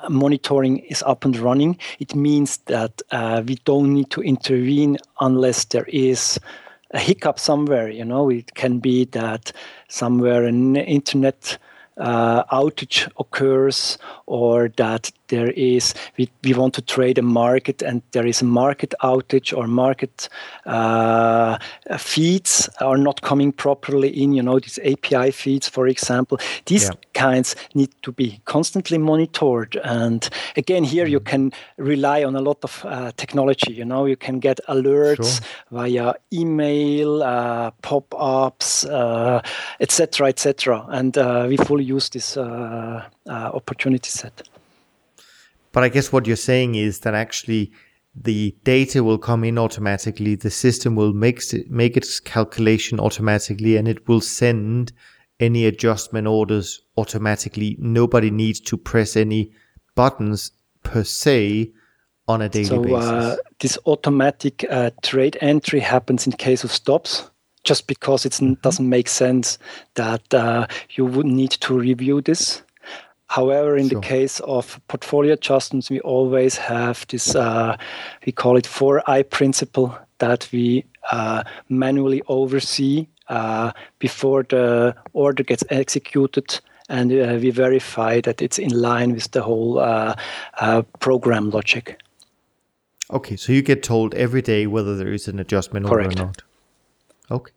monitoring 0.08 0.78
is 0.78 1.02
up 1.02 1.24
and 1.24 1.36
running. 1.36 1.78
It 1.98 2.14
means 2.14 2.58
that 2.66 3.02
we 3.46 3.56
don't 3.64 3.94
need 3.94 4.10
to 4.10 4.22
intervene 4.22 4.98
unless 5.20 5.64
there 5.66 5.86
is 5.88 6.38
a 6.92 6.98
hiccup 6.98 7.38
somewhere. 7.38 7.88
You 7.90 8.04
know, 8.04 8.30
it 8.30 8.54
can 8.54 8.78
be 8.78 9.04
that 9.06 9.52
somewhere 9.88 10.44
an 10.44 10.76
internet 10.76 11.58
uh, 11.60 11.65
Uh, 11.96 12.44
outage 12.52 13.10
occurs 13.18 13.96
or 14.26 14.68
that 14.76 15.10
there 15.28 15.50
is 15.50 15.94
we, 16.16 16.28
we 16.44 16.54
want 16.54 16.74
to 16.74 16.82
trade 16.82 17.18
a 17.18 17.22
market 17.22 17.82
and 17.82 18.02
there 18.12 18.26
is 18.26 18.42
a 18.42 18.44
market 18.44 18.94
outage 19.02 19.56
or 19.56 19.66
market 19.66 20.28
uh, 20.66 21.58
feeds 21.98 22.68
are 22.80 22.98
not 22.98 23.22
coming 23.22 23.52
properly 23.52 24.08
in 24.08 24.32
you 24.32 24.42
know 24.42 24.58
these 24.58 24.78
api 24.84 25.30
feeds 25.30 25.68
for 25.68 25.86
example 25.86 26.38
these 26.66 26.84
yeah. 26.84 26.90
kinds 27.14 27.56
need 27.74 27.90
to 28.02 28.12
be 28.12 28.40
constantly 28.44 28.98
monitored 28.98 29.76
and 29.84 30.28
again 30.56 30.84
here 30.84 31.06
you 31.06 31.20
mm-hmm. 31.20 31.50
can 31.50 31.52
rely 31.76 32.24
on 32.24 32.36
a 32.36 32.40
lot 32.40 32.58
of 32.62 32.84
uh, 32.84 33.12
technology 33.16 33.72
you 33.72 33.84
know 33.84 34.06
you 34.06 34.16
can 34.16 34.38
get 34.38 34.60
alerts 34.68 35.40
sure. 35.40 35.46
via 35.70 36.14
email 36.32 37.22
uh, 37.22 37.70
pop-ups 37.82 38.84
etc 39.80 40.26
uh, 40.26 40.28
etc 40.28 40.86
et 40.88 40.98
and 40.98 41.18
uh, 41.18 41.46
we 41.48 41.56
fully 41.56 41.84
use 41.84 42.08
this 42.10 42.36
uh, 42.36 43.02
opportunity 43.26 44.10
set 44.10 44.42
but 45.76 45.84
I 45.84 45.90
guess 45.90 46.10
what 46.10 46.26
you're 46.26 46.36
saying 46.36 46.74
is 46.74 47.00
that 47.00 47.12
actually 47.12 47.70
the 48.14 48.56
data 48.64 49.04
will 49.04 49.18
come 49.18 49.44
in 49.44 49.58
automatically. 49.58 50.34
The 50.34 50.48
system 50.50 50.96
will 50.96 51.12
make 51.12 51.42
make 51.68 51.98
its 51.98 52.18
calculation 52.18 52.98
automatically, 52.98 53.76
and 53.76 53.86
it 53.86 54.08
will 54.08 54.22
send 54.22 54.92
any 55.38 55.66
adjustment 55.66 56.26
orders 56.26 56.80
automatically. 56.96 57.76
Nobody 57.78 58.30
needs 58.30 58.58
to 58.60 58.78
press 58.78 59.16
any 59.16 59.52
buttons 59.94 60.50
per 60.82 61.04
se 61.04 61.72
on 62.26 62.40
a 62.40 62.48
daily 62.48 62.64
so, 62.64 62.82
basis. 62.82 63.10
Uh, 63.10 63.36
this 63.58 63.78
automatic 63.84 64.64
uh, 64.70 64.92
trade 65.02 65.36
entry 65.42 65.80
happens 65.80 66.26
in 66.26 66.32
case 66.32 66.64
of 66.64 66.72
stops. 66.72 67.30
Just 67.64 67.86
because 67.86 68.24
it 68.24 68.32
mm-hmm. 68.32 68.54
doesn't 68.62 68.88
make 68.88 69.08
sense 69.08 69.58
that 69.96 70.32
uh, 70.32 70.68
you 70.92 71.04
would 71.04 71.26
need 71.26 71.50
to 71.50 71.76
review 71.76 72.22
this 72.22 72.62
However, 73.28 73.76
in 73.76 73.88
sure. 73.88 74.00
the 74.00 74.06
case 74.06 74.40
of 74.40 74.80
portfolio 74.88 75.32
adjustments, 75.32 75.90
we 75.90 76.00
always 76.00 76.56
have 76.56 77.06
this, 77.08 77.34
uh, 77.34 77.76
we 78.24 78.32
call 78.32 78.56
it 78.56 78.64
4I 78.64 79.28
principle 79.28 79.98
that 80.18 80.48
we 80.52 80.84
uh, 81.10 81.42
manually 81.68 82.22
oversee 82.28 83.06
uh, 83.28 83.72
before 83.98 84.44
the 84.44 84.94
order 85.12 85.42
gets 85.42 85.64
executed 85.70 86.60
and 86.88 87.12
uh, 87.12 87.38
we 87.40 87.50
verify 87.50 88.20
that 88.20 88.40
it's 88.40 88.58
in 88.58 88.70
line 88.70 89.12
with 89.12 89.30
the 89.32 89.42
whole 89.42 89.78
uh, 89.78 90.14
uh, 90.60 90.82
program 91.00 91.50
logic. 91.50 92.00
Okay, 93.10 93.36
so 93.36 93.52
you 93.52 93.62
get 93.62 93.82
told 93.82 94.14
every 94.14 94.42
day 94.42 94.66
whether 94.66 94.96
there 94.96 95.12
is 95.12 95.28
an 95.28 95.38
adjustment 95.38 95.86
Correct. 95.86 96.18
or 96.18 96.26
not. 96.26 96.42
Okay. 97.30 97.52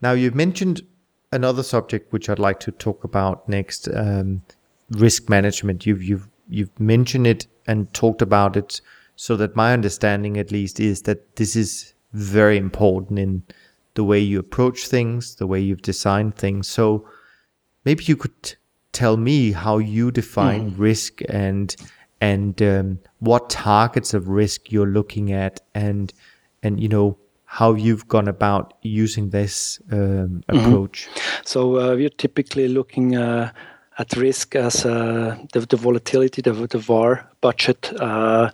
Now, 0.00 0.12
you've 0.12 0.34
mentioned 0.34 0.82
another 1.30 1.62
subject 1.62 2.12
which 2.12 2.28
I'd 2.28 2.38
like 2.38 2.60
to 2.60 2.72
talk 2.72 3.04
about 3.04 3.48
next. 3.48 3.88
Um, 3.92 4.42
risk 4.92 5.28
management. 5.28 5.86
You've 5.86 6.02
you've 6.02 6.28
you've 6.48 6.80
mentioned 6.80 7.26
it 7.26 7.46
and 7.66 7.92
talked 7.94 8.22
about 8.22 8.56
it, 8.56 8.80
so 9.16 9.36
that 9.36 9.56
my 9.56 9.72
understanding, 9.72 10.38
at 10.38 10.50
least, 10.50 10.80
is 10.80 11.02
that 11.02 11.36
this 11.36 11.56
is 11.56 11.94
very 12.12 12.56
important 12.56 13.18
in 13.18 13.42
the 13.94 14.04
way 14.04 14.18
you 14.18 14.38
approach 14.38 14.86
things, 14.86 15.36
the 15.36 15.46
way 15.46 15.60
you've 15.60 15.82
designed 15.82 16.36
things. 16.36 16.68
So 16.68 17.06
maybe 17.84 18.04
you 18.04 18.16
could 18.16 18.56
tell 18.92 19.16
me 19.16 19.52
how 19.52 19.78
you 19.78 20.10
define 20.10 20.72
mm. 20.72 20.78
risk 20.78 21.20
and 21.28 21.74
and 22.20 22.62
um, 22.62 22.98
what 23.18 23.50
targets 23.50 24.14
of 24.14 24.28
risk 24.28 24.70
you're 24.70 24.86
looking 24.86 25.32
at 25.32 25.60
and 25.74 26.12
and 26.62 26.80
you 26.80 26.88
know 26.88 27.18
how 27.44 27.74
you've 27.74 28.08
gone 28.08 28.28
about 28.28 28.74
using 28.80 29.28
this 29.28 29.78
um, 29.90 29.98
mm-hmm. 29.98 30.56
approach. 30.56 31.08
Mm-hmm. 31.10 31.42
So 31.44 31.78
uh, 31.78 31.94
we're 31.94 32.08
typically 32.08 32.68
looking 32.68 33.16
uh, 33.16 33.52
at 33.98 34.16
risk 34.16 34.56
as 34.56 34.84
uh, 34.86 35.36
the, 35.52 35.60
the, 35.60 35.76
volatility, 35.76 36.42
the, 36.42 36.52
the 36.52 36.78
VAR 36.78 37.28
budget, 37.40 37.92
uh, 38.00 38.50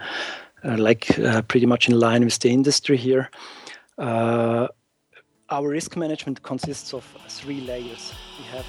uh, 0.65 0.77
like 0.77 1.07
pretty 1.49 1.67
much 1.67 1.89
in 1.89 1.99
line 1.99 2.25
with 2.25 2.39
the 2.41 2.51
industry 2.51 2.97
here. 2.97 3.31
our 3.99 5.69
risk 5.69 5.97
management 5.97 6.43
consists 6.43 6.93
of 6.93 7.05
three 7.29 7.61
layers. 7.61 8.13
We 8.39 8.45
have. 8.45 8.67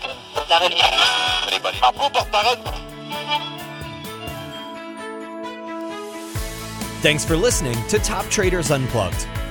Thanks 7.01 7.23
for 7.23 7.37
listening 7.37 7.77
to 7.87 7.99
Top 7.99 8.25
Traders 8.25 8.71
Unplugged. 8.71 9.25